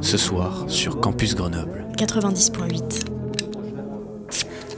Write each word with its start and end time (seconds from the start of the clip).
ce 0.00 0.16
soir 0.16 0.64
sur 0.66 1.00
Campus 1.00 1.34
Grenoble. 1.34 1.86
90.8. 1.96 3.06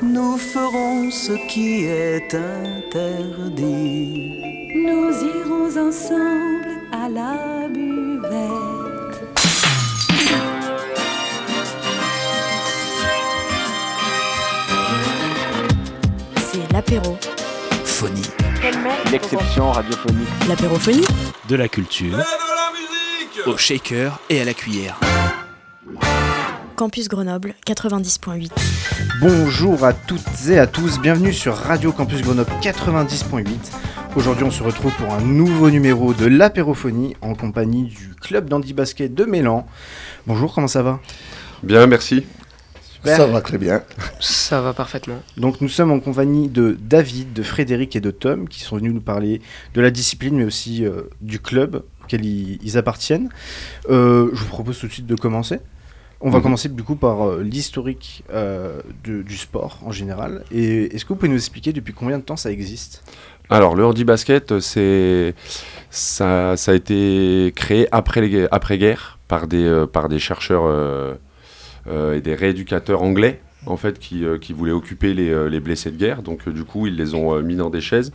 Nous 0.02 0.36
ferons 0.36 1.10
ce 1.10 1.32
qui 1.48 1.84
est 1.84 2.34
interdit. 2.34 4.10
Nous 4.74 5.12
irons 5.22 5.88
ensemble 5.88 6.66
à 6.92 7.08
la 7.08 7.68
buvette. 7.68 9.22
C'est 16.36 16.72
l'apéro. 16.72 17.16
Phonie. 17.84 18.28
L'exception 19.12 19.70
radiophonique. 19.70 20.28
L'apérophonie 20.48 21.06
De 21.48 21.56
la 21.56 21.68
culture. 21.68 22.18
Au 23.46 23.56
shaker 23.56 24.18
et 24.28 24.40
à 24.40 24.44
la 24.44 24.54
cuillère. 24.54 24.98
Campus 26.76 27.08
Grenoble 27.08 27.54
90.8. 27.66 28.50
Bonjour 29.20 29.84
à 29.84 29.92
toutes 29.92 30.48
et 30.48 30.58
à 30.58 30.66
tous, 30.66 31.00
bienvenue 31.00 31.32
sur 31.32 31.54
Radio 31.54 31.92
Campus 31.92 32.22
Grenoble 32.22 32.50
90.8. 32.62 33.46
Aujourd'hui 34.16 34.44
on 34.44 34.50
se 34.50 34.62
retrouve 34.62 34.92
pour 34.94 35.12
un 35.12 35.20
nouveau 35.20 35.70
numéro 35.70 36.14
de 36.14 36.26
l'apérophonie 36.26 37.14
en 37.20 37.34
compagnie 37.34 37.84
du 37.84 38.14
club 38.20 38.48
d'Andy 38.48 38.72
Basket 38.72 39.14
de 39.14 39.24
Mélan. 39.24 39.66
Bonjour, 40.26 40.54
comment 40.54 40.68
ça 40.68 40.82
va? 40.82 41.00
Bien, 41.62 41.86
merci. 41.86 42.24
Super. 42.80 43.16
Ça 43.16 43.26
va 43.26 43.40
très 43.40 43.58
bien. 43.58 43.82
Ça 44.20 44.60
va 44.60 44.72
parfaitement. 44.72 45.20
Donc 45.36 45.60
nous 45.60 45.68
sommes 45.68 45.90
en 45.90 46.00
compagnie 46.00 46.48
de 46.48 46.76
David, 46.80 47.32
de 47.32 47.42
Frédéric 47.42 47.96
et 47.96 48.00
de 48.00 48.10
Tom 48.10 48.48
qui 48.48 48.60
sont 48.60 48.76
venus 48.76 48.94
nous 48.94 49.00
parler 49.00 49.42
de 49.74 49.80
la 49.80 49.90
discipline 49.90 50.36
mais 50.36 50.44
aussi 50.44 50.84
euh, 50.84 51.02
du 51.20 51.38
club 51.38 51.82
auquel 52.02 52.24
ils, 52.24 52.58
ils 52.62 52.78
appartiennent. 52.78 53.28
Euh, 53.90 54.30
je 54.32 54.38
vous 54.38 54.48
propose 54.48 54.78
tout 54.78 54.86
de 54.86 54.92
suite 54.92 55.06
de 55.06 55.16
commencer. 55.16 55.60
On 56.24 56.30
va 56.30 56.38
Mhm. 56.38 56.42
commencer 56.44 56.68
du 56.68 56.82
coup 56.84 56.94
par 56.94 57.22
euh, 57.28 57.42
l'historique 57.42 58.22
euh, 58.32 58.80
du 59.04 59.36
sport 59.36 59.80
en 59.84 59.90
général. 59.90 60.44
Et 60.52 60.94
est-ce 60.94 61.04
que 61.04 61.08
vous 61.08 61.16
pouvez 61.16 61.28
nous 61.28 61.36
expliquer 61.36 61.72
depuis 61.72 61.92
combien 61.92 62.18
de 62.18 62.22
temps 62.22 62.36
ça 62.36 62.50
existe? 62.52 63.02
Alors, 63.50 63.74
le 63.74 63.84
handi 63.84 64.04
basket, 64.04 64.60
c'est 64.60 65.34
ça, 65.90 66.56
ça 66.56 66.70
a 66.72 66.74
été 66.74 67.52
créé 67.56 67.88
après 67.90 68.20
les 68.20 68.46
après 68.52 68.78
guerre 68.78 69.18
par 69.26 69.46
des 69.48 69.64
euh, 69.64 69.86
par 69.86 70.08
des 70.08 70.20
chercheurs 70.20 70.62
euh, 70.64 71.14
euh, 71.88 72.14
et 72.16 72.20
des 72.20 72.34
rééducateurs 72.36 73.02
anglais 73.02 73.40
en 73.66 73.76
fait 73.76 73.98
qui, 73.98 74.24
euh, 74.24 74.38
qui 74.38 74.52
voulaient 74.52 74.72
occuper 74.72 75.14
les, 75.14 75.30
euh, 75.30 75.48
les 75.48 75.60
blessés 75.60 75.90
de 75.90 75.96
guerre. 75.96 76.22
Donc, 76.22 76.46
euh, 76.46 76.52
du 76.52 76.64
coup, 76.64 76.86
ils 76.86 76.96
les 76.96 77.14
ont 77.14 77.34
euh, 77.34 77.42
mis 77.42 77.56
dans 77.56 77.70
des 77.70 77.80
chaises 77.80 78.12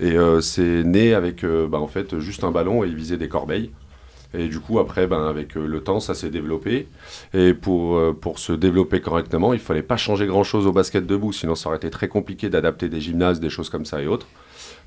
et 0.00 0.12
euh, 0.12 0.40
c'est 0.40 0.84
né 0.84 1.14
avec 1.14 1.44
euh, 1.44 1.66
bah, 1.68 1.78
en 1.78 1.86
fait 1.86 2.18
juste 2.18 2.44
un 2.44 2.50
ballon 2.50 2.82
et 2.82 2.88
ils 2.88 2.94
visaient 2.96 3.18
des 3.18 3.28
corbeilles. 3.28 3.70
Et 4.34 4.48
du 4.48 4.60
coup, 4.60 4.78
après, 4.78 5.06
ben, 5.06 5.26
avec 5.26 5.56
euh, 5.56 5.66
le 5.66 5.80
temps, 5.82 6.00
ça 6.00 6.14
s'est 6.14 6.30
développé. 6.30 6.88
Et 7.34 7.52
pour, 7.54 7.96
euh, 7.96 8.12
pour 8.18 8.38
se 8.38 8.52
développer 8.52 9.00
correctement, 9.00 9.52
il 9.52 9.60
fallait 9.60 9.82
pas 9.82 9.96
changer 9.96 10.26
grand-chose 10.26 10.66
au 10.66 10.72
basket 10.72 11.06
debout, 11.06 11.32
sinon 11.32 11.54
ça 11.54 11.68
aurait 11.68 11.76
été 11.78 11.90
très 11.90 12.08
compliqué 12.08 12.48
d'adapter 12.48 12.88
des 12.88 13.00
gymnases, 13.00 13.40
des 13.40 13.50
choses 13.50 13.68
comme 13.68 13.84
ça 13.84 14.00
et 14.02 14.06
autres. 14.06 14.26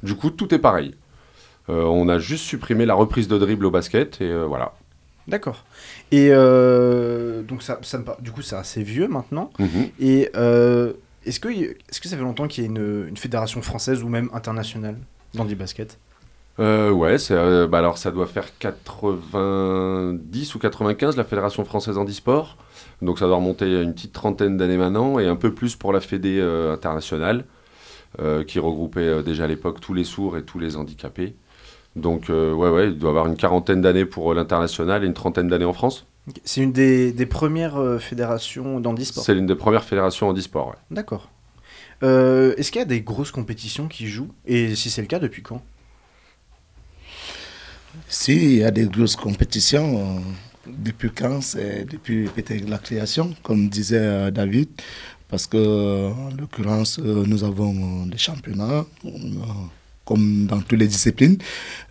Du 0.03 0.15
coup, 0.15 0.29
tout 0.31 0.53
est 0.53 0.59
pareil. 0.59 0.95
Euh, 1.69 1.83
on 1.83 2.09
a 2.09 2.19
juste 2.19 2.43
supprimé 2.43 2.85
la 2.85 2.93
reprise 2.95 3.27
de 3.27 3.37
dribble 3.37 3.65
au 3.65 3.71
basket 3.71 4.21
et 4.21 4.25
euh, 4.29 4.45
voilà. 4.45 4.73
D'accord. 5.27 5.65
Et 6.11 6.29
euh, 6.31 7.41
donc 7.41 7.63
ça, 7.63 7.79
ça 7.81 7.97
me 7.97 8.03
par- 8.03 8.21
du 8.21 8.31
coup 8.31 8.43
c'est 8.43 8.55
assez 8.55 8.83
vieux 8.83 9.07
maintenant. 9.07 9.49
Mhm. 9.57 9.89
Et 9.99 10.29
est-ce 11.25 11.39
que, 11.39 11.47
est-ce 11.49 11.99
que 11.99 12.07
ça 12.07 12.15
fait 12.17 12.21
longtemps 12.21 12.47
qu'il 12.47 12.63
y 12.63 12.67
a 12.67 12.69
une, 12.69 13.07
une 13.07 13.17
fédération 13.17 13.63
française 13.63 14.03
ou 14.03 14.09
même 14.09 14.29
internationale 14.33 14.97
d'Andy 15.33 15.55
Basket? 15.55 15.97
Euh, 16.59 16.89
ouais, 16.89 17.17
euh, 17.31 17.67
bah 17.67 17.79
alors 17.79 17.97
ça 17.97 18.11
doit 18.11 18.27
faire 18.27 18.57
90 18.59 20.55
ou 20.55 20.59
95 20.59 21.17
la 21.17 21.25
Fédération 21.25 21.65
française 21.65 21.97
handisport. 21.97 22.57
Donc 23.01 23.19
ça 23.19 23.27
doit 23.27 23.35
remonter 23.35 23.65
à 23.77 23.81
une 23.81 23.93
petite 23.93 24.13
trentaine 24.13 24.57
d'années 24.57 24.77
maintenant 24.77 25.19
et 25.19 25.27
un 25.27 25.35
peu 25.35 25.53
plus 25.53 25.75
pour 25.75 25.91
la 25.93 25.99
Fédé 25.99 26.39
euh, 26.39 26.73
internationale 26.73 27.45
euh, 28.19 28.43
qui 28.43 28.59
regroupait 28.59 29.01
euh, 29.01 29.21
déjà 29.21 29.43
à 29.43 29.47
l'époque 29.47 29.81
tous 29.81 29.93
les 29.93 30.03
sourds 30.03 30.37
et 30.37 30.43
tous 30.43 30.59
les 30.59 30.77
handicapés. 30.77 31.35
Donc 31.95 32.25
ouais, 32.27 32.69
ouais, 32.69 32.87
il 32.89 32.97
doit 32.97 33.09
y 33.09 33.11
avoir 33.11 33.27
une 33.27 33.37
quarantaine 33.37 33.81
d'années 33.81 34.03
pour 34.03 34.33
l'international 34.33 35.03
et 35.03 35.07
une 35.07 35.13
trentaine 35.13 35.47
d'années 35.47 35.63
en 35.63 35.71
France. 35.71 36.05
C'est 36.43 36.59
une 36.59 36.73
des, 36.73 37.13
des 37.13 37.25
premières 37.25 38.01
fédérations 38.01 38.81
d'handisport. 38.81 39.23
C'est 39.23 39.33
l'une 39.33 39.45
des 39.45 39.55
premières 39.55 39.85
fédérations 39.85 40.27
handisport. 40.27 40.67
Ouais. 40.69 40.75
D'accord. 40.91 41.29
Est-ce 42.01 42.69
qu'il 42.69 42.79
y 42.79 42.81
a 42.81 42.85
des 42.85 42.99
grosses 42.99 43.31
compétitions 43.31 43.87
qui 43.87 44.07
jouent? 44.07 44.33
Et 44.45 44.75
si 44.75 44.89
c'est 44.89 44.99
le 45.01 45.07
cas, 45.07 45.19
depuis 45.19 45.41
quand? 45.41 45.61
Si, 48.07 48.33
il 48.33 48.55
y 48.59 48.63
a 48.63 48.71
des 48.71 48.85
grosses 48.85 49.15
compétitions. 49.15 49.99
euh, 49.99 50.19
depuis 50.67 51.11
quand 51.11 51.41
C'est 51.41 51.85
depuis 51.85 52.25
peut-être 52.27 52.67
la 52.69 52.77
création, 52.77 53.33
comme 53.43 53.69
disait 53.69 53.97
euh, 53.99 54.31
David. 54.31 54.69
Parce 55.27 55.47
que, 55.47 55.57
en 56.11 56.29
l'occurrence, 56.39 56.99
euh, 56.99 57.23
nous 57.25 57.43
avons 57.43 58.05
des 58.05 58.17
championnats, 58.17 58.85
comme 60.05 60.45
dans 60.45 60.61
toutes 60.61 60.79
les 60.79 60.87
disciplines. 60.87 61.37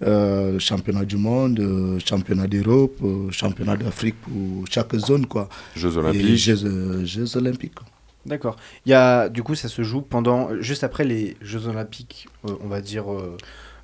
Euh, 0.02 0.58
championnat 0.60 1.04
du 1.04 1.16
monde, 1.16 1.58
euh, 1.58 1.98
championnat 1.98 2.46
d'Europe, 2.46 2.96
euh, 3.02 3.30
championnat 3.32 3.76
d'Afrique 3.76 4.14
pour 4.22 4.64
chaque 4.70 4.94
zone. 4.96 5.26
Quoi. 5.26 5.48
Jeux 5.74 5.94
Et 5.94 5.98
olympiques. 5.98 6.36
Jeux, 6.36 7.04
Jeux 7.04 7.36
olympiques. 7.36 7.78
D'accord. 8.24 8.56
Il 8.86 8.90
y 8.90 8.94
a, 8.94 9.28
du 9.28 9.42
coup, 9.42 9.54
ça 9.54 9.68
se 9.68 9.82
joue 9.82 10.00
pendant, 10.00 10.48
juste 10.60 10.84
après 10.84 11.04
les 11.04 11.36
Jeux 11.42 11.66
Olympiques, 11.66 12.26
on 12.44 12.68
va 12.68 12.80
dire, 12.80 13.12
euh, 13.12 13.36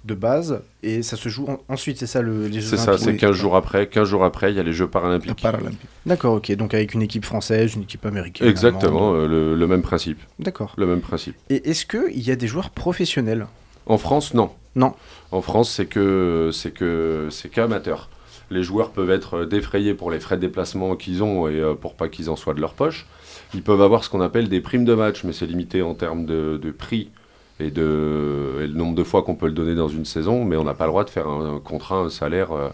de 0.05 0.15
base, 0.15 0.62
et 0.83 1.03
ça 1.03 1.16
se 1.16 1.28
joue 1.28 1.47
en- 1.47 1.59
ensuite, 1.69 1.99
c'est 1.99 2.06
ça, 2.06 2.22
le, 2.22 2.47
les 2.47 2.61
Jeux 2.61 2.69
C'est 2.71 2.77
ça, 2.78 2.97
c'est 2.97 3.11
oui. 3.11 3.16
15 3.19 3.37
jours 3.37 3.55
après. 3.56 3.87
15 3.87 4.09
jours 4.09 4.25
après, 4.25 4.50
il 4.50 4.56
y 4.56 4.61
a 4.61 4.62
les 4.62 4.72
Jeux 4.72 4.88
paralympiques. 4.88 5.41
Paralympiques. 5.43 5.78
D'accord, 6.06 6.34
ok. 6.34 6.50
Donc 6.56 6.72
avec 6.75 6.94
une 6.94 7.03
équipe 7.03 7.25
française, 7.25 7.75
une 7.75 7.83
équipe 7.83 8.06
américaine. 8.06 8.49
Exactement, 8.49 9.12
euh, 9.15 9.27
le, 9.28 9.55
le 9.55 9.66
même 9.66 9.83
principe. 9.83 10.19
D'accord. 10.38 10.75
Le 10.78 10.87
même 10.87 11.00
principe. 11.03 11.37
Et 11.50 11.69
est-ce 11.69 11.84
qu'il 11.84 12.21
y 12.27 12.31
a 12.31 12.37
des 12.37 12.47
joueurs 12.47 12.71
professionnels? 12.71 13.47
En 13.87 13.99
France, 13.99 14.33
non. 14.34 14.50
Non. 14.77 14.94
En 15.33 15.43
France, 15.43 15.71
c'est 15.71 15.87
que 15.87 16.50
c'est 16.53 16.71
que 16.71 17.28
c'est 17.31 17.49
qu'amateur. 17.50 18.09
Les 18.53 18.62
joueurs 18.62 18.91
peuvent 18.91 19.11
être 19.11 19.44
défrayés 19.44 19.94
pour 19.94 20.11
les 20.11 20.19
frais 20.19 20.37
de 20.37 20.41
déplacement 20.41 20.97
qu'ils 20.97 21.22
ont 21.22 21.47
et 21.49 21.61
euh, 21.61 21.75
pour 21.75 21.94
pas 21.94 22.09
qu'ils 22.09 22.31
en 22.31 22.37
soient 22.37 22.55
de 22.55 22.61
leur 22.61 22.75
poche. 22.75 23.06
Ils 23.55 23.62
peuvent 23.62 23.82
avoir 23.82 24.03
ce 24.03 24.09
qu'on 24.11 24.21
appelle 24.21 24.49
des 24.49 24.61
primes 24.61 24.84
de 24.84 24.94
match, 24.94 25.25
mais 25.25 25.32
c'est 25.32 25.47
limité 25.47 25.82
en 25.82 25.94
termes 25.94 26.25
de, 26.25 26.59
de 26.61 26.71
prix 26.71 27.11
et, 27.60 27.71
de, 27.71 28.59
et 28.62 28.66
le 28.66 28.75
nombre 28.75 28.94
de 28.94 29.04
fois 29.04 29.22
qu'on 29.22 29.34
peut 29.37 29.47
le 29.47 29.53
donner 29.53 29.75
dans 29.75 29.88
une 29.88 30.04
saison, 30.04 30.44
mais 30.44 30.56
on 30.56 30.65
n'a 30.65 30.75
pas 30.75 30.84
le 30.87 30.91
droit 30.91 31.04
de 31.04 31.10
faire 31.10 31.28
un, 31.28 31.60
contrat, 31.60 31.98
un 31.98 32.10
salaire 32.10 32.53
euh, 32.53 32.69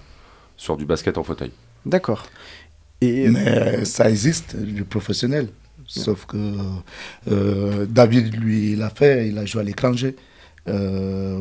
sur 0.57 0.77
du 0.77 0.85
basket 0.85 1.19
en 1.19 1.23
fauteuil. 1.25 1.53
D'accord. 1.85 2.27
Et 3.01 3.29
Mais 3.29 3.85
ça 3.85 4.09
existe, 4.09 4.57
du 4.57 4.85
professionnel. 4.85 5.49
Sauf 5.87 6.27
que 6.27 6.37
euh, 7.31 7.87
David, 7.87 8.35
lui, 8.35 8.73
il 8.73 8.83
a 8.83 8.91
fait, 8.91 9.29
il 9.29 9.39
a 9.39 9.45
joué 9.47 9.61
à 9.61 9.65
l'étranger. 9.65 10.17
Euh, 10.69 11.39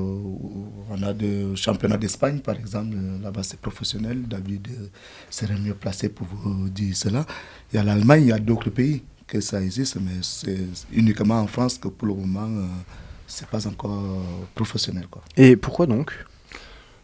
on 0.90 1.02
a 1.02 1.14
des 1.14 1.56
championnats 1.56 1.98
d'Espagne, 1.98 2.40
par 2.40 2.56
exemple. 2.56 2.96
euh, 2.96 3.24
Là-bas, 3.24 3.42
c'est 3.42 3.60
professionnel. 3.60 4.24
David 4.28 4.68
euh, 4.70 4.88
serait 5.32 5.58
mieux 5.58 5.74
placé 5.74 6.10
pour 6.10 6.28
vous 6.28 6.70
dire 6.70 6.96
cela. 6.96 7.26
Il 7.74 7.78
y 7.78 7.80
a 7.80 7.84
l'Allemagne, 7.84 8.22
il 8.24 8.28
y 8.30 8.32
a 8.34 8.38
d'autres 8.38 8.70
pays 8.70 9.02
que 9.26 9.42
ça 9.42 9.62
existe, 9.62 9.96
mais 10.00 10.20
c'est 10.22 10.60
uniquement 10.94 11.40
en 11.40 11.48
France 11.48 11.80
que 11.80 11.88
pour 11.88 12.08
le 12.08 12.14
moment, 12.14 12.48
euh, 12.48 12.68
c'est 13.28 13.48
pas 13.48 13.68
encore 13.68 13.98
professionnel. 14.56 15.08
Quoi. 15.10 15.22
Et 15.38 15.56
pourquoi 15.56 15.86
donc? 15.86 16.14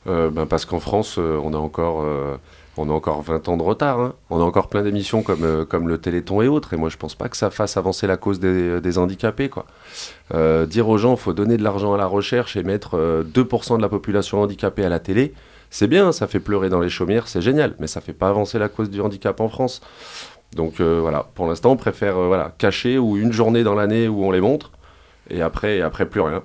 Euh, 0.07 0.29
ben 0.31 0.45
parce 0.47 0.65
qu'en 0.65 0.79
France, 0.79 1.17
euh, 1.19 1.39
on 1.43 1.53
a 1.53 1.57
encore, 1.57 2.01
euh, 2.01 2.35
on 2.75 2.89
a 2.89 2.91
encore 2.93 3.21
20 3.21 3.47
ans 3.49 3.57
de 3.57 3.61
retard. 3.61 3.99
hein. 3.99 4.13
On 4.31 4.39
a 4.39 4.43
encore 4.43 4.67
plein 4.67 4.81
d'émissions 4.81 5.21
comme, 5.21 5.43
euh, 5.43 5.63
comme 5.63 5.87
le 5.87 5.99
Téléthon 5.99 6.41
et 6.41 6.47
autres. 6.47 6.73
Et 6.73 6.77
moi, 6.77 6.89
je 6.89 6.97
pense 6.97 7.13
pas 7.13 7.29
que 7.29 7.37
ça 7.37 7.51
fasse 7.51 7.77
avancer 7.77 8.07
la 8.07 8.17
cause 8.17 8.39
des, 8.39 8.81
des 8.81 8.97
handicapés. 8.97 9.49
Quoi. 9.49 9.65
Euh, 10.33 10.65
dire 10.65 10.89
aux 10.89 10.97
gens, 10.97 11.15
faut 11.17 11.33
donner 11.33 11.55
de 11.57 11.63
l'argent 11.63 11.93
à 11.93 11.97
la 11.97 12.07
recherche 12.07 12.57
et 12.57 12.63
mettre 12.63 12.97
euh, 12.97 13.23
2% 13.23 13.77
de 13.77 13.81
la 13.83 13.89
population 13.89 14.41
handicapée 14.41 14.83
à 14.83 14.89
la 14.89 14.99
télé, 14.99 15.33
c'est 15.69 15.87
bien, 15.87 16.11
ça 16.11 16.27
fait 16.27 16.39
pleurer 16.39 16.69
dans 16.69 16.79
les 16.81 16.89
chaumières, 16.89 17.27
c'est 17.27 17.41
génial. 17.41 17.75
Mais 17.79 17.85
ça 17.87 18.01
fait 18.01 18.13
pas 18.13 18.29
avancer 18.29 18.57
la 18.57 18.69
cause 18.69 18.89
du 18.89 19.01
handicap 19.01 19.39
en 19.39 19.49
France. 19.49 19.81
Donc 20.55 20.79
euh, 20.81 20.99
voilà, 20.99 21.27
pour 21.35 21.45
l'instant, 21.45 21.71
on 21.71 21.77
préfère 21.77 22.17
euh, 22.17 22.25
voilà, 22.27 22.53
cacher 22.57 22.97
ou 22.97 23.17
une 23.17 23.31
journée 23.31 23.63
dans 23.63 23.75
l'année 23.75 24.07
où 24.07 24.25
on 24.25 24.31
les 24.31 24.41
montre. 24.41 24.71
Et 25.31 25.41
après, 25.41 25.77
et 25.77 25.81
après 25.81 26.07
plus 26.07 26.21
rien. 26.21 26.43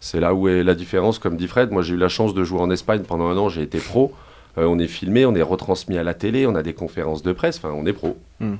C'est 0.00 0.20
là 0.20 0.34
où 0.34 0.48
est 0.48 0.62
la 0.62 0.74
différence, 0.74 1.18
comme 1.18 1.36
dit 1.36 1.48
Fred. 1.48 1.70
Moi, 1.70 1.82
j'ai 1.82 1.94
eu 1.94 1.96
la 1.96 2.08
chance 2.08 2.34
de 2.34 2.44
jouer 2.44 2.60
en 2.60 2.70
Espagne 2.70 3.02
pendant 3.06 3.26
un 3.28 3.36
an, 3.38 3.48
j'ai 3.48 3.62
été 3.62 3.78
pro. 3.78 4.12
Euh, 4.58 4.66
on 4.66 4.78
est 4.78 4.86
filmé, 4.86 5.24
on 5.24 5.34
est 5.34 5.42
retransmis 5.42 5.96
à 5.96 6.02
la 6.04 6.14
télé, 6.14 6.46
on 6.46 6.54
a 6.54 6.62
des 6.62 6.74
conférences 6.74 7.22
de 7.22 7.32
presse, 7.32 7.56
enfin, 7.56 7.72
on 7.74 7.86
est 7.86 7.92
pro. 7.92 8.18
Hmm. 8.40 8.56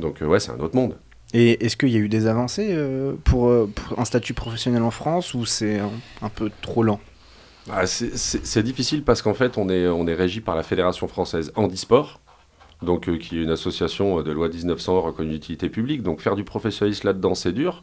Donc, 0.00 0.20
euh, 0.22 0.26
ouais, 0.26 0.40
c'est 0.40 0.50
un 0.50 0.58
autre 0.60 0.74
monde. 0.74 0.96
Et 1.34 1.64
est-ce 1.64 1.76
qu'il 1.76 1.90
y 1.90 1.96
a 1.96 2.00
eu 2.00 2.08
des 2.08 2.26
avancées 2.26 2.68
euh, 2.70 3.12
pour, 3.24 3.48
euh, 3.48 3.70
pour 3.72 3.98
un 3.98 4.04
statut 4.04 4.34
professionnel 4.34 4.82
en 4.82 4.90
France 4.90 5.34
ou 5.34 5.44
c'est 5.44 5.78
un, 5.78 5.90
un 6.22 6.28
peu 6.30 6.50
trop 6.62 6.82
lent? 6.82 7.00
Ah, 7.70 7.86
c'est- 7.86 8.62
difficile 8.62 9.04
parce 9.04 9.20
qu'en 9.20 9.34
fait, 9.34 9.58
on 9.58 9.68
est, 9.68 9.86
on 9.86 10.06
est 10.06 10.14
régi 10.14 10.40
par 10.40 10.56
la 10.56 10.62
Fédération 10.62 11.06
française 11.06 11.52
Handisport, 11.54 12.18
donc, 12.82 13.10
qui 13.18 13.38
est 13.38 13.42
une 13.42 13.50
association 13.50 14.22
de 14.22 14.30
loi 14.32 14.48
1900 14.48 15.02
reconnue 15.02 15.32
d'utilité 15.32 15.68
publique. 15.68 16.02
Donc, 16.02 16.20
faire 16.20 16.34
du 16.34 16.44
professionnalisme 16.44 17.06
là-dedans, 17.08 17.34
c'est 17.34 17.52
dur. 17.52 17.82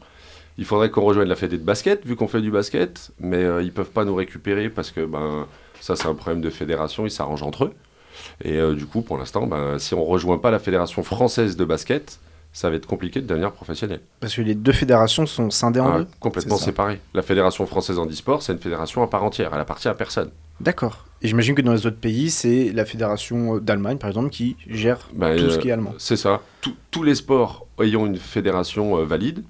Il 0.58 0.64
faudrait 0.64 0.90
qu'on 0.90 1.02
rejoigne 1.02 1.28
la 1.28 1.36
Fédé 1.36 1.58
de 1.58 1.64
basket, 1.64 2.06
vu 2.06 2.16
qu'on 2.16 2.28
fait 2.28 2.40
du 2.40 2.50
basket, 2.50 3.10
mais 3.20 3.42
euh, 3.44 3.62
ils 3.62 3.72
peuvent 3.72 3.90
pas 3.90 4.04
nous 4.04 4.14
récupérer 4.14 4.70
parce 4.70 4.90
que 4.90 5.04
ben, 5.04 5.46
ça, 5.80 5.96
c'est 5.96 6.06
un 6.08 6.14
problème 6.14 6.40
de 6.40 6.50
fédération, 6.50 7.04
ils 7.04 7.10
s'arrangent 7.10 7.42
entre 7.42 7.64
eux. 7.66 7.72
Et 8.42 8.54
euh, 8.56 8.74
du 8.74 8.86
coup, 8.86 9.02
pour 9.02 9.18
l'instant, 9.18 9.46
ben, 9.46 9.78
si 9.78 9.94
on 9.94 10.04
rejoint 10.04 10.38
pas 10.38 10.50
la 10.50 10.58
fédération 10.58 11.02
française 11.02 11.56
de 11.56 11.64
basket, 11.64 12.18
ça 12.54 12.70
va 12.70 12.76
être 12.76 12.86
compliqué 12.86 13.20
de 13.20 13.26
devenir 13.26 13.52
professionnel. 13.52 14.00
Parce 14.20 14.34
que 14.34 14.40
les 14.40 14.54
deux 14.54 14.72
fédérations 14.72 15.26
sont 15.26 15.50
scindées 15.50 15.80
en 15.80 15.92
Ah, 15.92 15.98
deux 15.98 16.06
complètement 16.20 16.56
séparées. 16.56 17.00
La 17.12 17.20
fédération 17.20 17.66
française 17.66 17.98
handisport, 17.98 18.42
c'est 18.42 18.54
une 18.54 18.58
fédération 18.58 19.02
à 19.02 19.08
part 19.08 19.24
entière. 19.24 19.50
Elle 19.52 19.60
appartient 19.60 19.88
à 19.88 19.94
personne. 19.94 20.30
D'accord. 20.62 21.04
Et 21.20 21.28
j'imagine 21.28 21.54
que 21.54 21.60
dans 21.60 21.74
les 21.74 21.84
autres 21.86 22.00
pays, 22.00 22.30
c'est 22.30 22.72
la 22.72 22.86
fédération 22.86 23.58
d'Allemagne, 23.58 23.98
par 23.98 24.08
exemple, 24.08 24.30
qui 24.30 24.56
gère 24.68 25.06
Ben, 25.12 25.36
tout 25.36 25.50
ce 25.50 25.56
euh, 25.56 25.60
qui 25.60 25.68
est 25.68 25.72
allemand. 25.72 25.92
C'est 25.98 26.16
ça. 26.16 26.40
Tous- 26.62 26.74
tous 26.90 27.02
les 27.02 27.14
sports 27.14 27.66
ayant 27.82 28.06
une 28.06 28.16
fédération 28.16 28.98
euh, 28.98 29.04
valide, 29.04 29.42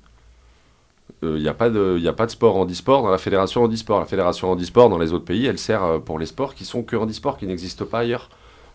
il 1.22 1.34
n'y 1.42 1.48
a, 1.48 1.54
pas 1.54 1.70
de- 1.70 1.98
y 1.98 2.08
a 2.08 2.12
pas 2.12 2.26
de 2.26 2.30
sport 2.30 2.56
handisport 2.56 3.02
dans 3.02 3.10
la 3.10 3.18
fédération 3.18 3.62
handisport. 3.64 3.98
La 4.00 4.06
fédération 4.06 4.50
handisport 4.50 4.88
dans 4.90 4.98
les 4.98 5.12
autres 5.12 5.24
pays, 5.24 5.46
elle 5.46 5.58
sert 5.58 5.82
euh, 5.82 5.98
pour 5.98 6.18
les 6.18 6.26
sports 6.26 6.54
qui 6.54 6.64
sont 6.64 6.82
que 6.82 6.94
handisport, 6.96 7.38
qui 7.38 7.46
n'existent 7.46 7.86
pas 7.86 8.00
ailleurs. 8.00 8.28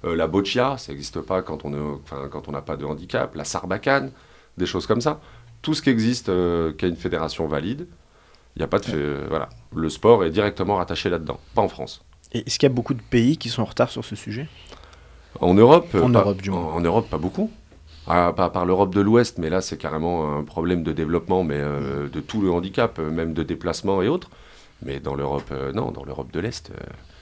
Euh, 0.06 0.16
la 0.16 0.28
boccia, 0.28 0.78
ça 0.78 0.92
n'existe 0.92 1.22
pas 1.22 1.42
quand 1.44 1.64
on 1.66 2.52
n'a 2.52 2.62
pas 2.62 2.76
de 2.78 2.86
handicap. 2.86 3.36
La 3.36 3.44
sarbacane, 3.44 4.12
des 4.58 4.66
choses 4.66 4.88
comme 4.88 5.02
ça. 5.02 5.20
Tout 5.62 5.76
ce 5.76 5.82
qui 5.84 5.92
existe, 5.92 6.30
euh, 6.30 6.74
qui 6.74 6.86
a 6.86 6.88
une 6.88 6.96
fédération 6.96 7.48
valide, 7.48 7.86
il 8.56 8.60
n'y 8.60 8.64
a 8.64 8.68
pas 8.68 8.80
de... 8.80 9.20
voilà. 9.30 9.48
Le 9.76 9.90
sport 9.90 10.24
est 10.26 10.32
directement 10.32 10.78
rattaché 10.78 11.10
là-dedans, 11.10 11.40
pas 11.54 11.62
en 11.62 11.68
France. 11.70 12.04
Et 12.34 12.40
est-ce 12.48 12.58
qu'il 12.58 12.68
y 12.68 12.72
a 12.72 12.74
beaucoup 12.74 12.96
de 12.96 13.02
pays 13.02 13.38
qui 13.38 13.50
sont 13.50 13.62
en 13.62 13.66
retard 13.66 13.90
sur 13.92 14.04
ce 14.04 14.16
sujet? 14.16 14.48
En 15.40 15.54
Europe, 15.54 15.88
euh, 15.96 16.02
En 16.04 16.12
pas, 16.12 16.22
Europe, 16.22 16.42
du 16.42 16.50
en, 16.50 16.60
moins. 16.60 16.74
en 16.74 16.82
Europe, 16.82 17.10
pas 17.10 17.18
beaucoup. 17.20 17.52
Ah, 18.08 18.34
pas 18.36 18.46
à 18.46 18.50
part 18.50 18.66
l'Europe 18.66 18.94
de 18.94 19.02
l'Ouest, 19.02 19.38
mais 19.38 19.50
là, 19.50 19.62
c'est 19.62 19.78
carrément 19.78 20.38
un 20.38 20.44
problème 20.44 20.84
de 20.84 20.92
développement, 20.92 21.44
mais 21.44 21.58
euh, 21.58 22.10
de 22.10 22.20
tout 22.20 22.42
le 22.42 22.52
handicap, 22.52 22.98
euh, 23.00 23.12
même 23.12 23.34
de 23.34 23.44
déplacement 23.44 24.02
et 24.02 24.08
autres. 24.08 24.30
Mais 24.84 25.00
dans 25.00 25.14
l'Europe, 25.16 25.50
euh, 25.52 25.72
non, 25.72 25.92
dans 25.92 26.04
l'Europe 26.04 26.32
de 26.32 26.40
l'Est, 26.40 26.72
euh, 26.72 26.76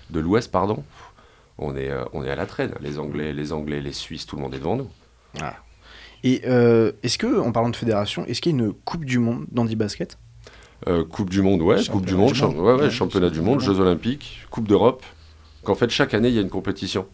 de 0.09 0.19
l'Ouest, 0.21 0.51
pardon, 0.51 0.83
on 1.57 1.75
est, 1.75 1.91
on 2.13 2.23
est 2.23 2.31
à 2.31 2.35
la 2.35 2.45
traîne. 2.45 2.73
Les 2.81 2.97
Anglais, 2.97 3.33
les 3.33 3.51
Anglais, 3.51 3.81
les 3.81 3.91
Suisses, 3.91 4.25
tout 4.25 4.37
le 4.37 4.41
monde 4.41 4.55
est 4.55 4.59
devant 4.59 4.77
nous. 4.77 4.87
Et 6.23 6.41
euh, 6.47 6.91
est-ce 7.03 7.17
que, 7.17 7.39
en 7.39 7.51
parlant 7.51 7.69
de 7.69 7.75
fédération, 7.75 8.25
est-ce 8.25 8.41
qu'il 8.41 8.55
y 8.55 8.55
a 8.55 8.65
une 8.65 8.73
Coupe 8.73 9.05
du 9.05 9.19
Monde 9.19 9.45
d'handi-basket 9.51 10.17
Euh, 10.87 11.03
coupe 11.05 11.29
du 11.29 11.41
Monde, 11.41 11.61
ouais, 11.61 11.77
Championnat 11.77 11.91
Coupe 11.93 12.05
du 12.05 12.15
Monde, 12.15 12.31
du 12.33 12.35
champ- 12.39 12.51
monde. 12.51 12.59
ouais, 12.65 12.73
ouais, 12.73 12.81
Ouais, 12.83 12.89
championnat 12.89 13.29
du 13.29 13.41
monde, 13.41 13.59
Jeux 13.59 13.79
Olympiques, 13.79 14.45
Coupe 14.49 14.67
d'Europe. 14.67 15.03
Qu'en 15.63 15.75
fait, 15.75 15.89
chaque 15.89 16.13
année, 16.13 16.29
il 16.29 16.35
y 16.35 16.37
a 16.37 16.41
une 16.41 16.49
compétition. 16.49 17.05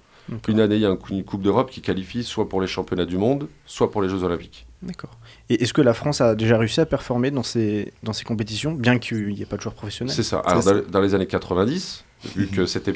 Une 0.47 0.59
année, 0.59 0.75
il 0.75 0.81
y 0.81 0.85
a 0.85 0.89
un- 0.89 0.97
une 1.11 1.23
Coupe 1.23 1.41
d'Europe 1.43 1.69
qui 1.69 1.81
qualifie 1.81 2.23
soit 2.23 2.49
pour 2.49 2.59
les 2.61 2.67
championnats 2.67 3.05
du 3.05 3.17
monde, 3.17 3.47
soit 3.65 3.91
pour 3.91 4.01
les 4.01 4.09
Jeux 4.09 4.23
Olympiques. 4.23 4.65
D'accord. 4.81 5.17
Et 5.49 5.61
est-ce 5.63 5.73
que 5.73 5.81
la 5.81 5.93
France 5.93 6.19
a 6.21 6.35
déjà 6.35 6.57
réussi 6.57 6.79
à 6.81 6.85
performer 6.85 7.29
dans 7.31 7.43
ces, 7.43 7.93
dans 8.03 8.13
ces 8.13 8.23
compétitions, 8.25 8.71
bien 8.73 8.97
qu'il 8.99 9.27
n'y 9.29 9.41
ait 9.41 9.45
pas 9.45 9.57
de 9.57 9.61
joueurs 9.61 9.75
professionnels? 9.75 10.13
C'est 10.13 10.23
ça. 10.23 10.39
Alors, 10.39 10.63
dans, 10.63 10.81
dans 10.89 11.01
les 11.01 11.13
années 11.15 11.27
90, 11.27 12.05
vu 12.35 12.47
que 12.55 12.65
c'était 12.65 12.93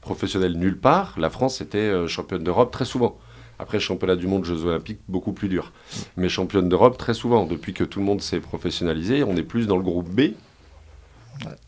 professionnel 0.00 0.52
nulle 0.58 0.78
part, 0.78 1.14
la 1.18 1.28
France 1.30 1.60
était 1.60 1.78
euh, 1.78 2.06
championne 2.08 2.42
d'Europe 2.44 2.70
très 2.70 2.84
souvent. 2.86 3.18
Après, 3.58 3.80
championnat 3.80 4.16
du 4.16 4.26
monde, 4.28 4.44
Jeux 4.44 4.64
Olympiques, 4.64 5.00
beaucoup 5.08 5.32
plus 5.32 5.48
dur. 5.48 5.72
Mais 6.16 6.28
championne 6.28 6.68
d'Europe 6.68 6.96
très 6.96 7.12
souvent. 7.14 7.44
Depuis 7.44 7.74
que 7.74 7.82
tout 7.84 7.98
le 7.98 8.04
monde 8.06 8.22
s'est 8.22 8.40
professionnalisé, 8.40 9.24
on 9.24 9.36
est 9.36 9.42
plus 9.42 9.66
dans 9.66 9.76
le 9.76 9.82
groupe 9.82 10.08
B 10.08 10.32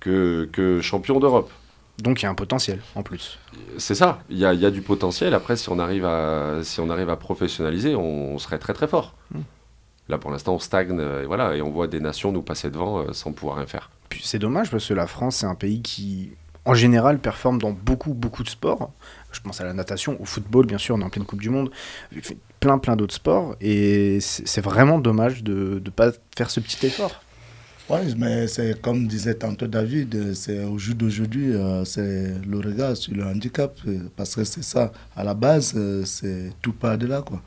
que, 0.01 0.49
que 0.53 0.81
champion 0.81 1.21
d'Europe. 1.21 1.51
Donc 2.03 2.23
il 2.23 2.25
y 2.25 2.27
a 2.27 2.31
un 2.31 2.35
potentiel 2.35 2.81
en 2.95 3.03
plus. 3.03 3.39
C'est 3.79 3.95
ça. 3.95 4.21
Il 4.29 4.39
y 4.39 4.45
a, 4.45 4.55
il 4.55 4.61
y 4.61 4.67
a 4.67 4.71
du 4.71 4.83
potentiel. 4.83 5.35
Après, 5.35 5.57
si 5.57 5.69
on 5.69 5.79
arrive 5.79 6.05
à, 6.05 6.61
si 6.63 6.81
on 6.81 6.91
arrive 6.91 7.11
à 7.11 7.17
professionnaliser, 7.17 7.95
on, 7.95 8.35
on 8.35 8.39
serait 8.39 8.59
très 8.59 8.73
très 8.73 8.89
fort. 8.89 9.15
Mm. 9.33 9.41
Là, 10.09 10.19
pour 10.19 10.31
l'instant, 10.31 10.55
on 10.55 10.59
stagne 10.59 10.99
euh, 10.99 11.23
et 11.23 11.27
voilà, 11.27 11.55
et 11.55 11.63
on 11.63 11.71
voit 11.71 11.87
des 11.87 12.01
nations 12.01 12.33
nous 12.33 12.43
passer 12.43 12.69
devant 12.69 12.99
euh, 12.99 13.13
sans 13.13 13.33
pouvoir 13.33 13.59
rien 13.59 13.67
faire. 13.67 13.91
Puis 14.09 14.23
c'est 14.25 14.41
dommage 14.41 14.71
parce 14.71 14.89
que 14.89 14.95
la 14.95 15.07
France, 15.07 15.37
c'est 15.37 15.47
un 15.47 15.55
pays 15.55 15.83
qui, 15.83 16.33
en 16.65 16.75
général, 16.75 17.21
performe 17.21 17.61
dans 17.61 17.71
beaucoup, 17.71 18.13
beaucoup 18.13 18.43
de 18.43 18.49
sports. 18.49 18.91
Je 19.31 19.41
pense 19.41 19.61
à 19.61 19.65
la 19.65 19.73
natation, 19.73 20.21
au 20.21 20.25
football, 20.25 20.67
bien 20.67 20.79
sûr, 20.79 20.97
on 20.97 21.01
est 21.01 21.05
en 21.05 21.11
pleine 21.11 21.25
Coupe 21.25 21.41
du 21.41 21.51
Monde, 21.51 21.71
plein, 22.59 22.79
plein 22.79 22.97
d'autres 22.97 23.15
sports. 23.15 23.55
Et 23.61 24.19
c'est 24.21 24.61
vraiment 24.61 24.99
dommage 24.99 25.45
de 25.45 25.81
ne 25.85 25.91
pas 25.91 26.11
faire 26.37 26.51
ce 26.51 26.59
petit 26.59 26.85
effort. 26.87 27.23
Oui, 27.93 28.15
mais 28.17 28.47
c'est 28.47 28.81
comme 28.81 29.09
disait 29.09 29.35
tantôt 29.35 29.67
David, 29.67 30.33
c'est 30.35 30.63
au 30.63 30.79
jour 30.79 30.95
d'aujourd'hui, 30.95 31.53
euh, 31.53 31.85
c'est 31.85 32.35
le 32.47 32.59
regard 32.59 32.97
sur 32.97 33.13
le 33.15 33.25
handicap, 33.25 33.77
euh, 33.89 33.99
parce 34.15 34.37
que 34.37 34.45
c'est 34.45 34.63
ça, 34.63 34.93
à 35.17 35.25
la 35.25 35.35
base, 35.35 35.73
euh, 35.75 36.05
c'est 36.05 36.53
tout 36.63 36.73
part 36.73 36.97
de 36.97 37.09
là, 37.09 37.21
quoi. 37.21 37.43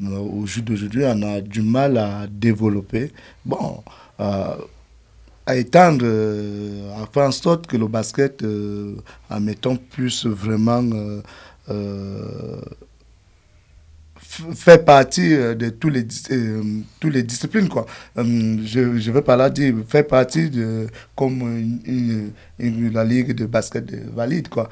Au 0.00 0.46
jour 0.46 0.62
d'aujourd'hui, 0.62 1.02
on 1.04 1.22
a 1.22 1.40
du 1.40 1.62
mal 1.62 1.96
à 1.98 2.28
développer, 2.28 3.10
bon, 3.44 3.82
à 4.18 4.56
étendre, 5.56 6.06
à 6.06 7.06
faire 7.12 7.24
en 7.24 7.32
sorte 7.32 7.66
que 7.66 7.76
le 7.76 7.88
basket, 7.88 8.44
en 9.30 9.40
mettant 9.40 9.74
plus 9.76 10.26
vraiment 10.26 10.82
fait 14.32 14.84
partie 14.84 15.34
euh, 15.34 15.54
de 15.54 15.68
tous 15.68 15.90
les, 15.90 16.06
euh, 16.30 16.62
tous 16.98 17.10
les 17.10 17.22
disciplines. 17.22 17.68
Quoi. 17.68 17.86
Euh, 18.16 18.58
je, 18.64 18.98
je 18.98 19.10
vais 19.12 19.22
pas 19.22 19.36
là 19.36 19.50
dire, 19.50 19.74
fait 19.86 20.04
partie 20.04 20.48
de, 20.48 20.86
comme 21.14 21.40
la 22.58 23.04
ligue 23.04 23.32
de 23.34 23.46
basket 23.46 23.84
de 23.84 24.10
valide. 24.10 24.48
Quoi. 24.48 24.68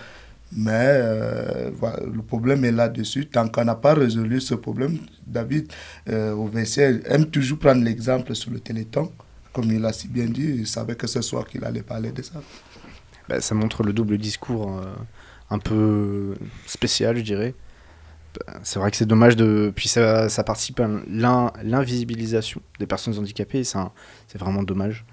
Mais 0.52 1.00
le 1.00 2.22
problème 2.26 2.64
est 2.64 2.72
là-dessus. 2.72 3.26
Tant 3.26 3.48
qu'on 3.48 3.64
n'a 3.64 3.74
pas 3.76 3.94
résolu 3.94 4.40
ce 4.40 4.54
problème, 4.54 4.98
David 5.26 5.72
euh, 6.08 6.32
au 6.32 6.46
vestiaire 6.46 6.98
aime 7.04 7.26
toujours 7.26 7.58
prendre 7.58 7.84
l'exemple 7.84 8.34
sur 8.34 8.50
le 8.50 8.58
téléthon. 8.58 9.12
Comme 9.52 9.70
il 9.70 9.84
a 9.84 9.92
si 9.92 10.08
bien 10.08 10.26
dit, 10.26 10.54
il 10.58 10.66
savait 10.66 10.94
que 10.94 11.06
ce 11.06 11.20
soir 11.20 11.46
qu'il 11.46 11.64
allait 11.64 11.82
parler 11.82 12.10
de 12.12 12.22
ça. 12.22 12.40
Bah, 13.28 13.40
ça 13.40 13.54
montre 13.54 13.82
le 13.82 13.92
double 13.92 14.16
discours 14.18 14.80
un 15.50 15.58
peu 15.58 16.34
spécial, 16.66 17.16
je 17.18 17.22
dirais. 17.22 17.54
C'est 18.62 18.78
vrai 18.78 18.90
que 18.90 18.96
c'est 18.96 19.06
dommage 19.06 19.36
de. 19.36 19.72
Puis 19.74 19.88
ça, 19.88 20.28
ça 20.28 20.44
participe 20.44 20.80
à 20.80 20.88
l'in- 21.08 21.52
l'invisibilisation 21.62 22.60
des 22.78 22.86
personnes 22.86 23.18
handicapées, 23.18 23.64
c'est 23.64 23.78
vraiment 24.38 24.62
dommage. 24.62 25.04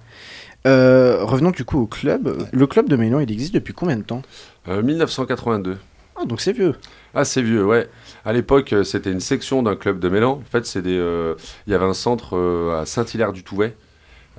Euh, 0.65 1.19
revenons 1.23 1.51
du 1.51 1.63
coup 1.65 1.79
au 1.79 1.87
club. 1.87 2.47
Le 2.51 2.67
club 2.67 2.89
de 2.89 2.95
Mélan, 2.95 3.19
il 3.19 3.31
existe 3.31 3.53
depuis 3.53 3.73
combien 3.73 3.95
de 3.97 4.01
temps? 4.03 4.21
Euh, 4.67 4.81
1982. 4.81 5.77
Ah, 6.19 6.25
donc 6.25 6.41
c'est 6.41 6.51
vieux. 6.51 6.75
Ah, 7.13 7.23
c'est 7.25 7.41
vieux, 7.41 7.65
ouais. 7.65 7.87
À 8.25 8.33
l'époque, 8.33 8.73
euh, 8.73 8.83
c'était 8.83 9.11
une 9.11 9.19
section 9.19 9.61
d'un 9.63 9.75
club 9.75 9.99
de 9.99 10.09
Mélan. 10.09 10.31
En 10.33 10.49
fait, 10.51 10.65
c'est 10.65 10.81
des, 10.81 10.97
euh, 10.97 11.35
il 11.67 11.71
y 11.71 11.75
avait 11.75 11.85
un 11.85 11.93
centre 11.93 12.35
euh, 12.35 12.81
à 12.81 12.85
Saint-Hilaire-du-Touvet 12.87 13.75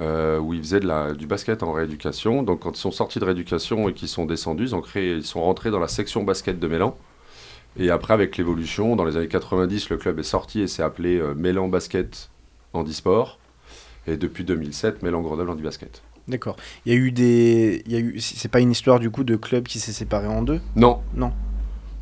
euh, 0.01 0.39
où 0.39 0.55
ils 0.55 0.61
faisaient 0.63 0.81
de 0.81 0.87
la, 0.89 1.13
du 1.15 1.27
basket 1.27 1.63
en 1.63 1.73
rééducation. 1.73 2.43
Donc, 2.43 2.61
quand 2.61 2.77
ils 2.77 2.81
sont 2.81 2.91
sortis 2.91 3.21
de 3.21 3.25
rééducation 3.25 3.89
et 3.89 3.95
qu'ils 3.95 4.09
sont 4.09 4.27
descendus, 4.27 4.65
ils, 4.65 4.75
ont 4.75 4.81
créé, 4.81 5.13
ils 5.15 5.25
sont 5.25 5.41
rentrés 5.41 5.71
dans 5.71 5.81
la 5.81 5.89
section 5.89 6.25
basket 6.25 6.59
de 6.59 6.67
Mélan. 6.69 6.97
Et 7.79 7.91
après, 7.91 8.13
avec 8.15 8.37
l'évolution, 8.37 8.97
dans 8.97 9.05
les 9.05 9.17
années 9.17 9.29
90, 9.29 9.91
le 9.91 9.97
club 9.97 10.19
est 10.19 10.25
sorti 10.25 10.61
et 10.61 10.67
s'est 10.67 10.83
appelé 10.83 11.19
euh, 11.19 11.35
Mélan 11.35 11.69
Basket 11.69 12.31
Handisport. 12.73 13.39
Et 14.07 14.17
depuis 14.17 14.45
2007, 14.45 15.03
Mélan 15.03 15.21
Grenoble 15.21 15.51
Handibasket. 15.51 16.03
D'accord. 16.27 16.57
Il 16.85 16.93
y 16.93 16.97
a 16.97 16.99
eu 16.99 17.13
des. 17.13 17.83
Il 17.87 17.93
y 17.93 17.97
a 17.97 18.01
eu... 18.01 18.21
C'est 18.21 18.51
pas 18.51 18.61
une 18.61 18.71
histoire 18.71 18.99
du 18.99 19.11
coup 19.11 19.25
de 19.25 19.37
club 19.37 19.65
qui 19.65 19.79
s'est 19.81 19.93
séparé 19.93 20.27
en 20.27 20.43
deux? 20.43 20.61
Non. 20.77 21.01
Non. 21.15 21.33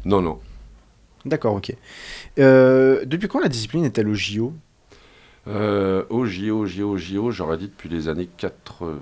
Non, 0.04 0.22
non. 0.22 0.38
D'accord, 1.24 1.54
ok. 1.54 1.74
Euh, 2.38 3.04
depuis 3.04 3.28
quand 3.28 3.40
la 3.40 3.48
discipline 3.48 3.84
est-elle 3.84 4.08
au 4.08 4.14
JO 4.14 4.52
Euh, 5.48 6.04
au 6.10 6.24
JO, 6.24 6.66
JO, 6.66 6.96
JO, 6.96 7.30
j'aurais 7.32 7.58
dit 7.58 7.68
depuis 7.68 7.88
les 7.88 8.08
années 8.08 8.28
80. 8.36 8.98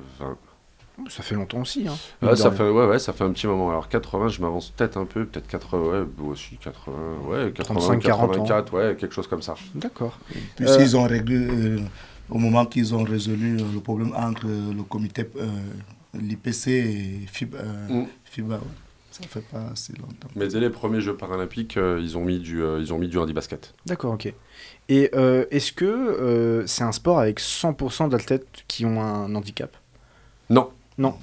Ça 1.09 1.23
fait 1.25 1.35
longtemps 1.35 1.61
aussi. 1.61 1.87
Hein, 1.89 2.35
ça 2.37 2.51
fait, 2.53 2.69
ouais, 2.69 2.87
ouais, 2.87 2.99
ça 3.01 3.13
fait 3.13 3.25
un 3.25 3.33
petit 3.33 3.47
moment. 3.49 3.71
Alors 3.71 3.89
80, 3.89 4.29
je 4.29 4.41
m'avance 4.41 4.71
peut-être 4.71 4.97
un 4.97 5.05
peu, 5.07 5.25
peut-être 5.27 5.49
80, 5.49 5.79
ouais, 6.03 6.07
aussi 6.31 6.57
80, 6.57 6.93
ouais, 7.29 7.53
80, 7.53 7.75
35, 7.81 8.01
40 8.03 8.23
ans. 8.31 8.45
84, 8.45 8.73
ouais, 8.75 8.97
quelque 8.97 9.13
chose 9.15 9.27
comme 9.27 9.43
ça. 9.43 9.55
D'accord. 9.75 10.19
Puis 10.57 10.67
Euh, 10.69 10.79
ils 10.81 10.97
ont 10.97 11.03
réglé, 11.05 11.37
euh, 11.37 11.79
au 12.31 12.39
moment 12.39 12.65
qu'ils 12.65 12.95
ont 12.95 13.03
résolu 13.03 13.57
euh, 13.61 13.65
le 13.75 13.81
problème 13.81 14.13
entre 14.15 14.47
euh, 14.47 14.73
le 14.73 14.83
comité, 14.85 15.29
euh, 15.37 15.49
l'IPC 16.15 16.69
et 16.69 17.27
FIBA, 17.27 17.59
euh, 17.59 17.89
Mm. 17.89 18.07
FIBA, 18.25 18.55
ouais. 18.55 18.61
ça 19.11 19.25
fait 19.29 19.45
pas 19.51 19.73
si 19.75 19.93
longtemps. 19.95 20.29
Mais 20.37 20.47
dès 20.47 20.61
les 20.61 20.71
premiers 20.71 21.01
Jeux 21.01 21.17
paralympiques, 21.17 21.77
euh, 21.77 21.99
ils 22.01 22.17
ont 22.17 22.25
mis 22.25 22.39
du, 22.39 22.63
euh, 22.63 22.79
ils 22.81 22.93
ont 22.93 22.99
mis 22.99 23.09
du 23.09 23.19
handi-basket. 23.19 23.75
D'accord, 23.85 24.13
ok. 24.15 24.33
Et 24.89 25.11
euh, 25.15 25.45
est-ce 25.51 25.73
que 25.73 25.85
euh, 25.85 26.67
c'est 26.69 26.85
un 26.85 26.93
sport 26.93 27.19
avec 27.19 27.41
100% 27.41 28.09
d'athlètes 28.11 28.47
qui 28.69 28.85
ont 28.87 29.03
un 29.03 29.35
handicap? 29.35 29.77
Non. 30.99 31.15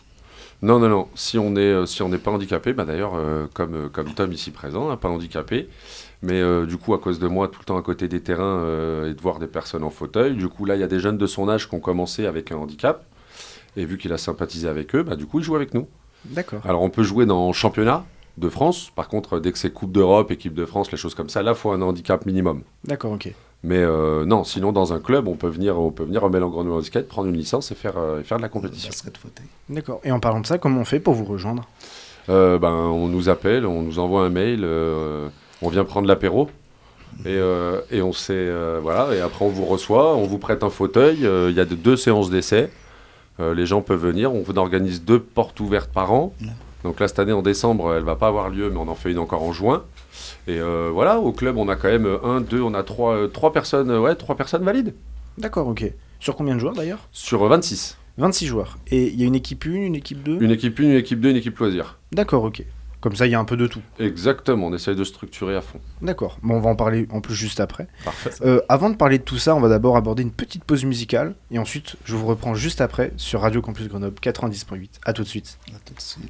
Non. 0.62 0.80
Non, 0.80 0.90
non. 0.90 1.08
Si 1.16 1.40
on 1.40 1.56
est, 1.56 1.60
euh, 1.60 1.86
si 1.86 2.04
n'est 2.04 2.18
pas 2.20 2.32
handicapé, 2.32 2.74
bah 2.74 2.86
d'ailleurs, 2.86 3.14
euh, 3.16 3.48
comme, 3.54 3.74
euh, 3.74 3.90
comme 3.90 4.14
Tom 4.14 4.32
ici 4.32 4.52
présent, 4.52 4.92
hein, 4.92 4.98
pas 4.98 5.10
handicapé, 5.10 5.70
mais 6.22 6.40
euh, 6.40 6.68
du 6.68 6.78
coup, 6.78 6.94
à 6.94 7.00
cause 7.00 7.18
de 7.18 7.28
moi, 7.28 7.48
tout 7.48 7.60
le 7.62 7.66
temps 7.66 7.78
à 7.78 7.82
côté 7.82 8.08
des 8.08 8.22
terrains 8.22 8.44
euh, 8.44 9.10
et 9.10 9.14
de 9.16 9.22
voir 9.22 9.40
des 9.40 9.48
personnes 9.48 9.84
en 9.84 9.90
fauteuil, 9.90 10.36
du 10.36 10.48
coup, 10.48 10.66
là, 10.66 10.76
il 10.76 10.80
y 10.80 10.84
a 10.84 10.88
des 10.88 11.00
jeunes 11.00 11.18
de 11.18 11.26
son 11.26 11.50
âge 11.50 11.68
qui 11.68 11.74
ont 11.74 11.80
commencé 11.80 12.28
avec 12.28 12.52
un 12.52 12.58
handicap, 12.58 13.06
et 13.76 13.86
vu 13.86 13.98
qu'il 13.98 14.14
a 14.14 14.18
sympathisé 14.20 14.68
avec 14.68 14.94
eux, 14.94 15.02
bah, 15.02 15.16
du 15.16 15.26
coup, 15.26 15.40
il 15.40 15.44
joue 15.44 15.56
avec 15.56 15.74
nous. 15.74 15.88
D'accord. 16.26 16.62
Alors, 16.66 16.84
on 16.84 16.92
peut 16.92 17.04
jouer 17.04 17.26
dans 17.26 17.52
championnat 17.54 18.06
de 18.38 18.48
France. 18.48 18.92
Par 18.96 19.08
contre, 19.08 19.40
dès 19.40 19.52
que 19.52 19.58
c'est 19.58 19.72
Coupe 19.72 19.92
d'Europe, 19.92 20.30
équipe 20.30 20.54
de 20.54 20.66
France, 20.66 20.92
les 20.92 20.98
choses 20.98 21.16
comme 21.16 21.30
ça, 21.30 21.42
là, 21.42 21.52
il 21.52 21.58
faut 21.58 21.72
un 21.72 21.82
handicap 21.82 22.26
minimum. 22.28 22.62
D'accord, 22.84 23.14
ok. 23.14 23.34
Mais 23.64 23.78
euh, 23.78 24.26
non, 24.26 24.44
sinon, 24.44 24.72
dans 24.72 24.92
un 24.92 25.00
club, 25.00 25.28
on 25.28 25.36
peut 25.36 25.48
venir, 25.48 25.80
on 25.80 25.92
peut 25.92 26.04
venir 26.04 26.24
remettre 26.24 26.46
en 26.46 26.50
Grenoble 26.50 26.78
Basket, 26.78 27.08
prendre 27.08 27.28
une 27.30 27.38
licence 27.38 27.72
et 27.72 27.76
faire, 27.76 27.98
euh, 27.98 28.22
et 28.22 28.24
faire 28.24 28.38
de 28.38 28.42
la 28.42 28.50
compétition. 28.50 28.90
D'accord. 29.70 30.02
Et 30.04 30.12
en 30.12 30.20
parlant 30.20 30.40
de 30.40 30.48
ça, 30.48 30.58
comment 30.58 30.82
on 30.82 30.86
fait 30.86 31.00
pour 31.00 31.14
vous 31.14 31.26
rejoindre? 31.26 31.68
Euh, 32.30 32.58
ben, 32.58 32.74
on 32.74 33.08
nous 33.08 33.30
appelle, 33.30 33.66
on 33.68 33.82
nous 33.84 34.00
envoie 34.00 34.24
un 34.24 34.30
mail. 34.30 34.62
euh, 34.64 35.28
On 35.62 35.70
vient 35.70 35.84
prendre 35.86 36.08
l'apéro. 36.08 36.50
Et, 37.26 37.36
et 37.92 38.02
on 38.02 38.12
euh, 38.30 38.80
voilà 38.82 39.14
et 39.14 39.20
après 39.20 39.44
on 39.46 39.50
vous 39.50 39.66
reçoit, 39.66 40.16
on 40.16 40.24
vous 40.26 40.38
prête 40.40 40.64
un 40.64 40.70
fauteuil. 40.70 41.18
Il 41.20 41.52
y 41.56 41.60
a 41.60 41.66
de- 41.66 41.76
deux 41.76 41.98
séances 41.98 42.30
d'essai. 42.32 42.72
Les 43.38 43.66
gens 43.66 43.82
peuvent 43.82 44.00
venir. 44.02 44.34
On 44.34 44.44
organise 44.58 45.04
deux 45.04 45.20
portes 45.20 45.60
ouvertes 45.60 45.92
par 45.92 46.14
an. 46.14 46.34
Donc 46.84 47.00
là 47.00 47.08
cette 47.08 47.20
année 47.20 47.34
en 47.34 47.42
décembre, 47.44 47.94
elle 47.94 48.04
va 48.04 48.16
pas 48.16 48.28
avoir 48.28 48.50
lieu, 48.50 48.70
mais 48.72 48.78
on 48.78 48.88
en 48.88 48.96
fait 48.96 49.12
une 49.12 49.20
encore 49.20 49.44
en 49.44 49.52
juin. 49.52 49.84
Et 50.48 50.60
euh, 50.60 50.90
voilà, 50.94 51.20
au 51.20 51.32
club 51.32 51.58
on 51.58 51.68
a 51.70 51.76
quand 51.76 51.90
même 51.90 52.08
un, 52.24 52.42
deux, 52.42 52.62
on 52.62 52.74
a 52.74 52.84
trois, 52.84 53.16
euh, 53.16 53.28
trois 53.28 53.54
personnes, 53.54 53.92
ouais, 53.92 54.16
trois 54.16 54.36
personnes 54.36 54.64
valides 54.64 54.94
D'accord, 55.38 55.68
ok. 55.68 55.92
Sur 56.20 56.36
combien 56.36 56.56
de 56.56 56.60
joueurs 56.60 56.74
d'ailleurs? 56.74 57.00
Sur 57.12 57.44
euh, 57.44 57.50
26. 57.50 57.98
26 58.18 58.46
joueurs. 58.46 58.78
Et 58.88 59.08
il 59.08 59.20
y 59.20 59.24
a 59.24 59.28
une 59.28 59.36
équipe 59.36 59.66
1, 59.66 59.72
une 59.72 59.96
équipe 59.96 60.22
2 60.24 60.40
Une 60.42 60.52
équipe 60.52 60.80
1, 60.80 60.84
une 60.84 60.92
équipe 60.92 61.20
2, 61.20 61.30
une 61.30 61.38
équipe 61.38 61.58
loisir. 61.58 62.00
D'accord, 62.12 62.44
ok. 62.44 62.64
Comme 63.00 63.16
ça, 63.16 63.26
il 63.26 63.32
y 63.32 63.36
a 63.36 63.40
un 63.40 63.46
peu 63.46 63.58
de 63.58 63.66
tout. 63.66 63.82
Exactement, 63.98 64.68
on 64.68 64.74
essaye 64.76 64.96
de 64.96 65.04
structurer 65.04 65.56
à 65.56 65.62
fond. 65.62 65.80
D'accord. 66.04 66.38
Bon, 66.44 66.58
on 66.58 66.60
va 66.60 66.70
en 66.70 66.76
parler 66.76 67.08
en 67.10 67.20
plus 67.20 67.34
juste 67.34 67.60
après. 67.60 67.88
Parfait. 68.06 68.30
Euh, 68.46 68.62
avant 68.70 68.92
de 68.92 68.96
parler 68.96 69.18
de 69.18 69.24
tout 69.24 69.40
ça, 69.40 69.56
on 69.56 69.60
va 69.60 69.70
d'abord 69.70 69.98
aborder 69.98 70.22
une 70.22 70.32
petite 70.32 70.64
pause 70.64 70.86
musicale. 70.86 71.34
Et 71.50 71.58
ensuite, 71.58 71.96
je 72.06 72.16
vous 72.16 72.28
reprends 72.28 72.54
juste 72.54 72.80
après 72.80 73.12
sur 73.18 73.42
Radio 73.42 73.60
Campus 73.64 73.88
Grenoble 73.88 74.20
90.8. 74.22 75.00
À 75.04 75.14
tout 75.14 75.24
de 75.24 75.28
suite. 75.28 75.58
À 75.70 75.80
tout 75.84 75.96
de 75.96 76.00
suite. 76.00 76.30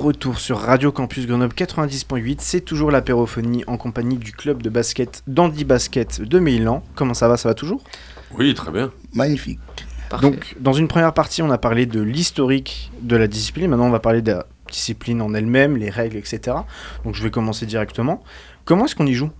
retour 0.00 0.40
sur 0.40 0.58
Radio 0.58 0.90
Campus 0.90 1.26
Grenoble 1.26 1.54
90.8. 1.54 2.36
C'est 2.40 2.62
toujours 2.62 2.90
l'apérophonie 2.90 3.62
en 3.66 3.76
compagnie 3.76 4.16
du 4.16 4.32
club 4.32 4.62
de 4.62 4.70
basket 4.70 5.22
d'Andy 5.26 5.64
Basket 5.64 6.22
de 6.22 6.38
Mélan. 6.38 6.82
Comment 6.94 7.14
ça 7.14 7.28
va? 7.28 7.36
Ça 7.36 7.48
va 7.48 7.54
toujours? 7.54 7.82
Oui, 8.36 8.54
très 8.54 8.72
bien. 8.72 8.90
Magnifique. 9.12 9.60
Donc, 10.22 10.56
dans 10.58 10.72
une 10.72 10.88
première 10.88 11.14
partie, 11.14 11.42
on 11.42 11.50
a 11.50 11.58
parlé 11.58 11.86
de 11.86 12.00
l'historique 12.00 12.90
de 13.02 13.14
la 13.16 13.28
discipline. 13.28 13.68
Maintenant, 13.70 13.86
on 13.86 13.90
va 13.90 14.00
parler 14.00 14.22
de 14.22 14.32
la 14.32 14.46
discipline 14.70 15.22
en 15.22 15.34
elle-même, 15.34 15.76
les 15.76 15.90
règles, 15.90 16.16
etc. 16.16 16.56
Donc, 17.04 17.14
je 17.14 17.22
vais 17.22 17.30
commencer 17.30 17.66
directement. 17.66 18.22
Comment 18.64 18.86
est-ce 18.86 18.96
qu'on 18.96 19.06
y 19.06 19.14
joue? 19.14 19.30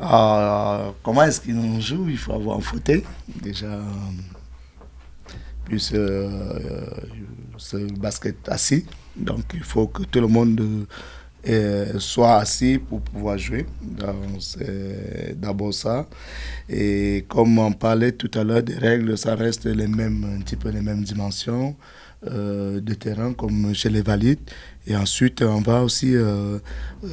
Ah, 0.00 0.92
comment 1.02 1.22
est-ce 1.22 1.40
qu'on 1.40 1.80
joue 1.80 2.08
Il 2.08 2.18
faut 2.18 2.32
avoir 2.32 2.56
un 2.56 2.60
fauteuil. 2.60 3.04
Déjà, 3.42 3.78
puisse 5.64 5.92
euh, 5.94 6.28
euh, 6.28 6.86
se 7.56 7.76
basket 7.98 8.48
assis. 8.48 8.84
Donc 9.16 9.44
il 9.54 9.62
faut 9.62 9.86
que 9.86 10.02
tout 10.04 10.20
le 10.20 10.26
monde 10.28 10.86
euh, 11.46 11.98
soit 11.98 12.36
assis 12.36 12.78
pour 12.78 13.00
pouvoir 13.00 13.36
jouer. 13.38 13.66
C'est 14.40 15.38
d'abord 15.38 15.74
ça. 15.74 16.06
Et 16.68 17.24
comme 17.28 17.58
on 17.58 17.72
parlait 17.72 18.12
tout 18.12 18.30
à 18.34 18.44
l'heure 18.44 18.62
des 18.62 18.76
règles, 18.76 19.18
ça 19.18 19.34
reste 19.34 19.66
les 19.66 19.86
mêmes, 19.86 20.24
un 20.36 20.40
petit 20.40 20.56
peu 20.56 20.70
les 20.70 20.80
mêmes 20.80 21.02
dimensions 21.04 21.76
euh, 22.26 22.80
de 22.80 22.94
terrain 22.94 23.34
comme 23.34 23.74
chez 23.74 23.90
les 23.90 24.00
valides. 24.00 24.40
Et 24.86 24.96
ensuite, 24.96 25.40
on 25.42 25.60
va 25.60 25.82
aussi, 25.82 26.14
euh, 26.14 26.58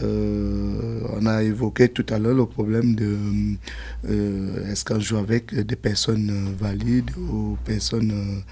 euh, 0.04 1.02
on 1.14 1.26
a 1.26 1.42
évoqué 1.42 1.88
tout 1.88 2.06
à 2.10 2.20
l'heure 2.20 2.36
le 2.36 2.46
problème 2.46 2.96
de 2.96 3.18
euh, 4.10 4.70
est-ce 4.72 4.84
qu'on 4.84 5.00
joue 5.00 5.18
avec 5.18 5.56
des 5.56 5.76
personnes 5.78 6.54
valides 6.60 7.12
ou 7.18 7.58
personnes 7.64 8.44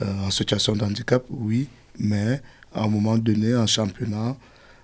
en 0.00 0.30
situation 0.30 0.74
de 0.74 0.82
handicap 0.82 1.24
Oui, 1.28 1.68
mais 1.98 2.40
à 2.74 2.84
un 2.84 2.88
moment 2.88 3.18
donné, 3.18 3.54
en 3.54 3.66
championnat, 3.66 4.34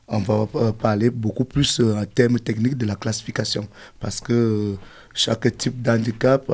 on 0.08 0.18
va 0.18 0.72
parler 0.72 1.08
beaucoup 1.08 1.44
plus 1.44 1.80
en 1.80 2.04
termes 2.04 2.38
techniques 2.38 2.76
de 2.76 2.84
la 2.84 2.96
classification 2.96 3.66
parce 3.98 4.20
que 4.20 4.74
chaque 5.14 5.56
type 5.56 5.80
d'handicap 5.80 6.50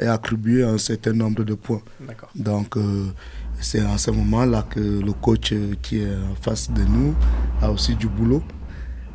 est 0.00 0.06
attribué 0.06 0.64
à 0.64 0.70
un 0.70 0.78
certain 0.78 1.12
nombre 1.12 1.44
de 1.44 1.54
points. 1.54 1.82
D'accord. 2.00 2.30
Donc, 2.34 2.76
c'est 3.60 3.82
en 3.82 3.98
ce 3.98 4.10
moment-là 4.10 4.66
que 4.68 4.80
le 4.80 5.12
coach 5.12 5.52
euh, 5.52 5.74
qui 5.82 6.00
est 6.00 6.14
en 6.14 6.34
face 6.40 6.70
de 6.70 6.82
nous 6.82 7.14
a 7.60 7.70
aussi 7.70 7.94
du 7.94 8.08
boulot. 8.08 8.42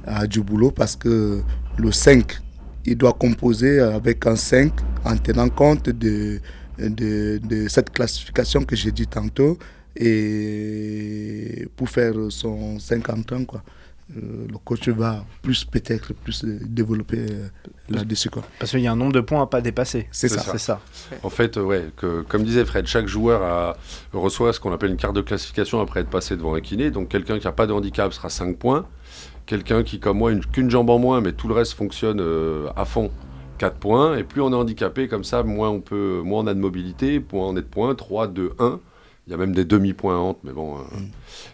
A 0.06 0.28
du 0.28 0.42
boulot 0.42 0.72
parce 0.72 0.96
que 0.96 1.42
le 1.78 1.92
5, 1.92 2.40
il 2.86 2.98
doit 2.98 3.14
composer 3.14 3.80
avec 3.80 4.26
un 4.28 4.36
5 4.36 4.72
en 5.06 5.16
tenant 5.18 5.50
compte 5.50 5.90
de, 5.90 6.40
de, 6.78 7.40
de 7.44 7.68
cette 7.70 7.90
classification 7.92 8.64
que 8.64 8.76
j'ai 8.76 8.92
dit 8.92 9.08
tantôt 9.08 9.58
et 9.96 11.68
pour 11.76 11.90
faire 11.90 12.14
son 12.30 12.80
50 12.80 13.32
ans, 13.32 13.46
quoi. 13.46 13.64
Euh, 14.18 14.48
le 14.52 14.58
coach 14.58 14.90
va 14.90 15.26
plus 15.42 15.64
peut-être 15.64 16.14
plus 16.14 16.44
euh, 16.44 16.60
développer 16.68 17.26
là-dessus 17.90 18.30
quoi. 18.30 18.44
Parce 18.60 18.72
qu'il 18.72 18.80
y 18.82 18.88
a 18.88 18.92
un 18.92 18.96
nombre 18.96 19.14
de 19.14 19.20
points 19.22 19.42
à 19.42 19.46
pas 19.48 19.62
dépasser. 19.62 20.08
C'est 20.12 20.28
C'est 20.30 20.36
ça. 20.36 20.42
ça. 20.42 20.52
C'est 20.54 20.58
ça. 20.60 20.82
En 21.24 21.30
fait, 21.30 21.58
euh, 21.58 21.62
ouais, 21.64 21.86
que, 21.98 22.22
comme 22.22 22.44
disait 22.44 22.66
Fred, 22.66 22.88
chaque 22.88 23.08
joueur 23.08 23.42
a- 23.44 23.78
reçoit 24.14 24.54
ce 24.54 24.60
qu'on 24.60 24.72
appelle 24.72 24.92
une 24.92 24.98
carte 24.98 25.16
de 25.16 25.22
classification 25.22 25.82
après 25.82 26.00
être 26.02 26.10
passé 26.10 26.36
devant 26.38 26.56
un 26.56 26.62
kiné. 26.62 26.92
Donc 26.92 27.10
quelqu'un 27.10 27.40
qui 27.40 27.46
n'a 27.46 27.52
pas 27.52 27.68
de 27.68 27.74
handicap 27.74 28.14
sera 28.14 28.30
5 28.30 28.58
points. 28.58 28.86
Quelqu'un 29.46 29.84
qui, 29.84 30.00
comme 30.00 30.18
moi, 30.20 30.32
une- 30.32 30.46
qu'une 30.46 30.70
jambe 30.70 30.90
en 30.90 31.00
moins, 31.00 31.20
mais 31.22 31.34
tout 31.34 31.48
le 31.50 31.54
reste 31.54 31.74
fonctionne 31.74 32.20
euh, 32.22 32.70
à 32.78 32.86
fond, 32.86 33.12
4 33.58 33.76
points. 33.76 34.16
Et 34.18 34.24
plus 34.24 34.42
on 34.42 34.52
est 34.52 34.56
handicapé, 34.56 35.08
comme 35.10 35.24
ça, 35.26 35.44
moins 35.44 35.70
on, 35.70 35.82
peut, 35.82 36.22
moins 36.24 36.44
on 36.44 36.48
a 36.48 36.54
de 36.54 36.60
mobilité, 36.60 37.24
moins 37.34 37.48
on 37.50 37.54
est 37.58 37.62
de 37.62 37.68
points, 37.68 37.94
3, 37.96 38.28
2, 38.28 38.52
1. 38.60 38.80
Il 39.28 39.32
y 39.32 39.34
a 39.34 39.38
même 39.38 39.54
des 39.54 39.64
demi-points 39.66 40.16
à 40.16 40.20
honte, 40.20 40.38
mais 40.44 40.52
bon. 40.52 40.78
euh. 40.78 40.82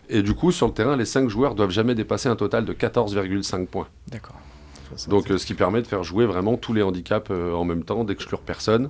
Et 0.09 0.21
du 0.23 0.33
coup, 0.33 0.51
sur 0.51 0.65
le 0.67 0.73
terrain, 0.73 0.95
les 0.95 1.05
5 1.05 1.29
joueurs 1.29 1.53
doivent 1.55 1.69
jamais 1.69 1.93
dépasser 1.95 2.27
un 2.29 2.35
total 2.35 2.65
de 2.65 2.73
14,5 2.73 3.67
points. 3.67 3.87
D'accord. 4.07 4.35
Donc, 5.07 5.29
euh, 5.31 5.37
ce 5.37 5.45
qui 5.45 5.53
permet 5.53 5.81
de 5.81 5.87
faire 5.87 6.03
jouer 6.03 6.25
vraiment 6.25 6.57
tous 6.57 6.73
les 6.73 6.81
handicaps 6.81 7.29
euh, 7.31 7.53
en 7.53 7.63
même 7.65 7.83
temps, 7.83 8.03
d'exclure 8.03 8.41
personne. 8.41 8.89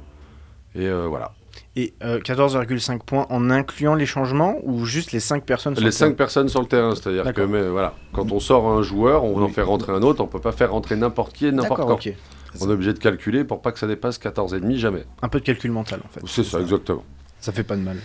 Et 0.76 0.88
euh, 0.88 1.08
voilà. 1.08 1.34
Et 1.76 1.94
euh, 2.04 2.20
14,5 2.20 3.00
points 3.00 3.26
en 3.30 3.50
incluant 3.50 3.96
les 3.96 4.06
changements 4.06 4.58
ou 4.64 4.86
juste 4.86 5.12
les 5.12 5.20
5 5.20 5.44
personnes 5.44 5.76
sur 5.76 5.82
Les 5.84 5.90
le 5.90 5.96
terrain 5.96 6.10
5 6.10 6.16
personnes 6.16 6.50
sur 6.50 6.62
le 6.62 6.68
terrain, 6.68 6.96
c'est-à-dire 6.96 7.34
que 7.34 7.42
mais, 7.42 7.68
voilà, 7.70 7.96
quand 8.14 8.32
on 8.32 8.40
sort 8.40 8.68
un 8.70 8.82
joueur, 8.82 9.24
on 9.24 9.36
Oui. 9.38 9.44
en 9.44 9.50
fait 9.50 9.62
rentrer 9.62 9.92
un 9.92 10.02
autre, 10.02 10.24
on 10.24 10.28
peut 10.28 10.40
pas 10.40 10.52
faire 10.52 10.72
rentrer 10.72 10.96
n'importe 10.96 11.34
qui 11.34 11.48
et 11.48 11.52
n'importe 11.52 11.82
quand. 11.82 12.00
On 12.62 12.70
est 12.70 12.74
obligé 12.74 12.94
de 12.94 13.00
calculer 13.00 13.44
pour 13.44 13.62
pas 13.62 13.72
que 13.72 13.80
ça 13.80 13.88
dépasse 13.88 14.20
14,5 14.20 14.76
jamais. 14.78 15.06
Un 15.22 15.30
peu 15.30 15.40
de 15.40 15.46
calcul 15.46 15.72
mental 15.72 16.02
en 16.04 16.10
fait. 16.10 16.22
C'est 16.26 16.44
ça, 16.44 16.60
exactement. 16.60 17.04
Ça 17.40 17.52
fait 17.52 17.64
pas 17.64 17.76
de 17.76 17.82
mal. 17.82 17.98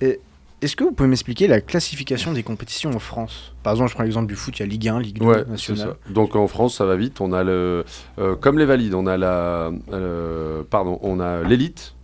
Et 0.00 0.20
Est-ce 0.60 0.74
que 0.74 0.82
vous 0.82 0.90
pouvez 0.92 1.08
m'expliquer 1.08 1.46
la 1.46 1.60
classification 1.60 2.32
des 2.32 2.42
compétitions 2.42 2.90
en 2.90 2.98
France? 2.98 3.52
Par 3.62 3.72
exemple, 3.74 3.90
je 3.90 3.94
prends 3.94 4.02
l'exemple 4.02 4.26
du 4.26 4.34
foot, 4.34 4.58
il 4.58 4.62
y 4.62 4.62
a 4.64 4.66
Ligue 4.66 4.88
1, 4.88 5.00
Ligue 5.00 5.18
2, 5.20 5.24
Ouais, 5.24 5.44
Nationale. 5.44 5.94
Donc 6.10 6.34
en 6.34 6.48
France, 6.48 6.76
ça 6.76 6.84
va 6.84 6.96
vite. 6.96 7.20
On 7.20 7.32
a 7.32 7.44
le, 7.44 7.84
euh, 8.18 8.34
comme 8.34 8.58
les 8.58 8.64
valides, 8.64 8.94
on 8.94 9.06
a 9.06 9.16
la, 9.16 9.70
euh, 9.92 10.64
pardon, 10.68 10.98
on 11.02 11.20
a 11.20 11.42
l'élite. 11.44 11.94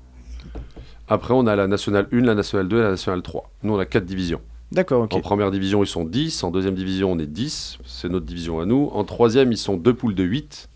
Après, 1.09 1.35
on 1.35 1.47
a 1.47 1.57
la 1.57 1.67
nationale 1.67 2.07
1, 2.13 2.21
la 2.21 2.35
nationale 2.35 2.69
2 2.69 2.79
et 2.79 2.83
la 2.83 2.91
nationale 2.91 3.23
3. 3.23 3.51
Nous, 3.65 3.75
on 3.75 3.79
a 3.79 3.87
4 3.87 4.05
divisions. 4.05 4.41
D'accord, 4.73 5.03
ok. 5.03 5.15
En 5.15 5.21
première 5.21 5.51
division, 5.51 5.83
ils 5.83 5.89
sont 5.89 6.05
10. 6.05 6.45
En 6.45 6.51
deuxième 6.51 6.75
division, 6.75 7.13
on 7.13 7.19
est 7.19 7.27
10. 7.27 7.79
C'est 7.85 8.09
notre 8.09 8.25
division 8.27 8.61
à 8.61 8.67
nous. 8.67 8.89
En 8.93 9.05
troisième, 9.05 9.53
ils 9.53 9.59
sont 9.59 9.77
deux 9.77 9.95
poules 9.95 10.15
de 10.15 10.25
8. 10.25 10.69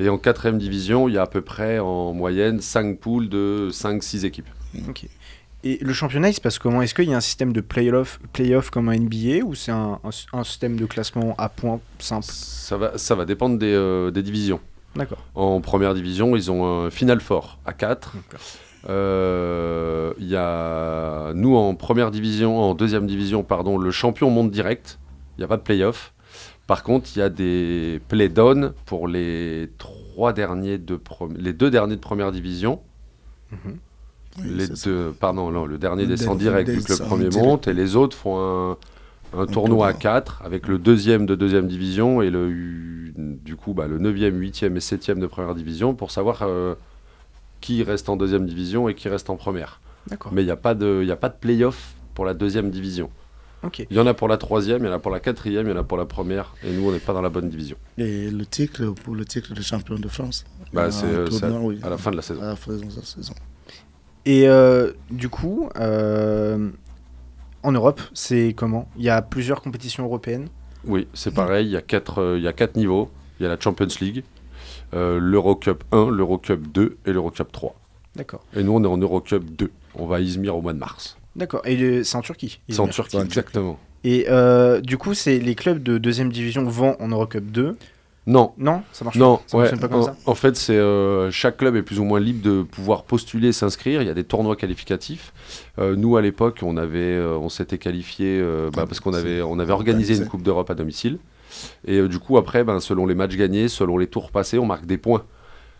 Et 0.00 0.08
en 0.08 0.18
quatrième 0.18 0.58
division, 0.58 1.08
il 1.08 1.14
y 1.14 1.18
a 1.18 1.22
à 1.22 1.26
peu 1.26 1.40
près 1.42 1.78
en 1.78 2.12
moyenne 2.12 2.60
5 2.60 2.98
poules 2.98 3.28
de 3.28 3.68
5-6 3.72 4.24
équipes. 4.24 4.48
Ok. 4.88 5.06
Et 5.64 5.78
le 5.80 5.92
championnat, 5.92 6.28
il 6.28 6.34
se 6.34 6.40
passe 6.40 6.58
comment? 6.58 6.82
Est-ce 6.82 6.94
qu'il 6.94 7.08
y 7.08 7.14
a 7.14 7.16
un 7.16 7.20
système 7.20 7.52
de 7.52 7.60
play-off 7.60 8.20
play 8.32 8.54
comme 8.70 8.88
un 8.88 8.96
NBA 8.96 9.44
ou 9.44 9.54
c'est 9.54 9.72
un, 9.72 9.98
un- 10.04 10.38
un 10.38 10.44
système 10.44 10.76
de 10.76 10.86
classement 10.86 11.34
à 11.36 11.48
points 11.48 11.80
simple? 11.98 12.26
Ça 12.28 12.76
va, 12.76 12.96
ça 12.96 13.14
va 13.16 13.24
dépendre 13.24 13.58
des, 13.58 13.72
euh, 13.74 14.10
des 14.12 14.22
divisions. 14.22 14.60
D'accord. 14.94 15.18
En 15.34 15.60
première 15.60 15.94
division, 15.94 16.36
ils 16.36 16.50
ont 16.50 16.84
un 16.86 16.90
Final 16.90 17.20
Four 17.20 17.58
à 17.66 17.72
4. 17.72 18.14
D'accord. 18.16 18.40
Euh, 18.88 20.12
y 20.18 20.36
a, 20.36 21.32
nous, 21.34 21.56
en 21.56 21.74
première 21.74 22.10
division, 22.12 22.58
en 22.60 22.74
deuxième 22.74 23.06
division, 23.06 23.42
pardon, 23.42 23.78
le 23.78 23.90
champion 23.90 24.30
monte 24.30 24.50
direct. 24.52 24.98
Il 25.36 25.40
n'y 25.40 25.44
a 25.44 25.48
pas 25.48 25.56
de 25.56 25.62
play-off. 25.62 26.14
Par 26.68 26.82
contre, 26.82 27.08
il 27.16 27.18
y 27.18 27.22
a 27.22 27.30
des 27.30 28.00
play-down 28.08 28.72
pour 28.86 29.08
les 29.08 29.70
trois 29.78 30.32
derniers 30.32 30.78
de 30.78 31.00
les 31.36 31.52
deux 31.52 31.70
derniers 31.70 31.96
de 31.96 32.00
première 32.00 32.30
division. 32.30 32.80
Oui, 33.50 33.58
les 34.44 34.68
deux, 34.68 35.12
pardon, 35.18 35.50
non, 35.50 35.66
le 35.66 35.78
dernier 35.78 36.06
descend 36.06 36.38
direct 36.38 36.68
vu 36.68 36.82
que 36.82 36.92
le 36.92 36.98
premier 36.98 37.28
monte 37.30 37.68
et 37.68 37.74
les 37.74 37.96
autres 37.96 38.16
font 38.16 38.38
un, 38.38 38.76
un 39.36 39.46
tournoi 39.46 39.88
à 39.88 39.92
tournoi. 39.92 39.92
4 39.94 40.42
avec 40.44 40.68
le 40.68 40.78
deuxième 40.78 41.26
de 41.26 41.34
deuxième 41.34 41.66
division 41.66 42.22
et 42.22 42.30
le, 42.30 42.50
du 43.16 43.56
coup 43.56 43.74
bah, 43.74 43.86
le 43.86 43.98
9e, 43.98 44.32
8e 44.38 44.76
et 44.76 44.78
7e 44.78 45.18
de 45.18 45.26
première 45.26 45.54
division 45.54 45.94
pour 45.94 46.10
savoir 46.10 46.42
euh, 46.42 46.74
qui 47.60 47.82
reste 47.82 48.08
en 48.08 48.16
deuxième 48.16 48.46
division 48.46 48.88
et 48.88 48.94
qui 48.94 49.08
reste 49.08 49.30
en 49.30 49.36
première. 49.36 49.80
Mais 50.32 50.42
il 50.42 50.46
n'y 50.46 50.50
a 50.50 50.56
pas 50.56 50.74
de, 50.74 51.02
y 51.04 51.10
a 51.10 51.16
pas 51.16 51.28
de 51.28 51.36
play-off 51.38 51.94
pour 52.14 52.24
la 52.24 52.32
deuxième 52.34 52.70
division. 52.70 53.10
Ok. 53.64 53.84
Il 53.90 53.96
y 53.96 54.00
en 54.00 54.06
a 54.06 54.14
pour 54.14 54.28
la 54.28 54.36
troisième, 54.36 54.84
il 54.84 54.86
y 54.86 54.88
en 54.88 54.92
a 54.94 54.98
pour 55.00 55.10
la 55.10 55.18
quatrième, 55.20 55.66
il 55.66 55.70
y 55.70 55.72
en 55.72 55.80
a 55.80 55.82
pour 55.82 55.98
la 55.98 56.06
première 56.06 56.54
et 56.64 56.72
nous 56.72 56.88
on 56.88 56.92
n'est 56.92 57.00
pas 57.00 57.12
dans 57.12 57.20
la 57.22 57.28
bonne 57.28 57.48
division. 57.48 57.76
Et 57.98 58.30
le 58.30 58.46
titre, 58.46 58.86
pour 59.04 59.14
le 59.16 59.24
titre 59.24 59.52
de 59.52 59.60
champion 59.60 59.96
de 59.96 60.08
France 60.08 60.44
Bah, 60.72 60.90
c'est 60.92 61.06
euh, 61.06 61.28
c'est 61.28 61.40
tournoi, 61.40 61.60
oui. 61.60 61.80
à 61.82 61.90
la 61.90 61.98
fin 61.98 62.10
de 62.12 62.16
la 62.16 62.22
saison. 62.22 62.40
À 62.40 62.46
la 62.46 62.56
fin 62.56 62.76
de 62.76 62.84
la 62.84 63.02
saison. 63.02 63.34
Et 64.26 64.48
euh, 64.48 64.92
du 65.10 65.28
coup, 65.28 65.68
euh, 65.78 66.70
en 67.62 67.72
Europe, 67.72 68.00
c'est 68.14 68.54
comment? 68.56 68.88
Il 68.96 69.02
y 69.04 69.08
a 69.10 69.22
plusieurs 69.22 69.62
compétitions 69.62 70.04
européennes. 70.04 70.48
Oui, 70.84 71.08
c'est 71.14 71.34
pareil, 71.34 71.66
il 71.66 71.72
y, 71.72 71.76
a 71.76 71.82
quatre, 71.82 72.20
euh, 72.22 72.38
il 72.38 72.44
y 72.44 72.48
a 72.48 72.52
quatre 72.52 72.76
niveaux. 72.76 73.10
Il 73.40 73.44
y 73.44 73.46
a 73.46 73.48
la 73.48 73.60
Champions 73.60 73.86
League, 74.00 74.24
euh, 74.94 75.18
l'Eurocup 75.20 75.84
1, 75.92 76.10
l'Eurocup 76.10 76.66
2 76.72 76.96
et 77.06 77.12
l'Eurocup 77.12 77.50
3. 77.52 77.74
D'accord. 78.16 78.42
Et 78.56 78.62
nous, 78.64 78.72
on 78.72 78.82
est 78.82 78.86
en 78.88 78.96
Eurocup 78.96 79.44
2. 79.44 79.70
On 79.94 80.06
va 80.06 80.16
à 80.16 80.20
Izmir 80.20 80.56
au 80.56 80.62
mois 80.62 80.72
de 80.72 80.78
mars. 80.78 81.16
D'accord. 81.36 81.62
Et 81.64 81.80
euh, 81.80 82.02
c'est 82.02 82.16
en 82.16 82.22
Turquie 82.22 82.60
C'est 82.68 82.80
en. 82.80 82.88
Turquie, 82.88 83.16
En 83.16 83.20
Turquie. 83.20 83.26
exactement. 83.26 83.78
Et 84.04 84.26
euh, 84.28 84.80
du 84.80 84.98
coup, 84.98 85.14
c'est 85.14 85.38
les 85.38 85.54
clubs 85.54 85.82
de 85.82 85.98
deuxième 85.98 86.32
division 86.32 86.64
vont 86.64 86.96
en 87.00 87.08
Eurocup 87.08 87.44
2. 87.44 87.76
Non, 88.28 88.52
Non, 88.58 88.82
ça 88.92 89.06
marche 89.06 89.16
non, 89.16 89.38
pas. 89.38 89.42
Ça 89.46 89.56
ouais, 89.56 89.68
fonctionne 89.68 89.80
pas 89.80 89.88
comme 89.88 90.02
en, 90.02 90.04
ça. 90.04 90.16
en 90.26 90.34
fait, 90.34 90.54
c'est 90.54 90.76
euh, 90.76 91.30
chaque 91.30 91.56
club 91.56 91.76
est 91.76 91.82
plus 91.82 91.98
ou 91.98 92.04
moins 92.04 92.20
libre 92.20 92.42
de 92.42 92.62
pouvoir 92.62 93.04
postuler, 93.04 93.52
s'inscrire. 93.52 94.02
Il 94.02 94.06
y 94.06 94.10
a 94.10 94.14
des 94.14 94.24
tournois 94.24 94.54
qualificatifs. 94.54 95.32
Euh, 95.78 95.96
nous, 95.96 96.16
à 96.18 96.20
l'époque, 96.20 96.58
on 96.62 96.76
avait, 96.76 96.98
euh, 96.98 97.38
on 97.38 97.48
s'était 97.48 97.78
qualifié 97.78 98.38
euh, 98.38 98.70
bah, 98.70 98.84
parce 98.86 99.00
qu'on 99.00 99.14
avait, 99.14 99.40
on 99.40 99.58
avait 99.58 99.72
organisé 99.72 100.14
une 100.14 100.26
Coupe 100.26 100.42
d'Europe 100.42 100.68
à 100.68 100.74
domicile. 100.74 101.18
Et 101.86 101.96
euh, 101.98 102.08
du 102.08 102.18
coup, 102.18 102.36
après, 102.36 102.64
ben, 102.64 102.80
selon 102.80 103.06
les 103.06 103.14
matchs 103.14 103.36
gagnés, 103.36 103.68
selon 103.68 103.96
les 103.96 104.06
tours 104.06 104.30
passés, 104.30 104.58
on 104.58 104.66
marque 104.66 104.84
des 104.84 104.98
points 104.98 105.24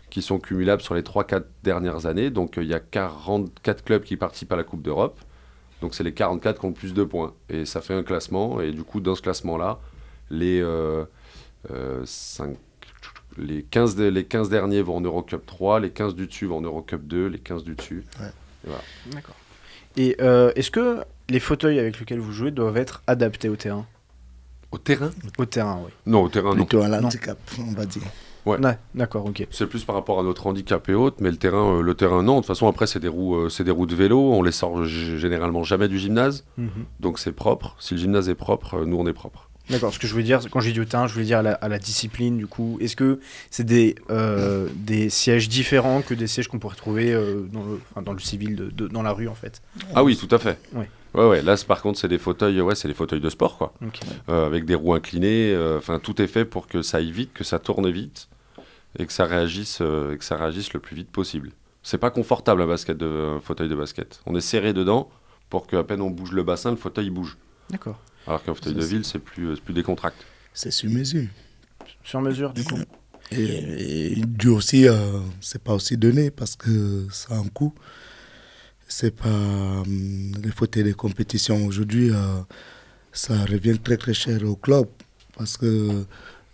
qui 0.09 0.23
sont 0.23 0.39
cumulables 0.39 0.81
sur 0.81 0.95
les 0.95 1.03
3-4 1.03 1.43
dernières 1.63 2.07
années. 2.07 2.31
Donc, 2.31 2.57
euh, 2.57 2.63
il 2.63 2.69
y 2.69 2.73
a 2.73 2.79
44 2.79 3.83
clubs 3.83 4.03
qui 4.03 4.17
participent 4.17 4.51
à 4.53 4.55
la 4.55 4.63
Coupe 4.63 4.81
d'Europe. 4.81 5.19
Donc, 5.81 5.93
c'est 5.93 6.03
les 6.03 6.13
44 6.13 6.59
qui 6.59 6.65
ont 6.65 6.69
le 6.69 6.73
plus 6.73 6.95
de 6.95 7.03
points. 7.03 7.33
Et 7.47 7.65
ça 7.65 7.79
fait 7.81 7.93
un 7.93 8.01
classement. 8.03 8.59
Et 8.59 8.71
du 8.71 8.83
coup, 8.83 9.01
dans 9.01 9.13
ce 9.13 9.21
classement-là, 9.21 9.79
les, 10.31 10.63
euh, 11.71 12.03
les, 13.37 13.63
15 13.63 13.95
de- 13.95 14.05
les 14.05 14.25
15 14.25 14.49
derniers 14.49 14.81
vont 14.81 14.97
en 14.97 15.01
Eurocup 15.01 15.45
3, 15.45 15.79
les 15.79 15.91
15 15.91 16.15
du 16.15 16.27
dessus 16.27 16.45
vont 16.45 16.57
en 16.57 16.61
Eurocup 16.61 17.05
2, 17.05 17.27
les 17.27 17.39
15 17.39 17.63
du 17.63 17.75
dessus. 17.75 18.03
D'accord. 19.11 19.35
Et 19.97 20.15
euh, 20.21 20.51
est-ce 20.55 20.71
que 20.71 20.99
les 21.29 21.39
fauteuils 21.39 21.79
avec 21.79 21.99
lesquels 21.99 22.19
vous 22.19 22.31
jouez 22.31 22.51
doivent 22.51 22.77
être 22.77 23.01
adaptés 23.07 23.49
au 23.49 23.55
terrain? 23.55 23.85
Au 24.71 24.77
terrain? 24.77 25.09
Au 25.37 25.45
terrain, 25.45 25.81
oui. 25.83 25.91
Non, 26.05 26.23
au 26.23 26.29
terrain, 26.29 26.49
non. 26.49 26.55
Plutôt 26.57 26.81
à 26.81 26.87
l'handicap, 26.87 27.37
on 27.59 27.71
va 27.73 27.85
dire. 27.85 28.03
Ouais. 28.45 28.57
Ouais, 28.63 28.77
D'accord, 28.95 29.25
ok. 29.25 29.45
C'est 29.51 29.67
plus 29.67 29.83
par 29.83 29.95
rapport 29.95 30.19
à 30.19 30.23
notre 30.23 30.47
handicap 30.47 30.87
et 30.89 30.93
autres, 30.93 31.17
mais 31.19 31.29
le 31.31 31.37
terrain, 31.37 31.77
euh, 31.77 31.81
le 31.81 31.93
terrain 31.93 32.23
non. 32.23 32.35
De 32.35 32.39
toute 32.39 32.47
façon, 32.47 32.67
après, 32.67 32.87
c'est 32.87 32.99
des 32.99 33.07
roues, 33.07 33.35
euh, 33.35 33.49
c'est 33.49 33.63
des 33.63 33.71
roues 33.71 33.85
de 33.85 33.95
vélo. 33.95 34.19
On 34.31 34.41
les 34.41 34.51
sort 34.51 34.85
généralement 34.85 35.63
jamais 35.63 35.87
du 35.87 35.99
gymnase, 35.99 36.45
Mhm. 36.57 36.69
donc 36.99 37.19
c'est 37.19 37.31
propre. 37.33 37.75
Si 37.79 37.95
le 37.95 37.99
gymnase 37.99 38.29
est 38.29 38.35
propre, 38.35 38.75
euh, 38.75 38.85
nous 38.85 38.97
on 38.97 39.05
est 39.07 39.13
propre. 39.13 39.48
D'accord, 39.69 39.93
ce 39.93 39.99
que 39.99 40.07
je 40.07 40.11
voulais 40.13 40.23
dire, 40.23 40.41
quand 40.49 40.59
j'ai 40.61 40.71
dit 40.71 40.79
au 40.79 40.85
terrain, 40.85 41.07
je 41.07 41.13
voulais 41.13 41.25
dire 41.25 41.39
à 41.39 41.41
la, 41.43 41.53
à 41.53 41.67
la 41.67 41.77
discipline, 41.79 42.37
du 42.37 42.47
coup. 42.47 42.77
Est-ce 42.81 42.95
que 42.95 43.19
c'est 43.51 43.63
des, 43.65 43.95
euh, 44.09 44.67
des 44.75 45.09
sièges 45.09 45.47
différents 45.49 46.01
que 46.01 46.13
des 46.13 46.27
sièges 46.27 46.47
qu'on 46.47 46.59
pourrait 46.59 46.75
trouver 46.75 47.13
euh, 47.13 47.41
dans, 47.51 47.63
le, 47.63 47.79
enfin, 47.91 48.01
dans 48.01 48.13
le 48.13 48.19
civil, 48.19 48.55
de, 48.55 48.69
de- 48.69 48.87
dans 48.87 49.03
la 49.03 49.11
rue, 49.11 49.27
en 49.27 49.35
fait? 49.35 49.61
Ah 49.93 50.03
oui, 50.03 50.17
tout 50.17 50.33
à 50.33 50.39
fait. 50.39 50.59
Ouais. 50.73 50.89
Ouais, 51.13 51.27
ouais. 51.27 51.41
Là, 51.41 51.55
c'est- 51.57 51.65
par 51.67 51.81
contre, 51.81 51.99
c'est 51.99 52.07
des 52.07 52.17
fauteuils, 52.17 52.61
ouais, 52.61 52.75
c'est 52.75 52.87
des 52.87 52.93
fauteuils 52.93 53.19
de 53.21 53.29
sport, 53.29 53.57
quoi. 53.57 53.73
Ok. 53.85 53.99
Euh, 54.29 54.45
avec 54.47 54.65
des 54.65 54.75
roues 54.75 54.93
inclinées. 54.93 55.53
euh, 55.53 55.77
Enfin, 55.77 55.99
tout 55.99 56.21
est 56.21 56.27
fait 56.27 56.45
pour 56.45 56.67
que 56.67 56.81
ça 56.81 56.97
aille 56.97 57.11
vite, 57.11 57.31
que 57.33 57.43
ça 57.43 57.59
tourne 57.59 57.89
vite 57.91 58.27
et 58.97 59.05
que 59.05 59.13
ça 59.13 59.25
réagisse, 59.25 59.79
euh, 59.81 60.13
et 60.13 60.17
que 60.17 60.23
ça 60.25 60.35
réagisse 60.35 60.73
le 60.73 60.79
plus 60.79 60.95
vite 60.95 61.09
possible. 61.11 61.51
C'est 61.83 61.97
pas 61.99 62.09
confortable 62.09 62.61
un 62.63 62.67
basket 62.67 62.97
de, 62.97 63.35
un 63.37 63.39
fauteuil 63.39 63.69
de 63.69 63.75
basket. 63.75 64.19
On 64.25 64.35
est 64.35 64.41
serré 64.41 64.73
dedans 64.73 65.09
pour 65.49 65.67
qu'à 65.67 65.83
peine 65.83 66.01
on 66.01 66.09
bouge 66.09 66.31
le 66.31 66.41
bassin, 66.43 66.71
le 66.71 66.77
fauteuil 66.77 67.05
il 67.05 67.11
bouge. 67.11 67.37
D'accord. 67.69 67.99
Alors 68.29 68.43
qu'un 68.43 68.53
fauteuil 68.53 68.75
de 68.75 68.85
ville, 68.85 69.03
c'est 69.03 69.17
plus, 69.17 69.47
euh, 69.47 69.55
c'est 69.55 69.63
plus 69.63 69.73
décontracté. 69.73 70.23
C'est 70.53 70.69
sur 70.69 70.87
mesure. 70.89 71.27
Sur 72.03 72.21
mesure, 72.21 72.53
du 72.53 72.63
coup 72.63 72.77
Et, 73.31 74.19
et 74.19 74.23
dû 74.23 74.49
aussi, 74.49 74.87
euh, 74.87 75.19
c'est 75.41 75.63
pas 75.63 75.73
aussi 75.73 75.97
donné 75.97 76.29
parce 76.29 76.55
que 76.55 77.07
ça 77.11 77.33
a 77.33 77.37
un 77.39 77.47
coût. 77.47 77.73
C'est 78.87 79.15
pas 79.15 79.27
hum, 79.29 80.31
les 80.43 80.51
fauteuils 80.51 80.83
de 80.83 80.93
compétition 80.93 81.65
aujourd'hui, 81.65 82.11
euh, 82.11 82.41
ça 83.11 83.33
revient 83.45 83.79
très 83.79 83.97
très 83.97 84.13
cher 84.13 84.43
au 84.43 84.55
club 84.55 84.87
parce 85.35 85.57
que 85.57 86.05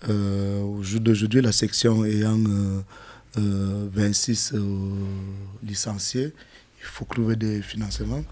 euh, 0.07 0.61
au 0.61 0.81
jour 0.81 1.01
d'aujourd'hui, 1.01 1.41
la 1.41 1.51
section 1.51 2.05
ayant 2.05 2.39
euh, 2.39 2.81
euh, 3.37 3.89
26 3.91 4.53
euh, 4.53 4.59
licenciés, 5.61 6.31
il 6.79 6.85
faut 6.85 7.03
trouver 7.03 7.35
des 7.35 7.61
financements 7.61 8.23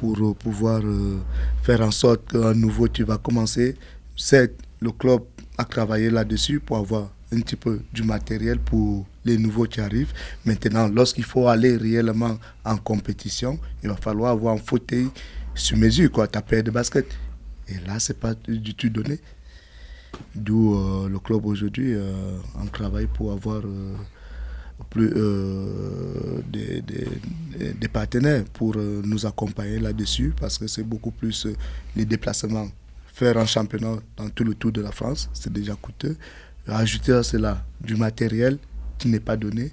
pour 0.00 0.16
euh, 0.18 0.34
pouvoir 0.34 0.80
euh, 0.84 1.18
faire 1.62 1.80
en 1.80 1.90
sorte 1.90 2.30
qu'à 2.30 2.54
nouveau 2.54 2.88
tu 2.88 3.04
vas 3.04 3.18
commencer. 3.18 3.76
C'est 4.16 4.54
le 4.80 4.92
club 4.92 5.22
a 5.58 5.64
travaillé 5.64 6.10
là-dessus 6.10 6.60
pour 6.60 6.76
avoir 6.78 7.10
un 7.32 7.40
petit 7.40 7.56
peu 7.56 7.80
du 7.92 8.02
matériel 8.02 8.58
pour 8.58 9.06
les 9.24 9.36
nouveaux 9.38 9.64
qui 9.64 9.80
arrivent. 9.80 10.12
Maintenant, 10.44 10.88
lorsqu'il 10.88 11.24
faut 11.24 11.48
aller 11.48 11.76
réellement 11.76 12.38
en 12.64 12.76
compétition, 12.76 13.58
il 13.82 13.88
va 13.88 13.96
falloir 13.96 14.32
avoir 14.32 14.54
un 14.54 14.58
fauteuil 14.58 15.08
sur 15.54 15.76
mesure, 15.76 16.10
quoi, 16.12 16.28
ta 16.28 16.42
paire 16.42 16.62
de 16.62 16.70
basket. 16.70 17.06
Et 17.68 17.78
là, 17.86 17.98
c'est 17.98 18.18
pas 18.20 18.34
du 18.34 18.74
tout 18.74 18.90
donné. 18.90 19.18
D'où 20.34 20.74
euh, 20.74 21.08
le 21.08 21.18
club 21.18 21.44
aujourd'hui, 21.46 21.94
euh, 21.94 22.38
on 22.60 22.66
travaille 22.66 23.06
pour 23.06 23.32
avoir 23.32 23.62
plus, 24.84 25.10
euh, 25.16 26.40
des, 26.48 26.82
des- 26.82 27.88
partenaires 27.88 28.44
pour 28.52 28.74
euh, 28.76 29.00
nous 29.04 29.24
accompagner 29.26 29.78
là-dessus 29.78 30.34
parce 30.38 30.58
que 30.58 30.66
c'est 30.66 30.82
beaucoup 30.82 31.10
plus 31.10 31.46
euh, 31.46 31.54
les 31.94 32.04
déplacements. 32.04 32.68
Faire 33.06 33.38
un 33.38 33.46
championnat 33.46 33.96
dans 34.16 34.28
tout 34.28 34.44
le 34.44 34.54
tour 34.54 34.72
de 34.72 34.82
la 34.82 34.92
France, 34.92 35.30
c'est 35.32 35.52
déjà 35.52 35.74
coûteux. 35.74 36.16
Ajouter 36.66 37.12
à 37.12 37.22
cela 37.22 37.64
du 37.80 37.96
matériel 37.96 38.58
qui 38.98 39.08
n'est 39.08 39.20
pas 39.20 39.36
donné, 39.36 39.72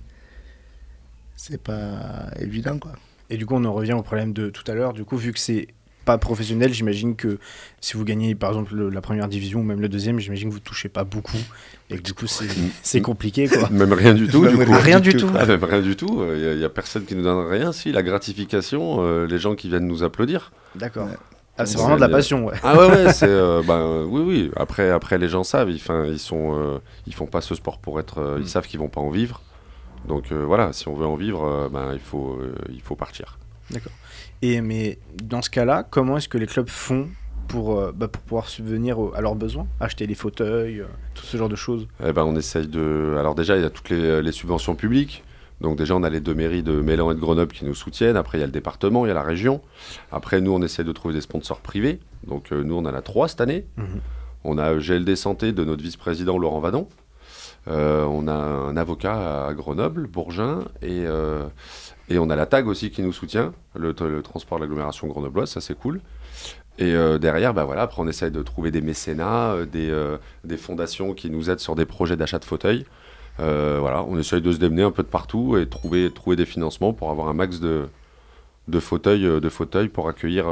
c'est 1.35 1.61
pas 1.61 2.29
évident. 2.39 2.77
Quoi. 2.79 2.93
Et 3.29 3.35
du 3.37 3.45
coup, 3.45 3.55
on 3.55 3.65
en 3.65 3.73
revient 3.73 3.93
au 3.93 4.03
problème 4.03 4.31
de 4.31 4.49
tout 4.49 4.63
à 4.71 4.75
l'heure. 4.75 4.93
Du 4.93 5.03
coup, 5.03 5.17
vu 5.17 5.33
que 5.33 5.39
c'est 5.39 5.67
pas 6.05 6.17
professionnel, 6.17 6.73
j'imagine 6.73 7.15
que 7.15 7.39
si 7.81 7.95
vous 7.97 8.03
gagnez 8.05 8.35
par 8.35 8.49
exemple 8.51 8.75
le- 8.75 8.89
la 8.89 9.01
première 9.01 9.27
division 9.27 9.59
ou 9.59 9.63
même 9.63 9.79
le 9.81 9.89
deuxième, 9.89 10.19
j'imagine 10.19 10.49
que 10.49 10.53
vous 10.53 10.59
touchez 10.59 10.89
pas 10.89 11.03
beaucoup 11.03 11.37
et 11.89 11.97
que 11.97 12.01
du 12.01 12.13
coup 12.13 12.27
c'est 12.27 13.01
compliqué 13.01 13.47
quoi. 13.47 13.69
Même 13.71 13.93
rien 13.93 14.13
du 14.13 14.27
tout. 14.27 14.45
Du 14.47 14.57
coup. 14.57 14.71
Rien 14.73 14.99
du 14.99 15.13
tout. 15.15 15.29
Ah, 15.37 15.45
même 15.45 15.63
rien 15.63 15.81
du 15.81 15.95
tout. 15.95 16.23
Il 16.35 16.57
n'y 16.57 16.63
a, 16.63 16.69
personne 16.69 17.05
qui 17.05 17.15
nous 17.15 17.23
donne 17.23 17.47
rien. 17.47 17.71
Si, 17.71 17.91
la 17.91 18.03
gratification, 18.03 18.97
euh, 18.99 19.25
les 19.27 19.39
gens 19.39 19.55
qui 19.55 19.69
viennent 19.69 19.87
nous 19.87 20.03
applaudir. 20.03 20.51
D'accord. 20.75 21.07
Ouais. 21.07 21.17
Ah, 21.57 21.65
c'est 21.67 21.77
vraiment 21.77 21.95
de 21.97 22.01
la 22.01 22.07
le- 22.07 22.13
passion, 22.13 22.45
ouais. 22.45 22.55
Ah 22.63 22.75
ouais, 22.77 22.87
ouais, 22.87 23.13
c'est. 23.13 23.25
euh, 23.29 23.61
bah, 23.65 23.75
euh, 23.75 24.05
oui, 24.09 24.21
oui. 24.25 24.51
Après, 24.55 24.89
après, 24.89 25.19
les 25.19 25.29
gens 25.29 25.43
savent. 25.43 25.69
Ils, 25.69 25.79
'fin, 25.79 26.05
ils, 26.05 26.17
sont, 26.19 26.57
euh, 26.57 26.79
ils 27.05 27.13
font 27.13 27.27
pas 27.27 27.41
ce 27.41 27.53
sport 27.53 27.77
pour 27.77 27.99
être. 27.99 28.17
euh, 28.19 28.39
Mm. 28.39 28.41
Ils 28.41 28.47
savent 28.49 28.67
qu'ils 28.67 28.79
vont 28.79 28.89
pas 28.89 29.01
en 29.01 29.09
vivre. 29.11 29.41
Donc 30.07 30.31
euh, 30.31 30.43
voilà, 30.45 30.73
si 30.73 30.87
on 30.87 30.95
veut 30.95 31.05
en 31.05 31.15
vivre, 31.15 31.43
euh, 31.45 31.69
ben, 31.69 31.91
il, 31.93 31.99
faut, 31.99 32.37
euh, 32.41 32.55
il 32.73 32.81
faut 32.81 32.95
partir. 32.95 33.37
Et 34.41 34.61
mais 34.61 34.99
dans 35.23 35.41
ce 35.41 35.49
cas-là, 35.49 35.83
comment 35.83 36.17
est-ce 36.17 36.29
que 36.29 36.37
les 36.37 36.47
clubs 36.47 36.69
font 36.69 37.07
pour, 37.47 37.79
euh, 37.79 37.91
bah, 37.93 38.07
pour 38.07 38.21
pouvoir 38.23 38.47
subvenir 38.47 38.97
à 39.15 39.21
leurs 39.21 39.35
besoins, 39.35 39.67
acheter 39.79 40.07
les 40.07 40.15
fauteuils, 40.15 40.81
euh, 40.81 40.85
tout 41.13 41.25
ce 41.25 41.37
genre 41.37 41.49
de 41.49 41.55
choses? 41.55 41.87
Eh 42.05 42.11
ben, 42.13 42.23
on 42.23 42.35
essaye 42.35 42.67
de. 42.67 43.15
Alors, 43.19 43.35
déjà, 43.35 43.55
il 43.55 43.61
y 43.61 43.65
a 43.65 43.69
toutes 43.69 43.89
les, 43.89 44.21
les 44.21 44.31
subventions 44.31 44.75
publiques. 44.75 45.23
Donc, 45.61 45.77
déjà, 45.77 45.95
on 45.95 46.03
a 46.03 46.09
les 46.09 46.19
deux 46.19 46.33
mairies 46.33 46.63
de 46.63 46.81
Mélan 46.81 47.11
et 47.11 47.15
de 47.15 47.19
Grenoble 47.19 47.53
qui 47.53 47.63
nous 47.63 47.75
soutiennent. 47.75 48.17
Après, 48.17 48.37
il 48.37 48.41
y 48.41 48.43
a 48.43 48.47
le 48.47 48.51
département, 48.51 49.05
il 49.05 49.09
y 49.09 49.11
a 49.11 49.13
la 49.13 49.23
région. 49.23 49.61
Après, 50.11 50.41
nous, 50.41 50.51
on 50.51 50.61
essaie 50.61 50.83
de 50.83 50.91
trouver 50.91 51.13
des 51.13 51.21
sponsors 51.21 51.61
privés. 51.61 51.99
Donc, 52.27 52.51
euh, 52.51 52.63
nous, 52.63 52.75
on 52.75 52.79
en 52.79 52.93
a 52.93 53.01
trois 53.01 53.29
cette 53.29 53.39
année. 53.39 53.65
Mhm. 53.77 54.01
On 54.43 54.57
a 54.57 54.75
GLD 54.75 55.15
Santé 55.15 55.53
de 55.53 55.63
notre 55.63 55.81
vice-président 55.81 56.37
Laurent 56.37 56.59
Vadon. 56.59 56.89
Euh, 57.67 58.03
on 58.05 58.27
a 58.27 58.33
un 58.33 58.75
avocat 58.75 59.47
à 59.47 59.53
Grenoble, 59.53 60.07
Bourgin. 60.07 60.65
Et, 60.81 61.03
euh, 61.05 61.45
on 62.11 62.29
a 62.29 62.35
la 62.35 62.45
TAG 62.45 62.67
aussi 62.67 62.91
qui 62.91 63.01
nous 63.01 63.13
soutient, 63.13 63.53
le, 63.75 63.93
transport 64.21 64.59
de 64.59 64.63
l'agglomération 64.63 65.07
grenobloise. 65.07 65.49
Ça, 65.49 65.61
c'est 65.61 65.77
cool. 65.77 66.01
Et 66.79 66.93
euh, 66.93 67.17
derrière, 67.17 67.53
bah 67.53 67.65
voilà, 67.65 67.83
après, 67.83 68.01
on 68.01 68.07
essaye 68.07 68.31
de 68.31 68.41
trouver 68.41 68.71
des 68.71 68.81
mécénats, 68.81 69.55
des, 69.65 70.57
fondations 70.57 71.13
qui 71.13 71.29
nous 71.29 71.49
aident 71.49 71.59
sur 71.59 71.75
des 71.75 71.85
projets 71.85 72.17
d'achat 72.17 72.39
de 72.39 72.45
fauteuils. 72.45 72.85
Voilà, 73.37 74.03
on 74.07 74.17
essaye 74.17 74.41
de 74.41 74.51
se 74.51 74.57
démener 74.57 74.83
un 74.83 74.91
peu 74.91 75.03
de 75.03 75.07
partout 75.07 75.57
et 75.57 75.67
trouver, 75.67 76.11
des 76.35 76.45
financements 76.45 76.93
pour 76.93 77.09
avoir 77.09 77.29
un 77.29 77.33
max 77.33 77.59
de, 77.59 77.87
fauteuils, 78.79 79.41
de 79.41 79.49
fauteuils 79.49 79.89
pour 79.89 80.07
accueillir, 80.07 80.45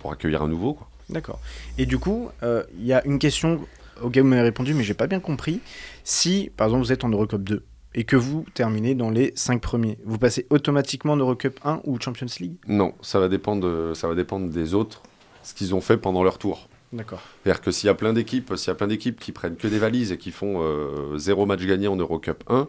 pour, 0.00 0.12
accueillir 0.12 0.42
un 0.42 0.48
nouveau. 0.48 0.78
D'accord. 1.08 1.40
Et 1.76 1.86
du 1.86 1.98
coup, 1.98 2.30
il 2.42 2.84
y 2.84 2.92
a 2.92 3.04
une 3.04 3.18
question 3.18 3.60
auquel 4.02 4.22
vous 4.22 4.28
m'avez 4.28 4.42
répondu, 4.42 4.74
mais 4.74 4.82
j'ai 4.82 4.94
pas 4.94 5.06
bien 5.06 5.20
compris. 5.20 5.60
Si, 6.04 6.50
par 6.56 6.68
exemple, 6.68 6.84
vous 6.84 6.92
êtes 6.92 7.04
en 7.04 7.08
Eurocup 7.08 7.42
2 7.42 7.64
et 7.94 8.04
que 8.04 8.16
vous 8.16 8.44
terminez 8.54 8.94
dans 8.94 9.10
les 9.10 9.32
5 9.34 9.60
premiers, 9.60 9.98
vous 10.04 10.18
passez 10.18 10.46
automatiquement 10.50 11.14
en 11.14 11.16
Eurocup 11.16 11.58
1 11.64 11.80
ou 11.84 11.98
Champions 12.00 12.26
League? 12.38 12.56
Non, 12.68 12.94
ça 13.00 13.18
va 13.20 13.28
dépendre, 13.28 13.94
ça 13.94 14.08
va 14.08 14.14
dépendre 14.14 14.48
des 14.48 14.74
autres, 14.74 15.02
ce 15.42 15.54
qu'ils 15.54 15.74
ont 15.74 15.80
fait 15.80 15.96
pendant 15.96 16.22
leur 16.22 16.38
tour. 16.38 16.68
D'accord. 16.92 17.20
C'est-à-dire 17.42 17.60
que 17.60 17.70
s'il 17.70 17.86
y 17.86 17.90
a 17.90 17.94
plein 17.94 18.12
d'équipes, 18.12 18.52
s'il 18.56 18.68
y 18.68 18.70
a 18.70 18.74
plein 18.74 18.88
d'équipes 18.88 19.20
qui 19.20 19.32
prennent 19.32 19.56
que 19.56 19.68
des 19.68 19.78
valises 19.78 20.10
et 20.10 20.18
qui 20.18 20.32
font 20.32 20.60
euh, 20.60 21.18
zéro 21.18 21.46
match 21.46 21.64
gagné 21.64 21.86
en 21.86 21.96
Eurocup 21.96 22.42
1, 22.48 22.68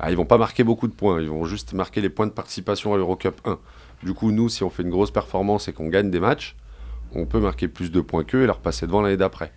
ah, 0.00 0.10
ils 0.10 0.16
vont 0.16 0.24
pas 0.24 0.38
marquer 0.38 0.64
beaucoup 0.64 0.88
de 0.88 0.94
points, 0.94 1.20
ils 1.20 1.28
vont 1.28 1.44
juste 1.44 1.74
marquer 1.74 2.00
les 2.00 2.10
points 2.10 2.26
de 2.26 2.32
participation 2.32 2.92
à 2.92 2.96
l'Eurocup 2.96 3.40
1. 3.44 3.58
Du 4.02 4.14
coup, 4.14 4.32
nous, 4.32 4.48
si 4.48 4.64
on 4.64 4.70
fait 4.70 4.82
une 4.82 4.90
grosse 4.90 5.12
performance 5.12 5.68
et 5.68 5.72
qu'on 5.72 5.88
gagne 5.88 6.10
des 6.10 6.18
matchs, 6.18 6.56
on 7.14 7.26
peut 7.26 7.38
marquer 7.38 7.68
plus 7.68 7.92
de 7.92 8.00
points 8.00 8.24
qu'eux 8.24 8.42
et 8.42 8.46
leur 8.46 8.58
passer 8.58 8.86
devant 8.86 9.00
l'année 9.00 9.16
d'après. 9.16 9.52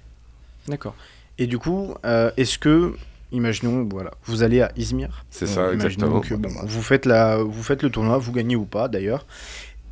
D'accord. 0.67 0.95
Et 1.37 1.47
du 1.47 1.57
coup, 1.57 1.93
euh, 2.05 2.31
est-ce 2.37 2.57
que, 2.57 2.93
imaginons, 3.31 3.87
voilà, 3.91 4.11
vous 4.25 4.43
allez 4.43 4.61
à 4.61 4.71
Izmir. 4.77 5.25
C'est 5.29 5.47
ça, 5.47 5.73
imaginons 5.73 6.19
exactement. 6.19 6.21
que, 6.21 6.33
bon, 6.35 6.49
vous, 6.65 6.81
faites 6.81 7.05
la, 7.05 7.37
vous 7.37 7.63
faites 7.63 7.83
le 7.83 7.89
tournoi, 7.89 8.17
vous 8.17 8.31
gagnez 8.31 8.55
ou 8.55 8.65
pas 8.65 8.87
d'ailleurs. 8.87 9.25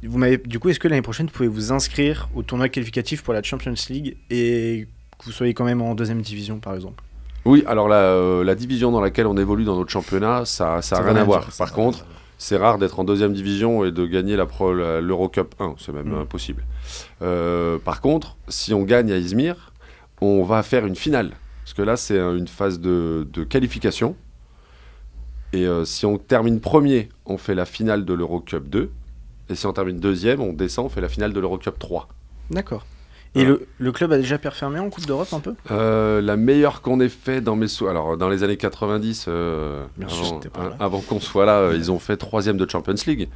Vous 0.06 0.18
m'avez, 0.18 0.38
du 0.38 0.60
coup, 0.60 0.70
est-ce 0.70 0.80
que 0.80 0.88
l'année 0.88 1.02
prochaine, 1.02 1.28
vous 1.28 1.32
pouvez 1.34 1.48
vous 1.48 1.72
inscrire 1.72 2.30
au 2.36 2.44
tournoi 2.44 2.70
qualificatif 2.70 3.24
pour 3.24 3.34
la 3.34 3.42
Champions 3.44 3.74
League 3.90 4.18
et 4.30 4.88
que 5.18 5.26
vous 5.26 5.32
soyez 5.32 5.54
quand 5.54 5.64
même 5.66 5.82
en 5.82 5.96
deuxième 5.96 6.22
division, 6.22 6.60
par 6.60 6.76
exemple? 6.76 7.02
Oui, 7.46 7.64
alors 7.68 7.90
la, 7.90 7.98
euh, 7.98 8.44
la 8.44 8.56
division 8.56 8.92
dans 8.92 9.02
laquelle 9.02 9.28
on 9.28 9.36
évolue 9.38 9.66
dans 9.66 9.76
notre 9.78 9.92
championnat, 9.92 10.46
ça 10.46 10.76
n'a 10.76 10.82
Ça 10.82 11.02
rien 11.02 11.16
à 11.18 11.24
voir. 11.26 11.46
dire, 11.46 11.56
Par 11.58 11.74
contre, 11.74 12.06
c'est 12.38 12.56
rare 12.58 12.78
d'être 12.78 13.00
en 13.00 13.04
deuxième 13.04 13.34
division 13.34 13.84
et 13.86 13.92
de 13.92 14.06
gagner 14.06 14.36
la 14.38 14.46
pro- 14.46 14.74
la- 14.74 15.02
l'Eurocup 15.02 15.54
1, 15.60 15.76
c'est 15.78 15.92
même 15.94 16.08
Mm. 16.10 16.22
impossible. 16.22 16.64
Euh, 17.22 17.78
par 17.80 18.00
contre, 18.02 18.38
si 18.48 18.74
on 18.74 18.84
gagne 18.84 19.12
à 19.12 19.18
Izmir, 19.18 19.73
on 20.22 20.44
va 20.44 20.64
faire 20.64 20.86
une 20.86 20.96
finale. 20.96 21.32
Parce 21.64 21.74
que 21.74 21.82
là, 21.82 21.96
c'est 21.98 22.18
une 22.20 22.48
phase 22.48 22.80
de, 22.80 23.28
de 23.32 23.44
qualification. 23.44 24.16
Et 25.54 25.66
euh, 25.68 25.86
si 25.86 26.06
on 26.06 26.18
termine 26.18 26.60
premier, 26.60 27.10
on 27.26 27.38
fait 27.38 27.56
la 27.56 27.66
finale 27.66 28.06
de 28.06 28.14
l'Eurocup 28.14 28.68
2. 28.70 28.90
Et 29.50 29.56
si 29.56 29.66
on 29.68 29.74
termine 29.74 30.00
deuxième, 30.00 30.42
on 30.42 30.52
descend, 30.54 30.86
on 30.88 30.90
fait 30.90 31.02
la 31.02 31.10
finale 31.10 31.32
de 31.34 31.40
l'Eurocup 31.40 31.78
3. 31.78 32.08
D'accord. 32.52 32.86
Et 33.36 33.46
le, 33.46 33.68
le 33.80 33.92
club 33.92 34.12
a 34.12 34.18
déjà 34.18 34.38
performé 34.38 34.78
en 34.80 34.90
Coupe 34.92 35.06
d'Europe 35.08 35.34
un 35.34 35.40
peu? 35.40 35.56
Euh, 35.72 36.22
la 36.22 36.38
meilleure 36.38 36.82
qu'on 36.82 37.00
ait 37.00 37.10
fait 37.10 37.42
dans 37.42 37.56
mes 37.56 37.68
sou- 37.68 37.88
alors 37.88 38.16
dans 38.16 38.30
les 38.30 38.44
années 38.44 38.58
90 38.58 39.26
euh, 39.28 39.86
sûr, 40.08 40.40
avant, 40.80 41.00
qu'on 41.02 41.20
soit 41.20 41.44
là 41.46 41.72
ils 41.74 41.92
ont 41.92 41.98
fait 41.98 42.16
troisième 42.16 42.58
de 42.58 42.70
Champions 42.70 42.94
League 43.08 43.30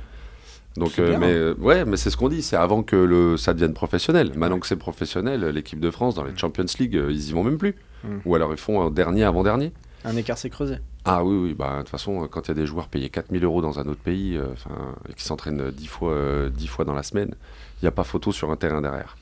donc 0.77 0.99
euh, 0.99 1.17
mais 1.19 1.33
euh, 1.33 1.55
ouais 1.59 1.85
mais 1.85 1.97
c'est 1.97 2.09
ce 2.09 2.17
qu'on 2.17 2.29
dit 2.29 2.41
c'est 2.41 2.55
avant 2.55 2.83
que 2.83 2.95
le 2.95 3.35
ça 3.37 3.53
devienne 3.53 3.73
professionnel. 3.73 4.31
Maintenant 4.35 4.59
que 4.59 4.67
c'est 4.67 4.75
professionnel 4.75 5.43
l'équipe 5.47 5.79
de 5.79 5.89
France 5.91 6.15
dans 6.15 6.23
les 6.23 6.37
Champions 6.37 6.65
League 6.79 6.95
euh, 6.95 7.11
ils 7.11 7.29
y 7.29 7.33
vont 7.33 7.43
même 7.43 7.57
plus. 7.57 7.75
Mm. 8.03 8.17
ou 8.25 8.35
alors 8.35 8.51
ils 8.51 8.59
font 8.59 8.81
un 8.85 8.91
dernier 8.91 9.23
avant 9.23 9.41
dernier 9.43 9.71
Un 10.05 10.15
écart 10.15 10.37
s'est 10.37 10.51
creusé. 10.51 10.75
ah 11.03 11.23
oui 11.23 11.35
oui 11.35 11.53
bah 11.55 11.77
de 11.77 11.79
toute 11.79 11.89
façon 11.89 12.27
quand 12.29 12.45
il 12.45 12.49
y 12.49 12.51
a 12.51 12.53
des 12.53 12.67
joueurs 12.67 12.89
payés 12.89 13.09
4000 13.09 13.43
euros 13.43 13.61
dans 13.61 13.79
un 13.79 13.85
autre 13.87 13.99
pays 14.01 14.39
enfin 14.53 14.95
et 15.09 15.13
qui 15.13 15.23
s'entraînent 15.23 15.61
euh, 15.61 15.71
10 15.71 15.87
fois 15.87 16.15
10 16.51 16.67
fois 16.67 16.85
dans 16.85 16.93
la 16.93 17.03
semaine 17.03 17.33
il 17.81 17.85
n'y 17.85 17.87
a 17.87 17.91
pas 17.91 18.03
photo 18.03 18.31
sur 18.31 18.51
un 18.51 18.55
terrain 18.55 18.81
derrière. 18.81 19.17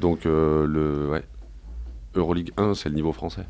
Donc 0.00 0.24
le 0.24 1.08
ouais 1.10 1.24
Euroleague 2.14 2.52
1 2.56 2.74
c'est 2.74 2.88
le 2.88 2.94
niveau 2.94 3.12
français. 3.12 3.44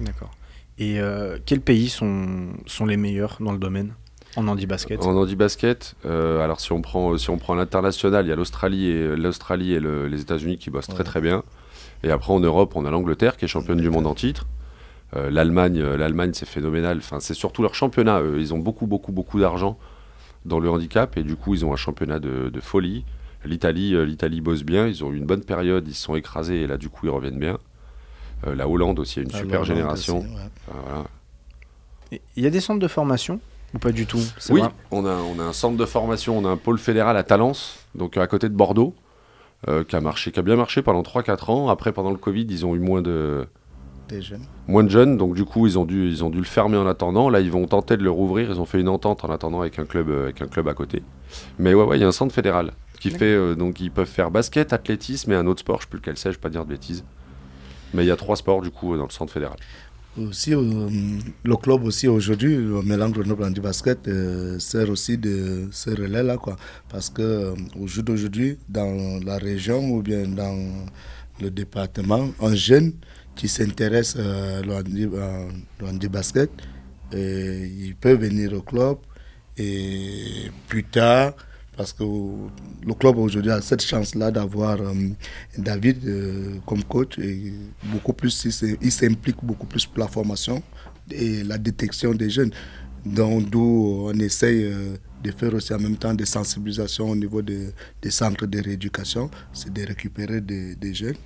D'accord. 0.00 0.30
Et 0.78 0.98
quels 1.44 1.60
pays 1.60 1.88
sont, 1.88 2.50
sont 2.66 2.86
les 2.86 2.96
meilleurs 2.96 3.38
dans 3.40 3.52
le 3.52 3.58
domaine? 3.58 3.94
En 4.38 4.48
handi 4.48 4.66
basket 4.66 5.04
En 5.04 5.16
handi 5.16 5.36
basket, 5.36 5.94
euh, 6.06 6.40
alors 6.42 6.60
si 6.60 6.72
on 6.72 6.80
prend 6.80 7.16
si 7.18 7.28
on 7.30 7.38
prend 7.38 7.54
l'international, 7.54 8.24
il 8.24 8.28
y 8.28 8.32
a 8.32 8.36
l'Australie 8.36 8.86
et 8.88 9.16
l'Australie 9.16 9.72
et 9.72 9.80
le- 9.80 10.06
les 10.08 10.20
États-Unis 10.20 10.58
qui 10.58 10.70
bossent 10.70 10.86
très 10.86 10.98
Ouais. 10.98 11.04
très 11.04 11.20
bien. 11.20 11.42
Et 12.04 12.10
après, 12.10 12.32
en 12.32 12.40
Europe, 12.40 12.72
on 12.76 12.84
a 12.84 12.90
l'Angleterre 12.90 13.36
qui 13.36 13.44
est 13.44 13.48
championne 13.48 13.78
du 13.80 13.90
monde 13.90 14.06
en 14.06 14.14
titre. 14.14 14.46
Euh, 15.16 15.30
L'Allemagne, 15.30 15.80
euh, 15.80 15.96
l'Allemagne, 15.96 16.30
c'est 16.34 16.46
phénoménal. 16.46 16.98
Enfin, 16.98 17.18
c'est 17.18 17.34
surtout 17.34 17.62
leur 17.62 17.74
championnat. 17.74 18.20
eux. 18.22 18.36
Ils 18.38 18.54
ont 18.54 18.58
beaucoup, 18.58 18.86
beaucoup, 18.86 19.10
beaucoup 19.10 19.40
d'argent 19.40 19.78
dans 20.44 20.60
le 20.60 20.70
handicap 20.70 21.16
et 21.16 21.22
du 21.24 21.34
coup, 21.34 21.54
ils 21.54 21.64
ont 21.64 21.72
un 21.72 21.76
championnat 21.76 22.18
de, 22.20 22.50
de 22.50 22.60
folie. 22.60 23.04
L'Italie, 23.44 23.94
euh, 23.94 24.04
l'Italie 24.04 24.40
bosse 24.40 24.62
bien. 24.64 24.86
Ils 24.86 25.02
ont 25.04 25.12
eu 25.12 25.16
une 25.16 25.26
bonne 25.26 25.42
période. 25.44 25.88
Ils 25.88 25.94
se 25.94 26.02
sont 26.04 26.14
écrasés 26.14 26.62
et 26.62 26.66
là, 26.66 26.76
du 26.76 26.88
coup, 26.88 27.06
ils 27.06 27.10
reviennent 27.10 27.38
bien. 27.38 27.58
Euh, 28.46 28.54
la 28.54 28.68
Hollande 28.68 28.98
aussi 29.00 29.18
a 29.18 29.22
une 29.22 29.32
La 29.32 29.38
super 29.38 29.60
Hollande 29.62 29.66
génération. 29.66 30.18
aussi, 30.18 30.28
ouais. 30.28 30.34
Enfin, 30.68 30.78
voilà. 30.84 31.04
Et 32.12 32.20
Il 32.36 32.44
y 32.44 32.46
a 32.46 32.50
des 32.50 32.60
centres 32.60 32.78
de 32.80 32.88
formation 32.88 33.40
ou 33.74 33.78
pas 33.78 33.92
du 33.92 34.06
tout 34.06 34.20
Oui, 34.50 34.60
vrai 34.60 34.70
on 34.90 35.04
a, 35.04 35.14
on 35.14 35.38
a 35.38 35.44
un 35.44 35.52
centre 35.52 35.76
de 35.76 35.84
formation, 35.84 36.38
on 36.38 36.44
a 36.44 36.48
un 36.48 36.56
pôle 36.56 36.78
fédéral 36.78 37.16
à 37.16 37.22
Talence, 37.22 37.78
donc 37.94 38.16
à 38.16 38.26
côté 38.26 38.48
de 38.48 38.54
Bordeaux, 38.54 38.94
euh, 39.68 39.84
qui, 39.84 39.96
a 39.96 40.00
marché, 40.00 40.30
qui 40.30 40.38
a 40.38 40.42
bien 40.42 40.56
marché 40.56 40.82
pendant 40.82 41.02
3-4 41.02 41.50
ans. 41.50 41.68
Après, 41.68 41.92
pendant 41.92 42.10
le 42.10 42.16
Covid, 42.16 42.46
ils 42.48 42.64
ont 42.64 42.76
eu 42.76 42.78
moins 42.78 43.02
de, 43.02 43.46
Des 44.08 44.22
jeunes. 44.22 44.44
moins 44.68 44.84
de 44.84 44.88
jeunes, 44.88 45.16
donc 45.16 45.34
du 45.34 45.44
coup, 45.44 45.66
ils 45.66 45.78
ont, 45.78 45.84
dû, 45.84 46.08
ils 46.08 46.22
ont 46.22 46.30
dû 46.30 46.38
le 46.38 46.44
fermer 46.44 46.76
en 46.76 46.86
attendant. 46.86 47.28
Là, 47.28 47.40
ils 47.40 47.50
vont 47.50 47.66
tenter 47.66 47.96
de 47.96 48.04
le 48.04 48.10
rouvrir. 48.10 48.50
Ils 48.50 48.60
ont 48.60 48.66
fait 48.66 48.80
une 48.80 48.88
entente 48.88 49.24
en 49.24 49.30
attendant 49.30 49.60
avec 49.60 49.78
un 49.80 49.84
club, 49.84 50.10
euh, 50.10 50.24
avec 50.24 50.40
un 50.42 50.46
club 50.46 50.68
à 50.68 50.74
côté. 50.74 51.02
Mais 51.58 51.74
ouais, 51.74 51.84
ouais, 51.84 51.98
il 51.98 52.00
y 52.00 52.04
a 52.04 52.06
un 52.06 52.12
centre 52.12 52.32
fédéral 52.32 52.72
qui 53.00 53.10
fait, 53.10 53.24
euh, 53.24 53.54
donc 53.54 53.80
ils 53.80 53.90
peuvent 53.90 54.08
faire 54.08 54.30
basket, 54.30 54.72
athlétisme 54.72 55.32
et 55.32 55.36
un 55.36 55.46
autre 55.46 55.60
sport, 55.60 55.78
je 55.78 55.82
sais 55.82 55.90
plus 55.90 55.98
lequel 55.98 56.16
c'est, 56.16 56.30
je 56.30 56.36
vais 56.36 56.40
pas 56.40 56.50
dire 56.50 56.64
de 56.64 56.70
bêtises. 56.70 57.04
Mais 57.94 58.04
il 58.04 58.08
y 58.08 58.10
a 58.10 58.16
trois 58.16 58.36
sports 58.36 58.60
du 58.60 58.70
coup 58.70 58.96
dans 58.96 59.04
le 59.04 59.10
centre 59.10 59.32
fédéral. 59.32 59.56
Aussi, 60.26 60.52
euh, 60.52 60.88
le 61.44 61.56
club 61.56 61.84
aussi 61.84 62.08
aujourd'hui, 62.08 62.56
le 62.56 62.82
Mélange 62.82 63.12
Grenoble 63.12 63.44
Anti 63.44 63.60
Basket, 63.60 64.08
euh, 64.08 64.58
sert 64.58 64.90
aussi 64.90 65.16
de 65.16 65.68
ce 65.70 65.90
relais-là, 65.90 66.36
quoi. 66.38 66.56
Parce 66.88 67.08
que 67.08 67.22
euh, 67.22 67.54
au 67.80 67.86
jour 67.86 68.02
d'aujourd'hui, 68.02 68.58
dans 68.68 69.20
la 69.24 69.38
région 69.38 69.78
ou 69.90 70.02
bien 70.02 70.26
dans 70.26 70.58
le 71.40 71.50
département, 71.50 72.30
un 72.40 72.54
jeune 72.54 72.94
qui 73.36 73.46
s'intéresse 73.46 74.16
au 74.16 75.84
handi 75.86 76.08
basket, 76.08 76.50
il 77.12 77.94
peut 78.00 78.14
venir 78.14 78.52
au 78.54 78.62
club 78.62 78.98
et 79.56 80.50
plus 80.66 80.82
tard, 80.84 81.34
parce 81.78 81.92
que 81.92 82.02
le 82.02 82.94
club 82.94 83.16
aujourd'hui 83.18 83.52
a 83.52 83.60
cette 83.62 83.82
chance-là 83.82 84.32
d'avoir 84.32 84.80
euh, 84.80 84.92
David 85.56 86.04
euh, 86.04 86.56
comme 86.66 86.82
coach 86.82 87.18
et 87.20 87.52
beaucoup 87.92 88.12
plus, 88.12 88.34
il 88.44 88.52
s'im- 88.52 88.76
il 88.82 88.90
s'implique 88.92 89.36
beaucoup 89.42 89.66
plus 89.66 89.86
pour 89.86 90.00
la 90.00 90.08
formation 90.08 90.60
et 91.10 91.44
la 91.44 91.56
détection 91.56 92.12
des 92.12 92.28
jeunes. 92.30 92.50
Donc 93.06 93.48
d'où 93.48 94.08
on 94.10 94.18
essaye 94.18 94.64
euh, 94.64 94.96
de 95.22 95.30
faire 95.30 95.54
aussi 95.54 95.72
en 95.72 95.78
même 95.78 95.96
temps 95.96 96.12
des 96.14 96.26
sensibilisations 96.26 97.08
au 97.10 97.16
niveau 97.16 97.42
de- 97.42 97.72
des 98.02 98.10
centres 98.10 98.46
de 98.46 98.58
rééducation, 98.60 99.30
c'est 99.52 99.72
de 99.72 99.86
récupérer 99.86 100.40
des, 100.40 100.94
jeunes. 100.94 101.16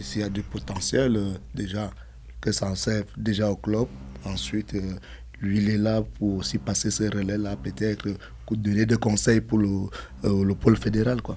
S'il 0.00 0.22
y 0.22 0.24
a 0.24 0.28
du 0.28 0.42
potentiel, 0.42 1.18
déjà 1.54 1.92
que 2.40 2.50
ça 2.50 2.68
en 2.68 2.74
serve 2.74 3.06
déjà 3.16 3.48
au 3.48 3.56
club, 3.56 3.86
ensuite 4.24 4.74
lui 5.40 5.58
il 5.58 5.70
est 5.70 5.78
là 5.78 6.02
pour 6.18 6.34
aussi 6.38 6.58
passer 6.58 6.90
ce 6.90 7.04
relais-là, 7.04 7.56
peut-être 7.56 8.08
pour 8.50 8.56
donner 8.56 8.84
des 8.84 8.96
conseils 8.96 9.40
pour 9.40 9.58
le, 9.58 9.68
euh, 10.24 10.44
le 10.44 10.54
pôle 10.54 10.76
fédéral. 10.76 11.22
Quoi. 11.22 11.36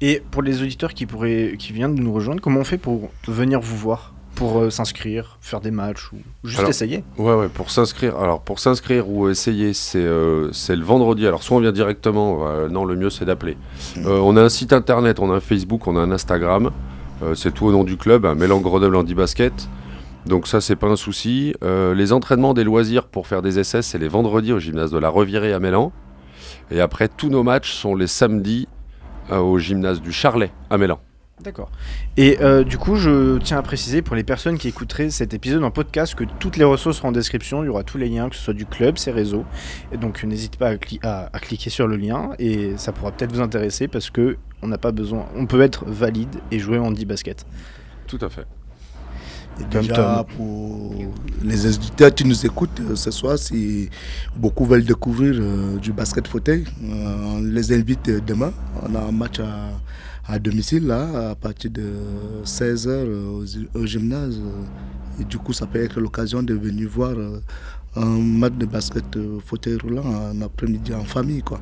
Et 0.00 0.20
pour 0.30 0.42
les 0.42 0.60
auditeurs 0.60 0.92
qui, 0.94 1.06
pourraient, 1.06 1.54
qui 1.58 1.72
viennent 1.72 1.94
de 1.94 2.02
nous 2.02 2.12
rejoindre, 2.12 2.40
comment 2.40 2.60
on 2.60 2.64
fait 2.64 2.76
pour 2.76 3.10
venir 3.28 3.60
vous 3.60 3.76
voir 3.76 4.12
Pour 4.34 4.58
euh, 4.58 4.70
s'inscrire, 4.70 5.38
faire 5.40 5.60
des 5.60 5.70
matchs 5.70 6.12
ou 6.12 6.16
juste 6.42 6.58
Alors, 6.58 6.70
essayer? 6.70 7.04
Ouais, 7.16 7.34
ouais, 7.34 7.48
pour 7.48 7.70
s'inscrire. 7.70 8.18
Alors, 8.18 8.40
pour 8.40 8.58
s'inscrire 8.58 9.08
ou 9.08 9.28
essayer, 9.28 9.72
c'est 9.74 9.98
euh, 9.98 10.50
c'est 10.52 10.74
le 10.74 10.84
vendredi. 10.84 11.26
Alors, 11.26 11.42
soit 11.44 11.56
on 11.56 11.60
vient 11.60 11.72
directement, 11.72 12.46
euh, 12.46 12.68
non, 12.68 12.84
le 12.84 12.96
mieux 12.96 13.10
c'est 13.10 13.24
d'appeler. 13.24 13.56
Euh, 13.98 14.18
on 14.18 14.36
a 14.36 14.42
un 14.42 14.48
site 14.48 14.72
internet, 14.72 15.20
on 15.20 15.30
a 15.32 15.36
un 15.36 15.40
Facebook, 15.40 15.86
on 15.86 15.96
a 15.96 16.00
un 16.00 16.10
Instagram. 16.10 16.70
Euh, 17.22 17.34
c'est 17.36 17.54
tout 17.54 17.66
au 17.66 17.72
nom 17.72 17.84
du 17.84 17.96
club, 17.96 18.26
un 18.26 18.34
Mélan 18.34 18.60
Grenoble 18.60 18.96
Handi 18.96 19.14
Basket. 19.14 19.68
Donc, 20.26 20.46
ça, 20.46 20.60
c'est 20.60 20.76
pas 20.76 20.86
un 20.88 20.96
souci. 20.96 21.54
Euh, 21.64 21.94
les 21.94 22.12
entraînements 22.12 22.54
des 22.54 22.64
loisirs 22.64 23.06
pour 23.06 23.26
faire 23.26 23.42
des 23.42 23.62
SS, 23.62 23.80
c'est 23.86 23.98
les 23.98 24.08
vendredis 24.08 24.52
au 24.52 24.58
gymnase 24.58 24.90
de 24.90 24.98
la 24.98 25.08
Revirée 25.08 25.52
à 25.52 25.58
Mélan. 25.58 25.92
Et 26.70 26.80
après, 26.80 27.08
tous 27.08 27.28
nos 27.28 27.42
matchs 27.42 27.72
sont 27.72 27.94
les 27.94 28.06
samedis 28.06 28.68
euh, 29.30 29.38
au 29.38 29.58
gymnase 29.58 30.00
du 30.00 30.12
Charlet 30.12 30.50
à 30.70 30.78
Mélan. 30.78 31.00
D'accord. 31.42 31.72
Et 32.16 32.38
euh, 32.40 32.62
du 32.62 32.78
coup, 32.78 32.94
je 32.94 33.36
tiens 33.38 33.58
à 33.58 33.62
préciser 33.62 34.00
pour 34.00 34.14
les 34.14 34.22
personnes 34.22 34.58
qui 34.58 34.68
écouteraient 34.68 35.10
cet 35.10 35.34
épisode 35.34 35.64
en 35.64 35.72
podcast 35.72 36.14
que 36.14 36.22
toutes 36.38 36.56
les 36.56 36.62
ressources 36.64 36.98
seront 36.98 37.08
en 37.08 37.12
description. 37.12 37.64
Il 37.64 37.66
y 37.66 37.68
aura 37.68 37.82
tous 37.82 37.98
les 37.98 38.08
liens, 38.08 38.28
que 38.28 38.36
ce 38.36 38.42
soit 38.42 38.54
du 38.54 38.64
club, 38.64 38.96
ses 38.98 39.10
réseaux. 39.10 39.44
Et 39.92 39.96
donc, 39.96 40.22
n'hésitez 40.22 40.56
pas 40.56 40.68
à, 40.68 40.74
cli- 40.76 41.00
à- 41.04 41.30
à 41.32 41.38
cliquer 41.40 41.68
sur 41.68 41.88
le 41.88 41.96
lien 41.96 42.30
et 42.38 42.74
ça 42.76 42.92
pourra 42.92 43.10
peut-être 43.10 43.32
vous 43.32 43.40
intéresser 43.40 43.88
parce 43.88 44.08
que 44.08 44.36
on 44.62 44.68
n'a 44.68 44.78
pas 44.78 44.92
besoin. 44.92 45.26
On 45.34 45.46
peut 45.46 45.62
être 45.62 45.84
valide 45.84 46.36
et 46.52 46.60
jouer 46.60 46.78
en 46.78 46.86
handi 46.86 47.04
basket. 47.06 47.44
Tout 48.06 48.18
à 48.22 48.28
fait. 48.30 48.46
Et 49.60 49.64
Tom 49.64 49.82
déjà, 49.82 50.24
pour 50.36 50.94
les 51.42 51.66
auditeurs 51.66 52.14
qui 52.14 52.24
nous 52.24 52.46
écoutent 52.46 52.80
euh, 52.80 52.96
ce 52.96 53.10
soir, 53.10 53.38
si 53.38 53.90
beaucoup 54.36 54.64
veulent 54.64 54.84
découvrir 54.84 55.34
euh, 55.36 55.76
du 55.78 55.92
basket 55.92 56.26
fauteuil, 56.26 56.64
euh, 56.84 57.36
on 57.36 57.40
les 57.42 57.72
invite 57.72 58.10
demain. 58.24 58.52
On 58.82 58.94
a 58.94 59.00
un 59.00 59.12
match 59.12 59.40
à, 59.40 60.32
à 60.32 60.38
domicile, 60.38 60.86
là, 60.86 61.30
à 61.30 61.34
partir 61.34 61.70
de 61.70 61.90
16h 62.44 63.06
au, 63.08 63.44
au 63.78 63.86
gymnase. 63.86 64.40
Et 65.20 65.24
du 65.24 65.38
coup, 65.38 65.52
ça 65.52 65.66
peut 65.66 65.82
être 65.82 66.00
l'occasion 66.00 66.42
de 66.42 66.54
venir 66.54 66.88
voir 66.88 67.12
un 67.96 68.04
match 68.18 68.54
de 68.54 68.64
basket 68.64 69.18
fauteuil 69.44 69.76
roulant 69.82 70.04
un 70.06 70.40
après-midi 70.40 70.94
en 70.94 71.04
famille, 71.04 71.42
quoi. 71.42 71.60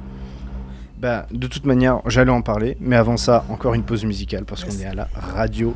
Bah, 1.01 1.27
de 1.33 1.47
toute 1.47 1.65
manière, 1.65 2.03
j'allais 2.07 2.31
en 2.31 2.43
parler, 2.43 2.77
mais 2.79 2.95
avant 2.95 3.17
ça, 3.17 3.45
encore 3.49 3.73
une 3.73 3.83
pause 3.83 4.05
musicale 4.05 4.45
parce 4.45 4.65
qu'on 4.65 4.79
est 4.79 4.85
à 4.85 4.93
la 4.93 5.09
radio. 5.15 5.75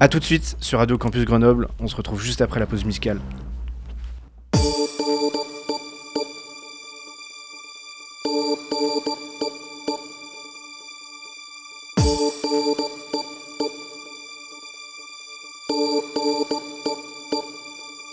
A 0.00 0.08
tout 0.08 0.18
de 0.18 0.24
suite 0.24 0.56
sur 0.60 0.80
Radio 0.80 0.98
Campus 0.98 1.24
Grenoble. 1.24 1.68
On 1.78 1.86
se 1.86 1.94
retrouve 1.96 2.20
juste 2.20 2.40
après 2.40 2.58
la 2.58 2.66
pause 2.66 2.84
musicale. 2.84 3.20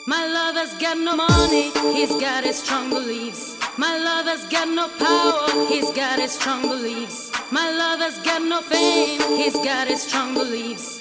My 0.08 0.28
lover's 0.28 0.74
got 0.80 0.98
no 0.98 1.16
money, 1.16 1.72
he's 1.94 2.12
got 2.22 2.44
his 2.44 2.58
strong 2.58 2.90
beliefs. 2.90 3.58
My 3.78 3.98
lover's 3.98 4.46
got 4.50 4.68
no 4.68 4.88
power, 5.00 5.68
he's 5.68 5.90
got 5.92 6.20
his 6.20 6.32
strong 6.32 6.62
beliefs. 6.62 7.32
My 7.52 7.72
lover's 7.72 8.20
got 8.24 8.44
no 8.44 8.62
fame, 8.62 9.20
he's 9.36 9.56
got 9.56 9.88
his 9.88 10.04
strong 10.04 10.34
beliefs. 10.36 11.01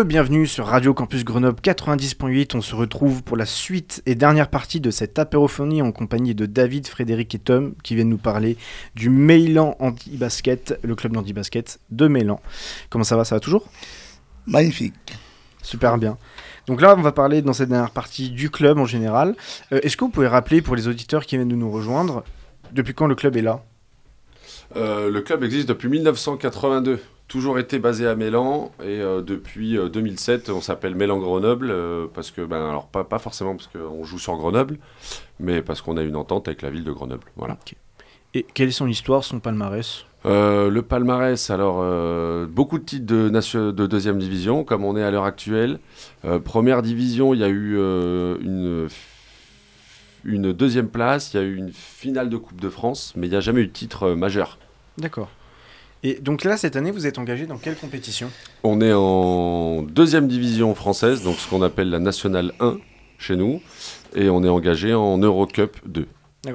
Re-bienvenue 0.00 0.46
sur 0.46 0.64
Radio 0.64 0.94
Campus 0.94 1.24
Grenoble 1.24 1.60
90.8. 1.60 2.56
On 2.56 2.62
se 2.62 2.74
retrouve 2.74 3.22
pour 3.22 3.36
la 3.36 3.44
suite 3.44 4.02
et 4.06 4.14
dernière 4.14 4.48
partie 4.48 4.80
de 4.80 4.90
cette 4.90 5.18
apérophonie 5.18 5.82
en 5.82 5.92
compagnie 5.92 6.34
de 6.34 6.46
David, 6.46 6.86
Frédéric 6.86 7.34
et 7.34 7.38
Tom 7.38 7.74
qui 7.82 7.96
viennent 7.96 8.08
nous 8.08 8.16
parler 8.16 8.56
du 8.94 9.10
Meylan 9.10 9.76
Anti-Basket, 9.78 10.80
le 10.82 10.94
club 10.94 11.12
d'anti-basket 11.12 11.80
de 11.90 12.08
Meylan. 12.08 12.40
Comment 12.88 13.04
ça 13.04 13.14
va? 13.14 13.26
Ça 13.26 13.36
va 13.36 13.40
toujours? 13.40 13.68
Magnifique. 14.46 14.94
Super 15.60 15.98
bien. 15.98 16.16
Donc 16.66 16.80
là, 16.80 16.94
on 16.96 17.02
va 17.02 17.12
parler 17.12 17.42
dans 17.42 17.52
cette 17.52 17.68
dernière 17.68 17.90
partie 17.90 18.30
du 18.30 18.48
club 18.48 18.78
en 18.78 18.86
général. 18.86 19.36
Euh, 19.70 19.80
Est-ce 19.82 19.98
que 19.98 20.04
vous 20.06 20.10
pouvez 20.10 20.28
rappeler 20.28 20.62
pour 20.62 20.76
les 20.76 20.88
auditeurs 20.88 21.26
qui 21.26 21.36
viennent 21.36 21.46
de 21.46 21.56
nous 21.56 21.70
rejoindre, 21.70 22.24
depuis 22.72 22.94
quand 22.94 23.06
le 23.06 23.16
club 23.16 23.36
est 23.36 23.42
là? 23.42 23.62
Euh, 24.76 25.10
le 25.10 25.20
club 25.20 25.44
existe 25.44 25.68
depuis 25.68 25.90
1982. 25.90 27.00
Toujours 27.30 27.58
été 27.58 27.78
basé 27.78 28.06
à 28.06 28.14
Mélan 28.14 28.72
et 28.82 29.00
euh, 29.00 29.22
depuis 29.22 29.78
euh, 29.78 29.88
2007 29.88 30.50
on 30.50 30.60
s'appelle 30.60 30.94
Mélan 30.94 31.18
Grenoble 31.18 31.70
euh, 31.70 32.06
parce 32.12 32.30
que 32.30 32.42
ben 32.42 32.68
alors 32.68 32.88
pas, 32.88 33.04
pas 33.04 33.18
forcément 33.18 33.56
parce 33.56 33.68
qu'on 33.68 34.04
joue 34.04 34.18
sur 34.18 34.36
Grenoble 34.36 34.78
mais 35.38 35.62
parce 35.62 35.80
qu'on 35.80 35.96
a 35.96 36.02
une 36.02 36.16
entente 36.16 36.48
avec 36.48 36.60
la 36.60 36.70
ville 36.70 36.84
de 36.84 36.92
Grenoble 36.92 37.24
voilà. 37.36 37.56
Et 38.34 38.46
quelle 38.54 38.68
est 38.68 38.72
son 38.72 38.86
histoire, 38.86 39.24
son 39.24 39.40
palmarès? 39.40 40.04
Euh, 40.26 40.70
le 40.70 40.82
palmarès, 40.82 41.50
alors 41.50 41.78
euh, 41.80 42.46
beaucoup 42.46 42.78
de 42.78 42.84
titres 42.84 43.06
de, 43.06 43.86
deuxième 43.86 44.18
division, 44.18 44.64
comme 44.64 44.84
on 44.84 44.96
est 44.96 45.02
à 45.02 45.10
l'heure 45.10 45.24
actuelle. 45.24 45.80
Euh, 46.24 46.38
première 46.38 46.82
division, 46.82 47.34
il 47.34 47.40
y 47.40 47.44
a 47.44 47.48
eu 47.48 47.76
euh, 47.78 48.36
une, 48.40 48.88
une 50.24 50.52
deuxième 50.52 50.88
place, 50.88 51.32
il 51.32 51.36
y 51.38 51.40
a 51.40 51.42
eu 51.42 51.56
une 51.56 51.72
finale 51.72 52.28
de 52.28 52.36
Coupe 52.36 52.60
de 52.60 52.68
France, 52.68 53.14
mais 53.16 53.26
il 53.26 53.30
n'y 53.30 53.36
a 53.36 53.40
jamais 53.40 53.62
eu 53.62 53.66
de 53.66 53.72
titre 53.72 54.08
euh, 54.08 54.14
majeur. 54.14 54.58
D'accord. 54.98 55.30
Et 56.02 56.14
donc 56.14 56.44
là, 56.44 56.56
cette 56.56 56.76
année, 56.76 56.90
vous 56.90 57.06
êtes 57.06 57.18
engagé 57.18 57.46
dans 57.46 57.58
quelle 57.58 57.76
compétition? 57.76 58.30
On 58.62 58.80
est 58.80 58.92
en 58.92 59.82
deuxième 59.82 60.28
division 60.28 60.74
française, 60.74 61.22
donc 61.22 61.36
ce 61.36 61.48
qu'on 61.48 61.62
appelle 61.62 61.90
la 61.90 61.98
Nationale 61.98 62.52
1 62.60 62.78
chez 63.18 63.36
nous, 63.36 63.60
et 64.14 64.30
on 64.30 64.42
est 64.42 64.48
engagé 64.48 64.94
en 64.94 65.18
Eurocup 65.18 65.76
2, 65.86 66.06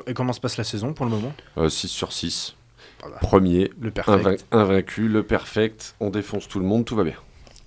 Et 0.07 0.13
comment 0.15 0.33
se 0.33 0.39
passe 0.39 0.57
la 0.57 0.63
saison 0.63 0.93
pour 0.93 1.05
le 1.05 1.11
moment? 1.11 1.31
Euh, 1.59 1.69
6 1.69 1.87
sur 1.89 2.11
6. 2.11 2.55
Voilà. 3.01 3.17
Premier, 3.17 3.69
Le 3.79 3.91
perfect. 3.91 4.17
invain- 4.25 4.35
invaincu, 4.51 5.07
le 5.07 5.21
perfect, 5.21 5.93
on 5.99 6.09
défonce 6.09 6.47
tout 6.47 6.57
le 6.59 6.65
monde, 6.65 6.85
tout 6.85 6.95
va 6.95 7.03
bien. 7.03 7.13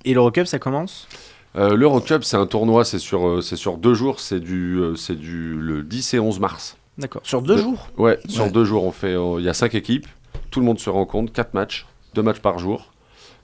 Et 0.04 0.14
l'Eurocup, 0.14 0.46
ça 0.48 0.58
commence? 0.58 1.06
Euh, 1.54 1.76
L'Eurocup, 1.76 2.24
c'est 2.24 2.36
un 2.36 2.46
tournoi, 2.46 2.84
c'est 2.84 2.98
sur, 2.98 3.26
euh, 3.28 3.40
sur 3.40 3.78
deux 3.78 3.94
jours, 3.94 4.18
c'est 4.18 4.40
du, 4.40 4.78
euh, 4.80 4.94
du 5.10 5.54
le 5.54 5.84
10 5.84 6.12
et 6.14 6.18
11 6.18 6.40
mars. 6.40 6.76
D'accord. 6.98 7.22
Sur 7.24 7.40
deux 7.42 7.54
De- 7.56 7.62
jours? 7.62 7.88
Ouais, 7.96 8.18
sur 8.28 8.44
Ouais. 8.44 8.50
deux 8.50 8.64
jours, 8.64 8.82
on 8.82 8.90
fait, 8.90 9.14
euh, 9.14 9.36
il 9.38 9.44
y 9.44 9.48
a 9.48 9.54
cinq 9.54 9.76
équipes, 9.76 10.08
tout 10.50 10.60
le 10.60 10.66
monde 10.66 10.78
se 10.78 10.90
rencontre, 10.90 11.32
quatre 11.32 11.54
matchs, 11.54 11.86
deux 12.14 12.22
matchs 12.22 12.40
par 12.40 12.58
jour, 12.58 12.92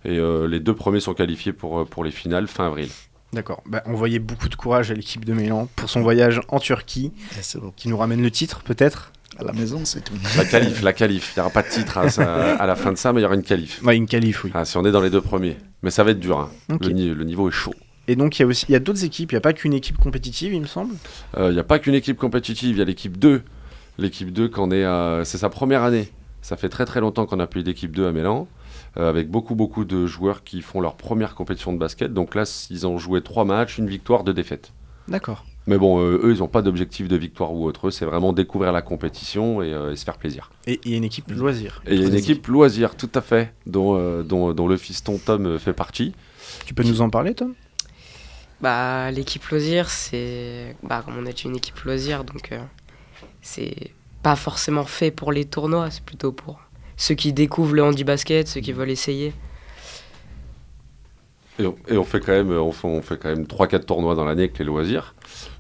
et 0.05 0.19
euh, 0.19 0.47
les 0.49 0.61
deux 0.61 0.75
premiers 0.75 1.01
sont 1.01 1.15
qualifiés 1.15 1.53
pour, 1.53 1.81
euh, 1.81 1.85
pour 1.85 2.05
les 2.05 2.11
finales 2.11 2.47
fin 2.49 2.67
avril. 2.67 2.89
D'accord. 3.33 3.63
Bah, 3.67 3.83
on 3.87 3.95
voyait 3.95 4.19
beaucoup 4.21 4.49
de 4.49 4.55
courage 4.55 4.91
à 4.91 4.95
l'équipe 4.95 5.25
de 5.25 5.33
Milan 5.33 5.69
pour 5.77 5.89
son 5.91 6.01
voyage 6.03 6.41
en 6.49 6.59
Turquie, 6.61 7.13
bon. 7.57 7.73
qui 7.77 7.89
nous 7.89 7.97
ramène 7.97 8.23
le 8.23 8.31
titre 8.31 8.63
peut-être? 8.63 9.13
À 9.37 9.43
la 9.43 9.53
maison, 9.53 9.81
c'est 9.85 10.05
tout. 10.05 10.15
La 10.37 10.45
qualif, 10.45 10.81
la 10.83 10.93
qualif, 10.93 11.33
il 11.35 11.41
n'y 11.41 11.43
aura 11.43 11.51
pas 11.51 11.63
de 11.63 11.69
titre 11.69 11.99
à, 11.99 12.09
ça- 12.09 12.55
à 12.61 12.67
la 12.67 12.77
fin 12.77 12.93
de 12.93 12.97
ça, 12.97 13.13
mais 13.13 13.21
il 13.21 13.25
y 13.25 13.27
aura 13.27 13.35
une 13.35 13.43
qualif. 13.43 13.83
Ouais, 13.83 13.97
une 13.97 14.07
qualif, 14.07 14.45
oui. 14.45 14.53
Ah, 14.55 14.65
si 14.65 14.77
on 14.77 14.85
est 14.85 14.93
dans 14.93 15.01
les 15.01 15.11
deux 15.11 15.21
premiers, 15.21 15.57
mais 15.83 15.91
ça 15.91 16.05
va 16.05 16.13
être 16.13 16.21
dur, 16.21 16.39
hein. 16.39 16.51
Ok. 16.73 16.85
le, 16.87 16.93
ni- 16.93 17.09
le 17.13 17.25
niveau 17.25 17.49
est 17.49 17.53
chaud. 17.53 17.75
Et 18.07 18.15
donc 18.15 18.39
il 18.39 18.43
y 18.43 18.45
a 18.45 18.47
aussi 18.47 18.67
il 18.69 18.73
y 18.73 18.77
a 18.77 18.81
d'autres 18.81 19.03
équipes, 19.03 19.33
il 19.33 19.35
n'y 19.35 19.39
a 19.39 19.41
pas 19.41 19.55
qu'une 19.55 19.73
équipe 19.73 19.97
compétitive, 19.97 20.53
il 20.53 20.61
me 20.61 20.67
semble? 20.67 20.95
Il 21.39 21.49
n'y 21.49 21.59
a 21.59 21.65
pas 21.65 21.79
qu'une 21.81 21.95
équipe 21.95 22.19
compétitive, 22.19 22.77
il 22.77 22.79
y 22.79 22.83
a 22.83 22.85
l'équipe 22.85 23.19
2. 23.19 23.43
L'équipe 23.99 24.33
2, 24.33 24.49
quand 24.49 24.69
on 24.69 24.71
est 24.71 24.85
à- 24.85 25.23
c'est 25.25 25.39
sa 25.39 25.49
première 25.49 25.83
année. 25.83 26.09
Ça 26.45 26.59
fait 26.59 26.69
très 26.69 26.85
très 26.85 27.01
longtemps 27.01 27.25
qu'on 27.25 27.37
n'a 27.37 27.47
plus 27.47 27.63
d'équipe 27.63 27.91
2 27.97 28.07
à 28.07 28.13
Mélan, 28.13 28.47
euh, 28.99 29.09
avec 29.09 29.31
beaucoup 29.31 29.55
beaucoup 29.55 29.87
de 29.87 30.05
joueurs 30.05 30.45
qui 30.45 30.61
font 30.61 30.83
leur 30.83 30.95
première 30.95 31.35
compétition 31.35 31.73
de 31.73 31.79
basket. 31.79 32.13
Donc 32.13 32.35
là, 32.35 32.45
ils 32.69 32.87
ont 32.87 32.99
joué 32.99 33.23
trois 33.23 33.47
matchs, 33.47 33.79
une 33.79 33.89
victoire, 33.89 34.25
deux 34.25 34.35
défaites. 34.35 34.75
D'accord. 35.09 35.47
Mais 35.67 35.79
bon, 35.79 36.01
euh, 36.01 36.21
eux, 36.23 36.35
ils 36.35 36.41
n'ont 36.41 36.49
pas 36.49 36.61
d'objectif 36.61 37.09
de 37.09 37.17
victoire 37.17 37.55
ou 37.55 37.65
autre. 37.65 37.91
C'est 37.91 38.05
vraiment 38.05 38.35
découvrir 38.35 38.73
la 38.73 38.83
compétition 38.83 39.63
et, 39.63 39.73
euh, 39.73 39.93
et 39.93 39.97
se 39.97 40.05
faire 40.05 40.19
plaisir. 40.19 40.51
Et 40.67 40.81
il 40.85 40.91
y 40.91 40.95
a 40.95 40.99
une 40.99 41.05
équipe 41.05 41.31
loisir. 41.31 41.83
Et 41.87 41.95
il 41.95 42.03
y 42.03 42.05
a 42.05 42.09
une 42.09 42.15
équipe 42.15 42.47
loisir, 42.47 42.95
tout 42.95 43.09
à 43.15 43.23
fait, 43.23 43.55
dont, 43.65 43.97
euh, 43.97 44.23
dont, 44.23 44.53
dont 44.53 44.69
le 44.69 44.77
fiston 44.77 45.17
Tom 45.17 45.59
fait 45.59 45.73
partie. 45.73 46.13
Tu 46.67 46.75
peux 46.75 46.83
nous 46.83 47.01
en 47.01 47.09
parler, 47.09 47.35
Tom? 47.35 47.55
Bah, 48.61 49.11
l'équipe 49.11 49.45
loisir, 49.47 49.89
c'est. 49.89 50.77
Bah, 50.83 51.03
comme 51.05 51.17
on 51.19 51.23
dit, 51.23 51.31
une 51.45 51.57
équipe 51.57 51.79
loisir, 51.81 52.25
donc 52.25 52.53
euh, 52.53 52.59
c'est 53.41 53.93
pas 54.25 54.35
forcément 54.37 54.85
fait 54.85 55.11
pour 55.13 55.31
les 55.33 55.45
tournois, 55.45 55.91
c'est 55.91 56.03
plutôt 56.03 56.33
pour 56.33 56.59
ceux 56.97 57.15
qui 57.15 57.33
découvrent 57.33 57.75
le 57.75 57.83
handi-basket, 57.85 58.49
ceux 58.49 58.61
qui 58.61 58.73
veulent 58.73 58.91
essayer. 58.91 59.33
Et 61.61 61.67
on, 61.67 61.77
et 61.89 61.97
on 61.97 62.05
fait 62.05 62.19
quand 62.21 62.33
même, 62.33 62.51
on 62.51 62.73
fait, 62.73 62.89
on 62.89 63.03
fait 63.03 63.17
quand 63.17 63.29
même 63.29 63.45
3-4 63.45 63.85
tournois 63.85 64.15
dans 64.17 64.25
l'année 64.25 64.43
avec 64.45 64.59
les 64.59 64.65
loisirs. 64.65 65.15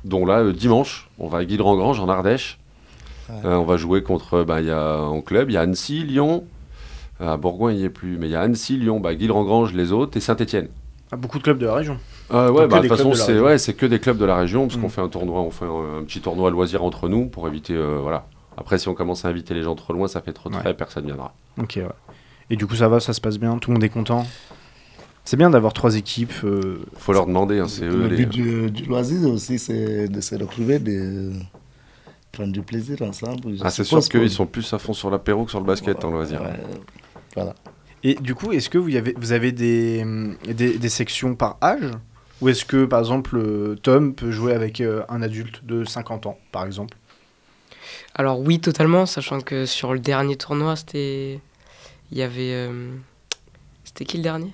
Dont 0.04 0.26
là, 0.26 0.40
euh, 0.40 0.52
dimanche, 0.52 1.08
on 1.18 1.28
va 1.28 1.38
à 1.38 1.44
Guilherand-Grange 1.44 2.00
en 2.00 2.08
Ardèche. 2.08 2.58
Ouais. 3.28 3.36
Euh, 3.44 3.54
on 3.56 3.64
va 3.64 3.76
jouer 3.76 4.02
contre, 4.02 4.42
bah, 4.44 4.60
il 4.60 4.66
y 4.66 4.70
a 4.72 4.98
en 4.98 5.20
club, 5.20 5.50
il 5.50 5.54
y 5.54 5.56
a 5.56 5.60
Annecy, 5.60 6.02
Lyon. 6.02 6.44
À 7.20 7.36
Bourgoin, 7.36 7.70
il 7.72 7.78
n'y 7.78 7.84
est 7.84 7.90
plus, 7.90 8.18
mais 8.18 8.26
il 8.26 8.32
y 8.32 8.36
a 8.36 8.40
Annecy, 8.40 8.76
Lyon, 8.76 8.98
bah, 8.98 9.14
Guilherand-Grange, 9.14 9.72
les 9.72 9.92
autres, 9.92 10.16
et 10.16 10.20
Saint-Etienne. 10.20 10.68
Ah, 11.12 11.16
Beaucoup 11.16 11.38
de 11.38 11.44
clubs 11.44 11.58
de 11.58 11.66
la 11.66 11.74
région. 11.74 11.98
Euh, 12.32 12.50
ouais, 12.50 12.66
bah, 12.66 12.80
de 12.80 12.88
toute 12.88 12.96
façon, 12.96 13.14
c'est 13.14 13.38
ouais, 13.38 13.58
c'est 13.58 13.74
que 13.74 13.86
des 13.86 14.00
clubs 14.00 14.18
de 14.18 14.24
la 14.24 14.36
région, 14.36 14.66
parce 14.66 14.78
Mm. 14.78 14.82
qu'on 14.82 14.88
fait 14.88 15.00
un 15.00 15.08
tournoi, 15.08 15.40
on 15.42 15.50
fait 15.50 15.64
un, 15.66 16.00
un 16.00 16.02
petit 16.04 16.20
tournoi 16.20 16.50
loisir 16.50 16.82
entre 16.82 17.08
nous 17.08 17.26
pour 17.26 17.46
éviter, 17.46 17.74
euh, 17.74 17.98
voilà. 18.02 18.26
Après, 18.56 18.78
si 18.78 18.88
on 18.88 18.94
commence 18.94 19.24
à 19.24 19.28
inviter 19.28 19.54
les 19.54 19.62
gens 19.62 19.74
trop 19.74 19.92
loin, 19.92 20.06
ça 20.08 20.20
fait 20.20 20.32
trop 20.32 20.48
de 20.48 20.54
Ouais. 20.54 20.60
frais, 20.60 20.74
personne 20.74 21.06
viendra. 21.06 21.34
Ok, 21.58 21.74
ouais. 21.76 21.88
Et 22.50 22.56
du 22.56 22.66
coup, 22.66 22.76
ça 22.76 22.88
va, 22.88 23.00
ça 23.00 23.12
se 23.12 23.20
passe 23.20 23.38
bien, 23.38 23.58
tout 23.58 23.70
le 23.70 23.74
monde 23.74 23.84
est 23.84 23.88
content? 23.88 24.26
C'est 25.24 25.36
bien 25.38 25.48
d'avoir 25.50 25.72
trois 25.72 25.96
équipes. 25.96 26.32
euh, 26.44 26.84
Faut 26.98 27.12
leur 27.14 27.26
demander, 27.26 27.58
hein, 27.58 27.66
c'est 27.68 27.86
eux 27.86 28.02
Le 28.02 28.08
les. 28.08 28.16
but 28.26 28.28
du, 28.28 28.70
du 28.70 28.84
loisir 28.84 29.28
aussi, 29.30 29.58
c'est 29.58 30.06
de 30.08 30.20
se 30.20 30.34
retrouver, 30.34 30.78
de 30.78 31.32
prendre 32.32 32.52
du 32.52 32.62
plaisir 32.62 33.00
ensemble. 33.02 33.56
Ah, 33.62 33.70
c'est 33.70 33.84
sûr 33.84 34.00
qu'ils 34.00 34.20
que- 34.20 34.28
sont 34.28 34.46
plus 34.46 34.72
à 34.74 34.78
fond 34.78 34.92
sur 34.92 35.10
l'apéro 35.10 35.44
que 35.44 35.50
sur 35.50 35.60
le 35.60 35.66
basket 35.66 36.04
en 36.04 36.10
loisir. 36.10 36.42
Ouais, 36.42 36.60
voilà. 37.34 37.54
Et 38.02 38.14
du 38.16 38.34
coup, 38.34 38.52
est-ce 38.52 38.68
que 38.68 38.76
vous 38.76 38.94
avez, 38.94 39.14
vous 39.16 39.32
avez 39.32 39.50
des, 39.52 40.04
des, 40.46 40.76
des 40.78 40.88
sections 40.90 41.34
par 41.34 41.56
âge? 41.62 41.90
Ou 42.42 42.50
est-ce 42.50 42.66
que, 42.66 42.84
par 42.84 42.98
exemple, 42.98 43.36
euh, 43.38 43.76
Tom 43.76 44.14
peut 44.14 44.30
jouer 44.30 44.52
avec 44.52 44.82
euh, 44.82 45.02
un 45.08 45.22
adulte 45.22 45.64
de 45.64 45.84
50 45.84 46.26
ans, 46.26 46.36
par 46.52 46.66
exemple? 46.66 46.98
Alors, 48.14 48.38
oui, 48.40 48.60
totalement, 48.60 49.06
sachant 49.06 49.40
que 49.40 49.66
sur 49.66 49.92
le 49.92 49.98
dernier 49.98 50.36
tournoi, 50.36 50.76
c'était. 50.76 51.40
Il 52.12 52.18
y 52.18 52.22
avait. 52.22 52.52
euh, 52.52 52.94
C'était 53.84 54.04
qui 54.04 54.18
le 54.18 54.22
dernier? 54.22 54.52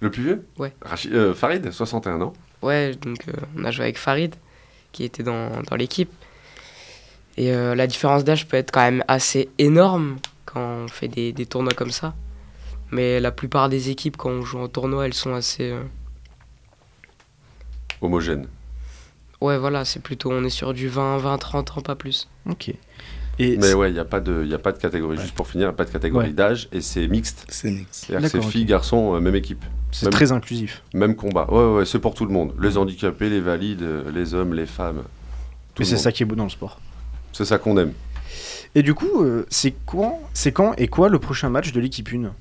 Le 0.00 0.10
plus 0.10 0.22
vieux? 0.22 0.46
Ouais. 0.58 0.72
Rachid- 0.84 1.12
euh, 1.12 1.34
Farid, 1.34 1.70
61 1.70 2.20
ans. 2.20 2.32
Ouais, 2.60 2.94
donc 2.94 3.18
euh, 3.28 3.32
on 3.56 3.64
a 3.64 3.70
joué 3.70 3.84
avec 3.84 3.98
Farid, 3.98 4.34
qui 4.92 5.04
était 5.04 5.22
dans, 5.22 5.62
dans 5.62 5.76
l'équipe. 5.76 6.10
Et 7.38 7.50
la 7.50 7.86
différence 7.86 8.24
d'âge 8.24 8.46
peut 8.46 8.58
être 8.58 8.70
quand 8.70 8.82
même 8.82 9.02
assez 9.08 9.48
énorme 9.56 10.18
quand 10.44 10.60
on 10.60 10.88
fait 10.88 11.08
des, 11.08 11.32
des 11.32 11.46
tournois 11.46 11.72
comme 11.72 11.90
ça. 11.90 12.14
Mais 12.90 13.20
la 13.20 13.30
plupart 13.32 13.70
des 13.70 13.88
équipes, 13.88 14.18
quand 14.18 14.28
on 14.28 14.42
joue 14.42 14.58
en 14.58 14.68
tournoi, 14.68 15.06
elles 15.06 15.14
sont 15.14 15.32
assez. 15.32 15.70
euh, 15.70 15.82
Homogène. 18.02 18.46
Ouais, 19.42 19.58
voilà, 19.58 19.84
c'est 19.84 20.00
plutôt. 20.00 20.30
On 20.32 20.44
est 20.44 20.50
sur 20.50 20.72
du 20.72 20.88
20, 20.88 21.18
20, 21.18 21.38
30 21.38 21.78
ans, 21.78 21.80
pas 21.80 21.94
plus. 21.96 22.28
Ok. 22.48 22.72
Et 23.38 23.56
Mais 23.56 23.72
ouais, 23.72 23.90
il 23.90 23.94
n'y 23.94 23.98
a, 23.98 24.04
pas 24.04 24.20
de- 24.20 24.44
y 24.44 24.54
a 24.54 24.58
pas 24.58 24.72
de 24.72 24.78
catégorie. 24.78 25.16
Juste 25.18 25.34
pour 25.34 25.48
finir, 25.48 25.64
il 25.64 25.68
n'y 25.68 25.74
a 25.74 25.76
pas 25.76 25.84
de 25.86 25.90
catégorie 25.90 26.26
Ouais. 26.28 26.32
d'âge 26.32 26.68
et 26.70 26.80
c'est 26.82 27.08
mixte. 27.08 27.46
C'est 27.48 27.70
mix. 27.70 27.86
C'est-à-dire 27.90 28.30
que 28.30 28.40
c'est 28.42 28.48
filles, 28.50 28.66
garçons, 28.66 29.14
euh, 29.14 29.20
même 29.20 29.34
équipe. 29.34 29.64
c'est 29.90 30.06
même- 30.06 30.12
très 30.12 30.32
inclusif. 30.32 30.82
Même 30.94 31.16
combat. 31.16 31.46
Ouais, 31.50 31.78
ouais, 31.78 31.84
c'est 31.86 31.98
pour 31.98 32.14
tout 32.14 32.24
le 32.26 32.32
monde. 32.32 32.52
Les 32.60 32.76
handicapés, 32.76 33.30
les 33.30 33.40
valides, 33.40 33.82
euh, 33.82 34.10
les 34.14 34.34
hommes, 34.34 34.54
les 34.54 34.66
femmes. 34.66 35.02
tout 35.74 35.80
Mais 35.80 35.84
le 35.84 35.84
c'est 35.86 35.94
monde. 35.96 36.02
ça 36.04 36.12
qui 36.12 36.22
est 36.22 36.26
beau 36.26 36.34
dans 36.34 36.44
le 36.44 36.50
sport. 36.50 36.78
C'est 37.32 37.46
ça 37.46 37.56
qu'on 37.58 37.76
aime. 37.78 37.92
Et 38.74 38.82
du 38.82 38.92
coup, 38.94 39.22
euh, 39.24 39.46
c'est 39.50 39.72
quand, 39.86 40.20
c'est 40.34 40.52
quand 40.52 40.74
et 40.76 40.86
quoi 40.88 41.08
le 41.08 41.18
prochain 41.18 41.48
match 41.48 41.72
de 41.72 41.80
l'équipe 41.80 42.08
1 42.12 42.32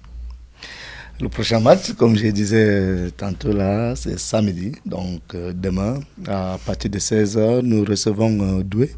Le 1.19 1.29
prochain 1.29 1.59
match, 1.59 1.93
comme 1.93 2.15
je 2.15 2.27
disais 2.27 3.11
tantôt 3.15 3.51
là, 3.53 3.95
c'est 3.95 4.17
samedi. 4.17 4.71
Donc 4.85 5.21
euh, 5.35 5.53
demain, 5.53 5.99
à 6.27 6.57
partir 6.65 6.89
de 6.89 6.97
16h, 6.97 7.61
nous 7.61 7.83
recevons 7.85 8.59
euh, 8.59 8.63
Douai. 8.63 8.89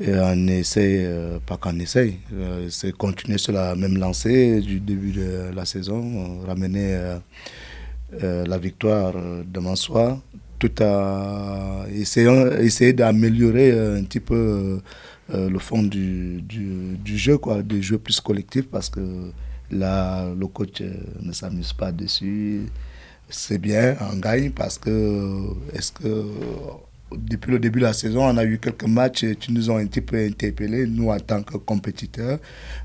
Et 0.00 0.12
on 0.14 0.46
essaie, 0.48 1.04
euh, 1.06 1.38
pas 1.46 1.56
qu'on 1.56 1.78
essaye, 1.78 2.18
euh, 2.34 2.66
c'est 2.70 2.92
continuer 2.92 3.38
sur 3.38 3.52
la 3.52 3.74
même 3.76 3.96
lancée 3.98 4.60
du 4.60 4.80
début 4.80 5.12
de 5.12 5.50
la 5.54 5.64
saison, 5.64 6.40
ramener 6.46 6.98
la 8.20 8.58
victoire 8.58 9.14
demain 9.46 9.76
soir, 9.76 10.18
tout 10.58 10.72
à 10.80 11.86
essayer 11.94 12.92
d'améliorer 12.92 13.70
un 13.72 14.02
petit 14.02 14.20
peu 14.20 14.80
le 15.32 15.58
fond 15.58 15.82
du, 15.82 16.42
du, 16.42 16.96
du 17.02 17.16
jeu, 17.16 17.38
quoi, 17.38 17.62
de 17.62 17.80
jeu 17.80 17.96
plus 17.98 18.20
collectif, 18.20 18.66
parce 18.68 18.90
que 18.90 19.00
là, 19.72 20.28
le 20.38 20.46
coach 20.46 20.80
euh, 20.80 20.94
ne 21.20 21.32
s'amuse 21.32 21.72
pas 21.72 21.90
dessus. 21.90 22.66
C'est 23.28 23.58
bien, 23.58 23.96
on 24.12 24.16
gagne, 24.16 24.50
parce 24.50 24.78
que 24.78 25.38
est-ce 25.74 25.90
que 25.92 26.24
depuis 27.16 27.50
le 27.50 27.58
début 27.58 27.80
de 27.80 27.84
la 27.84 27.92
saison, 27.92 28.24
on 28.24 28.36
a 28.36 28.44
eu 28.44 28.58
quelques 28.58 28.84
matchs 28.84 29.24
qui 29.40 29.52
nous 29.52 29.70
ont 29.70 29.76
un 29.76 29.86
petit 29.86 30.00
peu 30.00 30.16
interpellés, 30.24 30.86
nous 30.86 31.08
en 31.08 31.18
tant 31.18 31.42
que 31.42 31.56
compétiteurs. 31.56 32.38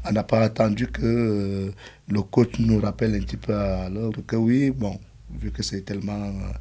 On 0.05 0.11
n'a 0.11 0.23
pas 0.23 0.41
attendu 0.41 0.87
que 0.87 1.01
euh, 1.03 1.71
le 2.07 2.21
coach 2.21 2.59
nous 2.59 2.79
rappelle 2.79 3.15
un 3.15 3.19
petit 3.19 3.37
peu 3.37 3.53
à 3.53 3.89
l'heure 3.89 4.11
que 4.25 4.35
oui, 4.35 4.71
bon, 4.71 4.99
vu 5.39 5.51
que 5.51 5.63
c'est 5.63 5.81
tellement... 5.81 6.25
euh, 6.25 6.53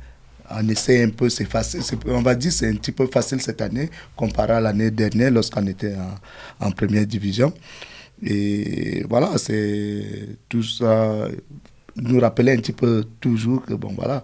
on 0.48 0.68
essaie 0.68 1.02
un 1.02 1.10
peu, 1.10 1.28
c'est 1.28 1.44
facile, 1.44 1.80
on 2.06 2.22
va 2.22 2.36
dire 2.36 2.52
c'est 2.52 2.68
un 2.68 2.74
petit 2.74 2.92
peu 2.92 3.08
facile 3.08 3.40
cette 3.40 3.60
année 3.60 3.90
comparé 4.14 4.52
à 4.52 4.60
l'année 4.60 4.92
dernière 4.92 5.32
lorsqu'on 5.32 5.66
était 5.66 5.96
en 6.60 6.70
première 6.70 7.04
division. 7.04 7.52
Et 8.22 9.04
voilà, 9.08 9.36
c'est 9.38 10.04
tout 10.48 10.62
ça 10.62 11.28
nous 11.96 12.20
rappeler 12.20 12.52
un 12.52 12.56
petit 12.56 12.72
peu 12.72 13.04
toujours 13.20 13.62
que 13.64 13.74
bon 13.74 13.92
voilà, 13.96 14.22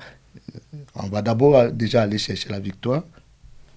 on 0.95 1.09
va 1.09 1.23
d'abord 1.23 1.71
déjà 1.71 2.03
aller 2.03 2.19
chercher 2.19 2.49
la 2.51 2.61
victoire, 2.61 3.03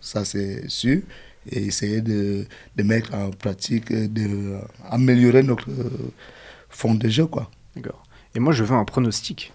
ça 0.02 0.26
c'est 0.26 0.68
sûr, 0.70 1.02
et 1.50 1.66
essayer 1.66 2.02
de, 2.02 2.46
de 2.76 2.84
mettre 2.84 3.14
en 3.14 3.30
pratique, 3.32 3.92
de 3.94 4.56
améliorer 4.90 5.44
notre 5.44 5.70
fond 6.70 6.96
de 6.96 7.08
jeu 7.10 7.26
quoi. 7.26 7.50
D'accord. 7.76 8.04
Et 8.36 8.40
moi, 8.40 8.52
je 8.52 8.64
veux 8.66 8.76
un 8.76 8.84
pronostic. 8.84 9.54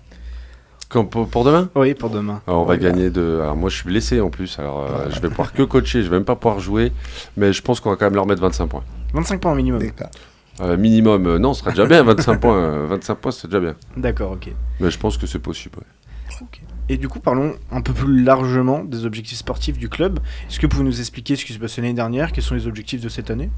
Comme 0.89 1.09
pour, 1.09 1.29
pour 1.29 1.45
demain? 1.45 1.69
Oui, 1.75 1.93
pour 1.95 2.09
demain. 2.11 2.43
Alors, 2.47 2.63
on 2.63 2.65
va 2.65 2.75
Ouais. 2.75 2.79
gagner 2.81 3.11
de. 3.11 3.41
Alors, 3.43 3.57
moi, 3.57 3.69
je 3.71 3.77
suis 3.77 3.85
blessé 3.85 4.21
en 4.21 4.31
plus. 4.31 4.59
Alors, 4.59 4.81
euh, 4.91 5.11
je 5.11 5.21
vais 5.21 5.29
pouvoir 5.29 5.53
que 5.53 5.63
coacher. 5.63 6.03
Je 6.03 6.09
vais 6.09 6.17
même 6.17 6.25
pas 6.25 6.35
pouvoir 6.35 6.61
jouer. 6.61 6.91
Mais 7.37 7.53
je 7.53 7.61
pense 7.63 7.79
qu'on 7.79 7.91
va 7.91 7.97
quand 7.97 8.07
même 8.07 8.15
leur 8.15 8.27
mettre 8.27 8.41
25 8.41 8.67
points. 8.67 8.83
25 9.13 9.41
points 9.41 9.53
au 9.53 9.55
minimum. 9.55 9.83
Euh, 10.61 10.77
minimum, 10.77 11.27
euh, 11.27 11.39
non, 11.39 11.55
ce 11.55 11.61
serait 11.61 11.71
déjà 11.71 11.87
bien. 11.87 12.03
25 12.03 12.37
points, 12.41 12.57
euh, 12.57 12.87
25 12.89 13.15
points, 13.17 13.33
c'est 13.33 13.49
déjà 13.49 13.61
bien. 13.61 13.75
D'accord, 13.97 14.33
ok. 14.33 14.51
Mais 14.81 14.91
je 14.91 14.99
pense 14.99 15.17
que 15.17 15.27
c'est 15.27 15.39
possible. 15.39 15.79
ouais. 15.79 16.47
Et 16.89 16.97
du 16.97 17.09
coup, 17.09 17.21
parlons 17.21 17.55
un 17.71 17.83
peu 17.83 17.93
plus 17.93 18.23
largement 18.25 18.83
des 18.83 19.05
objectifs 19.05 19.39
sportifs 19.39 19.79
du 19.79 19.89
club. 19.89 20.19
Est-ce 20.49 20.59
que 20.59 20.67
vous 20.67 20.71
pouvez 20.71 20.85
nous 20.85 20.99
expliquer 21.01 21.37
ce 21.37 21.45
qui 21.45 21.53
s'est 21.53 21.59
passé 21.59 21.81
l'année 21.81 21.95
dernière? 21.95 22.33
Quels 22.33 22.43
sont 22.43 22.55
les 22.55 22.67
objectifs 22.67 23.01
de 23.01 23.09
cette 23.09 23.31
année? 23.31 23.51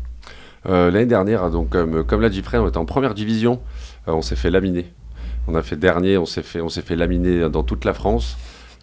Euh, 0.66 0.90
L'année 0.90 1.06
dernière, 1.06 1.50
donc, 1.50 1.70
comme, 1.70 2.04
comme 2.04 2.20
l'a 2.20 2.28
dit 2.28 2.42
Fred, 2.42 2.60
on 2.60 2.68
était 2.68 2.78
en 2.78 2.84
première 2.84 3.14
division. 3.14 3.60
Euh, 4.06 4.12
on 4.12 4.22
s'est 4.22 4.36
fait 4.36 4.50
laminer. 4.50 4.92
On 5.48 5.54
a 5.54 5.62
fait 5.62 5.76
dernier, 5.76 6.18
on 6.18 6.26
s'est 6.26 6.42
fait, 6.42 6.60
on 6.60 6.68
s'est 6.68 6.82
fait 6.82 6.94
laminer 6.94 7.48
dans 7.48 7.62
toute 7.62 7.84
la 7.84 7.94
France. 7.94 8.36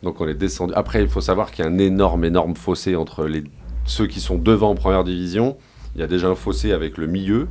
Donc 0.04 0.20
on 0.20 0.28
est 0.28 0.34
descendu. 0.34 0.74
Après, 0.76 1.02
il 1.02 1.10
faut 1.10 1.22
savoir 1.22 1.52
qu'il 1.52 1.64
y 1.64 1.68
a 1.68 1.72
un 1.72 1.78
énorme, 1.78 2.26
énorme 2.26 2.56
fossé 2.56 2.96
entre 2.96 3.26
les, 3.26 3.44
ceux 3.86 4.08
qui 4.08 4.20
sont 4.20 4.38
devant 4.38 4.72
en 4.72 4.76
première 4.76 5.04
division. 5.04 5.58
Il 5.96 6.02
y 6.02 6.04
a 6.04 6.08
déjà 6.08 6.28
un 6.28 6.36
fossé 6.36 6.72
avec 6.72 6.98
le 6.98 7.08
milieu. 7.08 7.48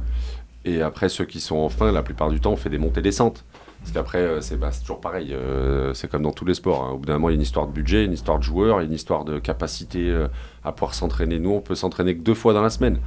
Et 0.64 0.82
après, 0.82 1.08
ceux 1.08 1.24
qui 1.24 1.40
sont 1.40 1.56
en 1.56 1.68
fin, 1.68 1.92
la 1.92 2.02
plupart 2.02 2.30
du 2.30 2.40
temps, 2.40 2.52
on 2.52 2.56
fait 2.56 2.70
des 2.70 2.78
montées-descentes. 2.78 3.44
Parce 3.80 3.92
qu'après, 3.92 4.18
euh, 4.18 4.40
c'est 4.40 4.56
bah, 4.56 4.72
c'est 4.72 4.80
toujours 4.80 5.00
pareil. 5.00 5.32
euh, 5.32 5.94
c'est 5.94 6.10
comme 6.10 6.22
dans 6.22 6.32
tous 6.32 6.44
les 6.44 6.54
sports. 6.54 6.84
hein. 6.84 6.90
Au 6.90 6.98
bout 6.98 7.06
d'un 7.06 7.14
moment, 7.14 7.28
il 7.28 7.32
y 7.32 7.34
a 7.34 7.36
une 7.36 7.42
histoire 7.42 7.66
de 7.68 7.72
budget, 7.72 8.04
une 8.04 8.12
histoire 8.12 8.38
de 8.38 8.42
joueurs, 8.42 8.80
une 8.80 8.92
histoire 8.92 9.24
de 9.24 9.38
capacité 9.38 10.10
euh, 10.10 10.26
à 10.64 10.72
pouvoir 10.72 10.94
s'entraîner. 10.94 11.38
Nous, 11.38 11.50
on 11.52 11.60
peut 11.60 11.76
s'entraîner 11.76 12.16
que 12.16 12.22
deux 12.22 12.34
fois 12.34 12.52
dans 12.54 12.62
la 12.62 12.70
semaine. 12.70 12.98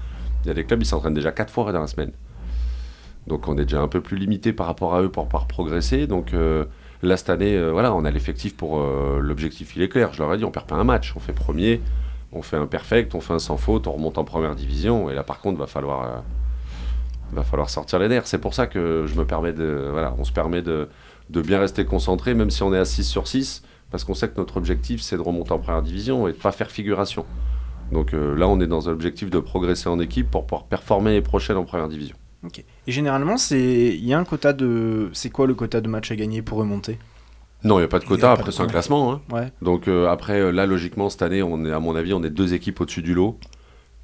Il 0.44 0.48
y 0.48 0.52
a 0.52 0.54
des 0.54 0.64
clubs, 0.64 0.82
ils 0.82 0.86
s'entraînent 0.86 1.14
déjà 1.14 1.32
quatre 1.34 1.52
fois 1.52 1.72
dans 1.72 1.82
la 1.82 1.88
semaine. 1.88 2.14
Donc 3.28 3.48
on 3.48 3.58
est 3.58 3.66
déjà 3.66 3.82
un 3.82 3.88
peu 3.90 4.02
plus 4.02 4.18
limité 4.18 4.54
par 4.54 4.66
rapport 4.66 4.96
à 4.96 5.02
eux 5.04 5.10
pour 5.10 5.26
pouvoir 5.26 5.46
progresser. 5.46 6.08
Donc 6.08 6.34
là, 7.04 7.18
cette 7.18 7.30
année, 7.30 7.62
voilà, 7.70 7.94
on 7.94 8.04
a 8.04 8.10
l'effectif 8.10 8.58
pour... 8.58 8.82
L'objectif, 9.20 9.76
il 9.76 9.84
est 9.84 9.90
clair. 9.90 10.14
Je 10.14 10.24
leur 10.24 10.34
ai 10.34 10.38
dit, 10.38 10.46
on 10.46 10.50
perd 10.50 10.66
pas 10.66 10.78
un 10.78 10.84
match. 10.84 11.14
On 11.16 11.20
fait 11.20 11.34
premier, 11.34 11.82
on 12.32 12.42
fait 12.42 12.58
un 12.58 12.66
perfect, 12.66 13.14
on 13.14 13.22
fait 13.22 13.34
un 13.34 13.40
sans 13.40 13.58
faute, 13.58 13.86
on 13.86 13.92
remonte 13.92 14.18
en 14.18 14.24
première 14.24 14.56
division. 14.56 15.12
Et 15.12 15.14
là, 15.14 15.22
par 15.24 15.40
contre, 15.42 15.60
va 15.60 15.68
falloir... 15.68 16.24
euh, 17.32 17.36
va 17.36 17.44
falloir 17.44 17.70
sortir 17.70 18.00
les 18.00 18.08
nerfs. 18.08 18.28
C'est 18.28 18.38
pour 18.40 18.54
ça 18.54 18.68
que 18.68 19.06
je 19.08 19.16
me 19.16 19.26
permets 19.26 19.54
de... 19.54 19.90
Voilà, 19.92 20.16
on 20.18 20.24
se 20.24 20.32
permet 20.32 20.62
de, 20.62 20.90
de 21.30 21.42
bien 21.42 21.60
rester 21.60 21.86
concentré, 21.86 22.34
même 22.34 22.50
si 22.52 22.64
on 22.64 22.74
est 22.74 22.78
à 22.80 22.86
6 22.86 23.04
sur 23.04 23.28
6, 23.28 23.64
parce 23.90 24.04
qu'on 24.04 24.14
sait 24.14 24.30
que 24.30 24.38
notre 24.38 24.58
objectif, 24.58 25.02
c'est 25.02 25.16
de 25.18 25.22
remonter 25.22 25.52
en 25.52 25.60
première 25.60 25.82
division 25.82 26.28
et 26.28 26.32
de 26.34 26.38
pas 26.38 26.52
faire 26.52 26.72
figuration. 26.72 27.26
Donc 27.92 28.14
euh, 28.14 28.36
là, 28.36 28.48
on 28.48 28.60
est 28.62 28.68
dans 28.68 28.88
un 28.90 28.94
objectif 28.94 29.30
de 29.30 29.40
progresser 29.40 29.90
en 29.90 30.00
équipe 30.00 30.32
pour 30.32 30.46
pouvoir 30.46 30.66
performer 30.66 31.12
les 31.12 31.22
prochaines 31.22 31.58
en 31.58 31.66
première 31.66 31.90
division. 31.90 32.16
Et 32.88 32.92
généralement, 32.92 33.38
c'est 33.38 33.60
il 33.96 34.04
y 34.06 34.14
a 34.16 34.20
un 34.20 34.24
quota 34.24 34.52
de. 34.54 35.10
C'est 35.14 35.30
quoi 35.30 35.46
le 35.46 35.54
quota 35.54 35.80
de 35.80 35.88
match 35.88 36.10
à 36.10 36.16
gagner 36.16 36.42
pour 36.42 36.58
remonter? 36.58 36.98
Non, 37.64 37.76
il 37.76 37.82
n'y 37.82 37.86
a 37.86 37.88
pas 37.88 38.00
de 38.00 38.06
Il 38.06 38.08
quota, 38.08 38.32
après 38.32 38.52
c'est 38.52 38.64
un 38.64 38.68
classement. 38.68 39.12
hein. 39.14 39.22
Ouais. 39.32 39.52
Donc 39.62 39.88
euh, 39.88 40.08
après, 40.08 40.40
euh, 40.40 40.52
là, 40.52 40.66
logiquement, 40.66 41.10
cette 41.12 41.22
année, 41.22 41.44
on 41.44 41.64
est, 41.66 41.72
à 41.72 41.80
mon 41.80 41.96
avis, 41.96 42.14
on 42.16 42.24
est 42.24 42.32
deux 42.32 42.56
équipes 42.56 42.82
au-dessus 42.82 43.04
du 43.04 43.14
lot. 43.14 43.38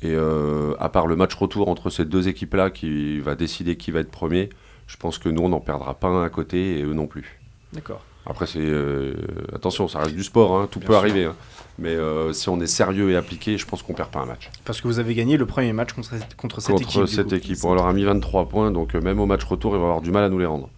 Et 0.03 0.11
euh, 0.13 0.75
à 0.79 0.89
part 0.89 1.07
le 1.07 1.15
match 1.15 1.33
retour 1.33 1.69
entre 1.69 1.89
ces 1.89 2.05
deux 2.05 2.27
équipes-là 2.27 2.69
qui 2.69 3.19
va 3.19 3.35
décider 3.35 3.77
qui 3.77 3.91
va 3.91 3.99
être 4.01 4.11
premier, 4.11 4.49
je 4.85 4.95
pense 4.97 5.17
que 5.17 5.27
nous, 5.29 5.41
on 5.43 5.49
n'en 5.49 5.59
perdra 5.59 5.95
pas 5.95 6.07
un 6.07 6.23
à 6.23 6.29
côté 6.29 6.79
et 6.79 6.83
eux 6.83 6.93
non 6.93 7.07
plus. 7.07 7.39
D'accord. 7.73 8.01
Après, 8.29 8.45
c'est 8.45 8.59
euh, 8.61 9.13
attention, 9.55 9.87
ça 9.87 9.99
reste 9.99 10.13
du 10.15 10.23
sport, 10.23 10.57
hein, 10.57 10.67
tout 10.69 10.79
Bien 10.79 10.87
peut 10.87 10.93
sûr. 10.93 10.99
arriver. 10.99 11.25
hein. 11.25 11.35
Mais 11.79 11.89
euh, 11.95 12.33
si 12.33 12.49
on 12.49 12.59
est 12.59 12.67
sérieux 12.67 13.09
et 13.11 13.15
appliqué, 13.15 13.57
je 13.57 13.65
pense 13.65 13.81
qu'on 13.83 13.93
perd 13.93 14.09
pas 14.09 14.19
un 14.19 14.25
match. 14.25 14.49
Parce 14.65 14.81
que 14.81 14.87
vous 14.87 14.99
avez 14.99 15.13
gagné 15.15 15.37
le 15.37 15.45
premier 15.45 15.71
match 15.73 15.93
contre, 15.93 16.11
contre 16.35 16.59
cette 16.59 16.71
Contre 16.75 16.89
équipe. 16.89 17.01
du 17.05 17.07
cette 17.07 17.33
équipe, 17.33 17.57
on 17.63 17.73
leur 17.73 17.85
a 17.85 17.93
mis 17.93 18.03
23 18.03 18.49
points, 18.49 18.71
donc 18.71 18.93
même 18.95 19.19
au 19.19 19.25
match 19.25 19.43
retour, 19.45 19.73
il 19.75 19.79
va 19.79 19.85
avoir 19.85 20.01
du 20.01 20.11
mal 20.11 20.23
à 20.23 20.29
nous 20.29 20.39
les 20.39 20.45
rendre. 20.45 20.69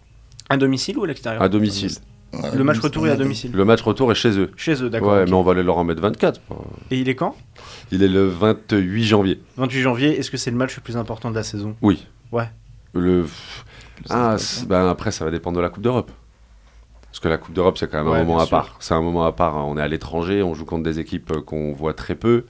À 0.48 0.56
domicile 0.56 0.98
ou 0.98 1.04
à 1.04 1.06
l'extérieur? 1.08 1.42
À 1.42 1.48
domicile. 1.48 1.92
Le 2.54 2.62
match 2.64 2.78
retour 2.78 3.06
est 3.06 3.10
à 3.10 3.16
domicile. 3.16 3.50
Le 3.52 3.64
match 3.64 3.82
retour 3.82 4.10
est 4.12 4.14
chez 4.14 4.38
eux. 4.38 4.50
Chez 4.56 4.82
eux, 4.82 4.88
d'accord, 4.90 5.12
Ouais, 5.14 5.24
mais 5.24 5.32
on 5.32 5.42
va 5.42 5.52
aller 5.52 5.62
leur 5.62 5.78
en 5.78 5.84
mettre 5.84 6.00
24. 6.00 6.40
Et 6.90 6.98
il 6.98 7.08
est 7.08 7.14
quand? 7.16 7.34
Il 7.90 8.02
est 8.02 8.08
le 8.08 8.24
28 8.26 9.04
janvier. 9.04 9.40
28 9.56 9.80
janvier. 9.80 10.18
Est-ce 10.18 10.30
que 10.30 10.36
c'est 10.36 10.50
le 10.50 10.56
match 10.56 10.76
le 10.76 10.82
plus 10.82 10.96
important 10.96 11.30
de 11.30 11.34
la 11.34 11.42
saison? 11.42 11.74
Oui. 11.82 12.06
Ouais. 12.32 12.48
Le... 12.94 13.26
Ah, 14.08 14.36
ben 14.66 14.86
après, 14.88 15.10
ça 15.10 15.24
va 15.24 15.30
dépendre 15.30 15.56
de 15.56 15.62
la 15.62 15.68
Coupe 15.68 15.82
d'Europe. 15.82 16.10
Parce 17.10 17.18
que 17.20 17.28
la 17.28 17.38
Coupe 17.38 17.54
d'Europe, 17.54 17.76
c'est 17.78 17.90
quand 17.90 17.98
même 18.04 18.12
Ouais, 18.12 18.20
un 18.20 18.24
moment 18.24 18.38
à 18.38 18.46
sûr. 18.46 18.50
part. 18.58 18.76
C'est 18.78 18.94
un 18.94 19.00
moment 19.02 19.24
à 19.26 19.32
part. 19.32 19.56
hein. 19.58 19.64
On 19.66 19.76
est 19.76 19.82
à 19.82 19.88
l'étranger, 19.88 20.42
on 20.42 20.54
joue 20.54 20.64
contre 20.64 20.84
des 20.84 21.00
équipes 21.00 21.32
euh, 21.32 21.40
qu'on 21.42 21.72
voit 21.72 21.92
très 21.94 22.14
peu. 22.14 22.44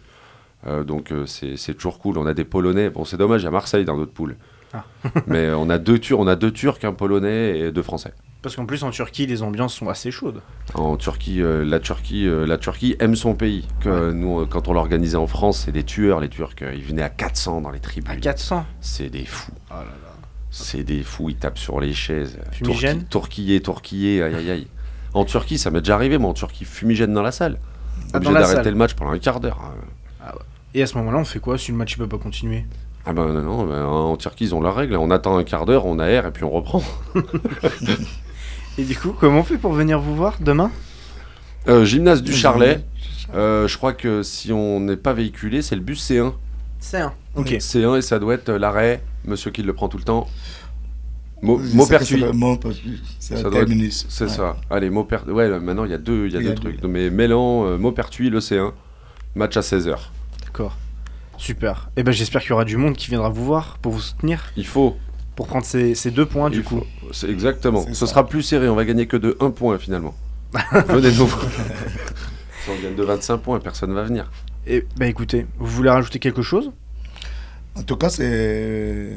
Euh, 0.66 0.84
donc 0.84 1.10
euh, 1.10 1.24
c'est 1.24 1.56
c'est 1.56 1.72
toujours 1.72 1.98
cool. 1.98 2.18
On 2.18 2.26
a 2.26 2.34
des 2.34 2.44
Polonais. 2.44 2.90
Bon, 2.90 3.06
c'est 3.06 3.16
dommage, 3.16 3.40
il 3.40 3.44
y 3.44 3.48
a 3.48 3.50
Marseille 3.50 3.86
dans 3.86 3.96
notre 3.96 4.12
poule. 4.12 4.36
Ah. 4.72 4.84
Mais 5.26 5.50
on 5.50 5.68
a 5.70 5.78
deux 5.78 5.98
Turcs, 5.98 6.18
on 6.18 6.26
a 6.26 6.36
deux 6.36 6.52
Turcs, 6.52 6.84
un 6.84 6.92
Polonais 6.92 7.58
et 7.58 7.72
deux 7.72 7.82
Français. 7.82 8.12
Parce 8.42 8.56
qu'en 8.56 8.64
plus, 8.64 8.82
en 8.84 8.90
Turquie, 8.90 9.26
les 9.26 9.42
ambiances 9.42 9.74
sont 9.74 9.88
assez 9.88 10.10
chaudes. 10.10 10.40
En 10.74 10.96
Turquie, 10.96 11.42
euh, 11.42 11.62
la 11.62 11.78
Turquie, 11.78 12.26
euh, 12.26 12.46
la 12.46 12.56
Turquie 12.56 12.96
aime 12.98 13.14
son 13.14 13.34
pays. 13.34 13.68
Que 13.80 14.12
nous, 14.12 14.40
euh, 14.40 14.46
quand 14.46 14.68
on 14.68 14.72
l'organisait 14.72 15.18
en 15.18 15.26
France, 15.26 15.64
c'est 15.66 15.72
des 15.72 15.84
tueurs, 15.84 16.20
les 16.20 16.30
Turcs. 16.30 16.56
Ils 16.62 16.82
venaient 16.82 17.02
à 17.02 17.10
400 17.10 17.60
dans 17.60 17.70
les 17.70 17.80
tribunes. 17.80 18.10
À 18.10 18.16
400 18.16 18.64
C'est 18.80 19.10
des 19.10 19.26
fous. 19.26 19.52
Oh 19.70 19.74
là 19.74 19.80
là. 19.84 20.10
C'est 20.50 20.82
des 20.82 21.02
fous, 21.02 21.28
ils 21.28 21.36
tapent 21.36 21.58
sur 21.58 21.80
les 21.80 21.92
chaises. 21.92 22.38
Fumigène 22.52 23.04
Tourquillé, 23.04 23.60
tourquillé, 23.60 24.22
aïe 24.22 24.34
aïe 24.34 24.50
aïe. 24.50 24.66
En 25.12 25.24
Turquie, 25.24 25.58
ça 25.58 25.70
m'est 25.70 25.80
déjà 25.80 25.94
arrivé, 25.94 26.18
moi, 26.18 26.30
en 26.30 26.34
Turquie, 26.34 26.64
fumigène 26.64 27.12
dans 27.12 27.22
la 27.22 27.32
salle. 27.32 27.58
Ah, 28.12 28.16
Obligé 28.16 28.32
d'arrêter 28.32 28.70
le 28.70 28.76
match 28.76 28.94
pendant 28.94 29.12
un 29.12 29.18
quart 29.18 29.40
d'heure. 29.40 29.60
Ah 30.20 30.32
ouais. 30.34 30.42
Et 30.74 30.82
à 30.82 30.86
ce 30.86 30.96
moment-là, 30.98 31.18
on 31.18 31.24
fait 31.24 31.40
quoi 31.40 31.58
si 31.58 31.72
le 31.72 31.76
match 31.76 31.98
ne 31.98 32.04
peut 32.04 32.16
pas 32.16 32.22
continuer? 32.22 32.64
Ah 33.06 33.12
ben 33.12 33.26
non, 33.32 33.42
non, 33.42 33.64
ben, 33.66 33.82
en 33.84 34.16
Turquie, 34.16 34.44
ils 34.44 34.54
ont 34.54 34.60
leurs 34.60 34.74
règles. 34.76 34.96
On 34.96 35.10
attend 35.10 35.36
un 35.38 35.44
quart 35.44 35.64
d'heure, 35.66 35.86
on 35.86 35.98
aère 35.98 36.26
et 36.26 36.30
puis 36.32 36.44
on 36.44 36.50
reprend. 36.50 36.82
Et 38.78 38.84
du 38.84 38.96
coup, 38.96 39.14
comment 39.18 39.40
on 39.40 39.42
fait 39.44 39.58
pour 39.58 39.72
venir 39.72 40.00
vous 40.00 40.14
voir 40.14 40.36
demain? 40.40 40.70
Euh, 41.68 41.84
gymnase 41.84 42.22
du 42.22 42.32
Charlet. 42.32 42.84
Euh, 43.34 43.68
je 43.68 43.76
crois 43.76 43.92
que 43.92 44.22
si 44.22 44.52
on 44.52 44.80
n'est 44.80 44.96
pas 44.96 45.12
véhiculé, 45.12 45.60
c'est 45.62 45.74
le 45.76 45.82
bus 45.82 46.08
C1. 46.10 46.32
C1. 46.82 47.10
Ok. 47.36 47.48
C1 47.50 47.98
et 47.98 48.02
ça 48.02 48.18
doit 48.18 48.34
être 48.34 48.50
l'arrêt, 48.52 49.02
monsieur 49.24 49.50
qui 49.50 49.62
le 49.62 49.72
prend 49.72 49.88
tout 49.88 49.98
le 49.98 50.04
temps. 50.04 50.26
Maupertuis. 51.42 52.20
c'est 52.20 52.26
le 52.26 52.32
Maupertuis, 52.32 53.02
c'est 53.18 53.36
Ça 53.36 53.48
doit 53.50 53.60
être-. 53.62 53.72
C'est 54.08 54.24
Ouais. 54.24 54.30
ça. 54.30 54.56
Allez, 54.70 54.90
Mauper... 54.90 55.18
Ouais, 55.28 55.48
maintenant 55.58 55.84
il 55.84 55.90
y 55.90 55.94
a 55.94 55.98
deux, 55.98 56.26
il 56.26 56.32
y 56.32 56.36
a 56.36 56.40
Il 56.40 56.44
y 56.44 56.46
deux 56.48 56.52
a 56.52 56.56
trucs. 56.56 56.82
Mais 56.84 57.08
Mélan, 57.10 57.64
euh, 57.66 57.78
Maupertuis, 57.78 58.28
le 58.30 58.40
C1. 58.40 58.72
Match 59.34 59.56
à 59.56 59.60
16h. 59.60 59.96
D'accord. 60.44 60.76
Super. 61.40 61.90
Et 61.96 62.02
ben 62.02 62.12
j'espère 62.12 62.42
qu'il 62.42 62.50
y 62.50 62.52
aura 62.52 62.66
du 62.66 62.76
monde 62.76 62.96
qui 62.96 63.08
viendra 63.08 63.30
vous 63.30 63.44
voir 63.44 63.78
pour 63.78 63.92
vous 63.92 64.00
soutenir. 64.00 64.52
Il 64.56 64.66
faut. 64.66 64.96
Pour 65.36 65.46
prendre 65.46 65.64
ces, 65.64 65.94
ces 65.94 66.10
deux 66.10 66.26
points, 66.26 66.50
du 66.50 66.62
coup. 66.62 66.82
C'est 67.12 67.30
exactement. 67.30 67.86
Ce 67.86 67.94
ça. 67.94 68.06
sera 68.06 68.26
plus 68.26 68.42
serré. 68.42 68.68
On 68.68 68.74
va 68.74 68.84
gagner 68.84 69.06
que 69.06 69.16
de 69.16 69.38
1 69.40 69.50
point 69.50 69.78
finalement. 69.78 70.14
Venez 70.88 71.10
nous 71.12 71.26
voir. 71.26 71.46
si 72.62 72.70
on 72.70 72.82
gagne 72.82 72.94
de 72.94 73.02
25 73.02 73.38
points, 73.38 73.58
personne 73.58 73.94
va 73.94 74.02
venir. 74.04 74.30
Et 74.66 74.84
bah 74.98 75.06
écoutez, 75.06 75.46
vous 75.58 75.66
voulez 75.66 75.88
rajouter 75.88 76.18
quelque 76.18 76.42
chose? 76.42 76.72
En 77.74 77.82
tout 77.84 77.96
cas, 77.96 78.10
c'est 78.10 79.16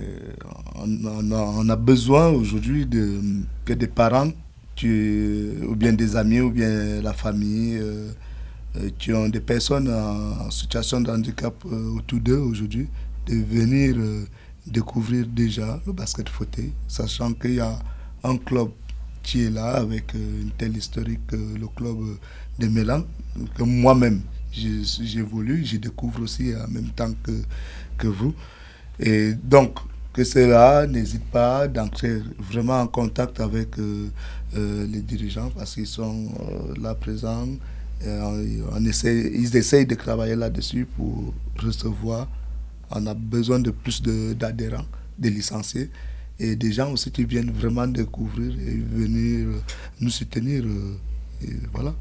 on, 0.76 0.88
on 1.06 1.32
a, 1.32 1.42
on 1.42 1.68
a 1.68 1.76
besoin 1.76 2.30
aujourd'hui 2.30 2.86
de, 2.86 3.20
que 3.66 3.74
des 3.74 3.88
parents, 3.88 4.32
tu, 4.76 5.56
ou 5.68 5.76
bien 5.76 5.92
des 5.92 6.16
amis, 6.16 6.40
ou 6.40 6.52
bien 6.52 7.02
la 7.02 7.12
famille, 7.12 7.78
euh, 7.82 8.12
qui 8.98 9.14
ont 9.14 9.30
des 9.30 9.40
personnes 9.40 9.90
en, 9.90 10.50
situation 10.52 11.02
de 11.02 11.12
handicap 11.12 11.54
euh, 11.66 11.96
autour 11.98 12.20
d'eux 12.20 12.38
aujourd'hui, 12.38 12.88
de 13.28 13.36
venir 13.36 13.96
euh, 13.98 14.26
découvrir 14.66 15.26
déjà 15.28 15.82
le 15.86 15.94
basket 15.94 16.30
fauteuil, 16.30 16.72
sachant 16.88 17.34
qu'il 17.34 17.56
y 17.56 17.60
a 17.60 17.78
un 18.24 18.38
club 18.38 18.70
qui 19.22 19.44
est 19.46 19.50
là 19.50 19.76
avec 19.76 20.14
euh, 20.16 20.42
une 20.42 20.52
telle 20.52 20.76
historique, 20.78 21.22
euh, 21.34 21.58
le 21.58 21.68
club 21.68 21.98
euh, 22.02 22.18
de 22.60 22.68
Mélan, 22.68 23.04
que 23.56 23.64
moi-même 23.64 24.22
j'évolue, 24.52 25.66
je 25.66 25.78
découvre 25.78 26.22
aussi 26.22 26.54
en 26.56 26.68
même 26.68 26.90
temps 26.90 27.12
que, 27.24 27.32
que 27.98 28.08
vous. 28.08 28.34
Et 29.00 29.34
donc, 29.34 29.80
que 30.14 30.24
cela 30.24 30.86
n'hésite 30.86 31.26
pas 31.26 31.68
d'entrer 31.68 32.22
vraiment 32.38 32.80
en 32.82 32.88
contact 32.88 33.40
avec 33.40 33.80
euh, 33.80 34.10
euh, 34.56 34.86
les 34.88 35.02
dirigeants 35.02 35.50
parce 35.58 35.74
qu'ils 35.74 35.88
sont 35.88 36.28
euh, 36.40 36.74
là 36.80 36.94
présents. 36.94 37.48
Et 38.06 38.10
on, 38.10 38.76
on 38.78 38.86
essaie, 38.86 39.32
ils 39.34 39.56
essayent 39.56 39.86
de 39.86 39.96
travailler 39.96 40.36
là-dessus 40.36 40.86
pour 40.86 41.34
recevoir. 41.58 42.28
On 42.92 43.06
a 43.08 43.14
besoin 43.14 43.60
de 43.60 43.72
plus 43.72 44.02
de- 44.02 44.34
d'adhérents, 44.34 44.86
de 45.18 45.30
licenciés 45.30 45.90
et 46.40 46.56
des 46.56 46.72
gens 46.72 46.92
aussi 46.92 47.12
qui 47.12 47.24
viennent 47.26 47.52
vraiment 47.52 47.88
découvrir 47.88 48.52
et 48.60 48.76
venir 48.76 49.48
euh, 49.48 49.62
nous 50.02 50.10
soutenir. 50.10 50.64
euh, 50.66 50.96
et 51.44 51.54
voilà. 51.72 51.94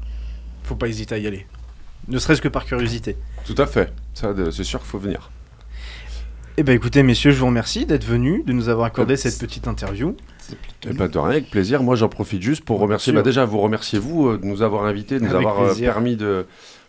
Faut 0.63 0.75
pas 0.75 0.87
hésiter 0.87 1.15
à 1.15 1.17
y 1.17 1.27
aller. 1.27 1.45
Ne 2.07 2.17
serait-ce 2.19 2.41
que 2.41 2.47
par 2.49 2.65
curiosité. 2.65 3.15
Tout 3.45 3.55
à 3.57 3.65
fait. 3.65 3.93
C'est 4.13 4.63
sûr 4.63 4.79
qu'il 4.79 4.89
faut 4.89 4.99
venir. 4.99 5.31
Eh 6.55 6.61
ben 6.61 6.75
écoutez, 6.75 7.01
messieurs, 7.01 7.31
je 7.31 7.39
vous 7.39 7.47
remercie 7.47 7.87
d'être 7.87 8.05
venus, 8.05 8.45
de 8.45 8.53
nous 8.53 8.69
avoir 8.69 8.85
accordé 8.85 9.17
cette 9.17 9.39
petite 9.39 9.67
interview. 9.67 10.15
Eh 10.87 10.93
ben, 10.93 11.07
de 11.07 11.17
rien, 11.17 11.31
avec 11.31 11.49
plaisir. 11.49 11.81
Moi, 11.81 11.95
j'en 11.95 12.09
profite 12.09 12.43
juste 12.43 12.63
pour 12.63 12.79
remercier. 12.79 13.11
Bah, 13.11 13.23
déjà, 13.23 13.43
vous 13.43 13.59
remercier, 13.59 13.97
vous, 13.97 14.27
euh, 14.27 14.37
de 14.37 14.45
nous 14.45 14.61
avoir 14.61 14.85
invités, 14.85 15.17
de 15.17 15.23
nous 15.23 15.33
Avec 15.33 15.47
avoir 15.47 15.63
euh, 15.63 15.73
permis 15.73 16.15
de, 16.15 16.45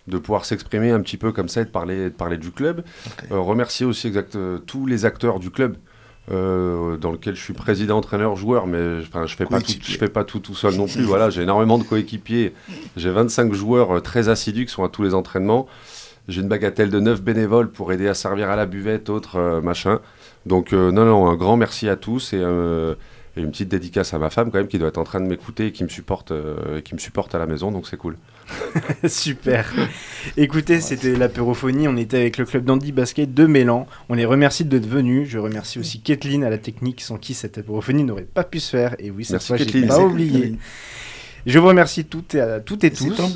de 0.07 0.19
pouvoir 0.19 0.45
s'exprimer 0.45 0.91
un 0.91 1.01
petit 1.01 1.17
peu 1.17 1.33
comme 1.33 1.49
ça 1.49 1.63
et 1.63 1.65
de 1.65 1.71
parler, 1.71 2.05
de 2.05 2.09
parler 2.11 2.37
du 2.37 2.51
club. 2.51 2.85
Euh, 3.31 3.39
remercier 3.39 3.87
aussi 3.87 4.09
exact, 4.09 4.37
tous 4.67 4.85
les 4.85 5.07
acteurs 5.07 5.39
du 5.41 5.51
club. 5.51 5.79
dans 6.29 7.13
lequel 7.13 7.35
je 7.35 7.41
suis 7.41 7.55
président, 7.55 7.97
entraîneur, 7.97 8.37
joueur, 8.37 8.67
mais 8.67 9.01
je 9.01 9.35
fais 9.35 9.47
pas 9.47 9.63
tout, 9.63 9.73
je 9.81 9.97
fais 9.97 10.09
pas 10.09 10.25
tout 10.25 10.41
tout 10.41 10.55
seul 10.55 10.75
non 10.75 10.87
plus. 10.87 11.05
Voilà, 11.15 11.31
j'ai 11.31 11.41
énormément 11.41 11.79
de 11.79 11.85
coéquipiers. 11.85 12.53
J'ai 12.99 13.11
25 13.11 13.55
joueurs 13.55 14.03
très 14.03 14.29
assidus 14.29 14.67
qui 14.67 14.73
sont 14.73 14.85
à 14.85 14.91
tous 14.91 15.03
les 15.03 15.15
entraînements. 15.15 15.67
J'ai 16.29 16.41
une 16.41 16.49
bagatelle 16.49 16.91
de 16.91 17.01
9 17.01 17.23
bénévoles 17.23 17.71
pour 17.71 17.93
aider 17.93 18.09
à 18.09 18.15
servir 18.15 18.51
à 18.51 18.57
la 18.57 18.67
buvette, 18.67 19.11
autres 19.11 19.37
euh, 19.37 19.61
machin. 19.61 20.01
Donc 20.47 20.73
euh, 20.73 20.91
non, 20.91 21.05
non, 21.05 21.29
un 21.29 21.37
grand 21.37 21.57
merci 21.57 21.89
à 21.89 21.97
tous 21.97 22.33
et, 22.33 22.41
euh, 22.41 22.95
et 23.37 23.41
une 23.41 23.51
petite 23.51 23.69
dédicace 23.69 24.15
à 24.15 24.19
ma 24.19 24.31
femme 24.31 24.51
quand 24.51 24.59
même 24.59 24.69
qui 24.69 24.79
doit 24.79 24.89
être 24.89 24.99
en 24.99 25.05
train 25.05 25.21
de 25.21 25.27
m'écouter 25.27 25.67
et 25.67 25.73
qui 25.73 25.83
me 25.83 25.89
supporte, 25.89 26.31
euh, 26.31 26.79
et 26.79 26.83
qui 26.83 26.95
me 26.95 27.01
supporte 27.01 27.35
à 27.35 27.39
la 27.39 27.47
maison, 27.47 27.73
donc 27.73 27.89
c'est 27.89 27.97
cool. 27.97 28.17
Super. 29.09 29.73
Écoutez, 30.37 30.81
c'était 30.81 31.17
l'apérophonie. 31.17 31.89
On 31.89 31.97
était 31.97 32.19
avec 32.19 32.37
le 32.37 32.45
club 32.45 32.65
d'Andy 32.65 32.93
Basket 32.93 33.33
de 33.33 33.47
Mélan. 33.47 33.87
On 34.09 34.15
les 34.15 34.27
remercie 34.27 34.65
d'être 34.65 34.87
venus. 34.87 35.29
Je 35.29 35.39
remercie 35.39 35.79
aussi 35.79 36.01
Kathleen 36.01 36.45
à 36.45 36.51
la 36.51 36.59
technique, 36.59 37.01
sans 37.01 37.17
qui 37.17 37.35
cette 37.35 37.59
apérophonie 37.59 38.05
n'aurait 38.05 38.23
pas 38.23 38.45
pu 38.45 38.61
se 38.61 38.71
faire. 38.71 38.95
Et 38.99 39.11
oui, 39.11 39.25
cette 39.25 39.33
Merci, 39.33 39.47
fois, 39.47 39.57
j'ai 39.57 39.87
pas 39.87 40.01
oublié. 40.01 40.59
Je 41.47 41.59
vous 41.59 41.67
remercie 41.67 42.05
toutes 42.05 42.35
et, 42.35 42.41
à, 42.41 42.61
toutes 42.61 42.85
et 42.85 42.91
Merci, 42.91 43.09
tous. 43.09 43.17
Tom. 43.17 43.31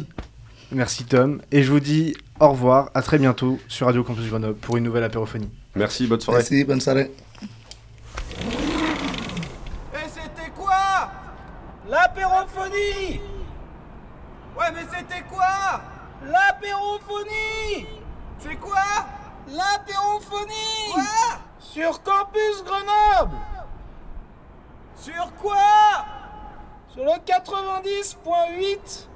Merci 0.72 1.04
Tom. 1.04 1.40
Et 1.50 1.62
je 1.62 1.72
vous 1.72 1.80
dis 1.80 2.14
au 2.40 2.48
revoir. 2.50 2.90
À 2.94 3.02
très 3.02 3.18
bientôt 3.18 3.58
sur 3.68 3.86
Radio 3.86 4.04
Campus 4.04 4.28
Grenoble 4.28 4.56
pour 4.56 4.76
une 4.76 4.84
nouvelle 4.84 5.04
apérophonie. 5.04 5.50
Merci, 5.74 6.06
bonne 6.06 6.20
soirée. 6.20 6.38
Merci, 6.38 6.64
bonne 6.64 6.80
soirée. 6.80 7.10
Et 9.94 10.08
c'était 10.08 10.50
quoi? 10.56 11.10
L'apérophonie! 11.88 13.20
Ouais, 14.58 14.72
mais 14.74 14.86
c'était 14.94 15.22
quoi? 15.30 15.80
L'apérophonie! 16.26 17.86
C'est 18.38 18.56
quoi? 18.56 19.06
L'apérophonie! 19.48 20.92
Quoi? 20.92 21.02
Sur 21.58 22.02
Campus 22.02 22.64
Grenoble! 22.64 23.36
Sur 24.96 25.32
quoi? 25.40 25.54
Sur 26.92 27.04
le 27.04 27.12
90.8 27.24 29.06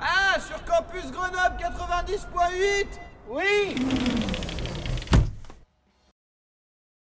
Ah, 0.00 0.40
sur 0.40 0.64
Campus 0.64 1.10
Grenoble 1.12 1.56
90.8 1.58 2.86
Oui 3.28 3.74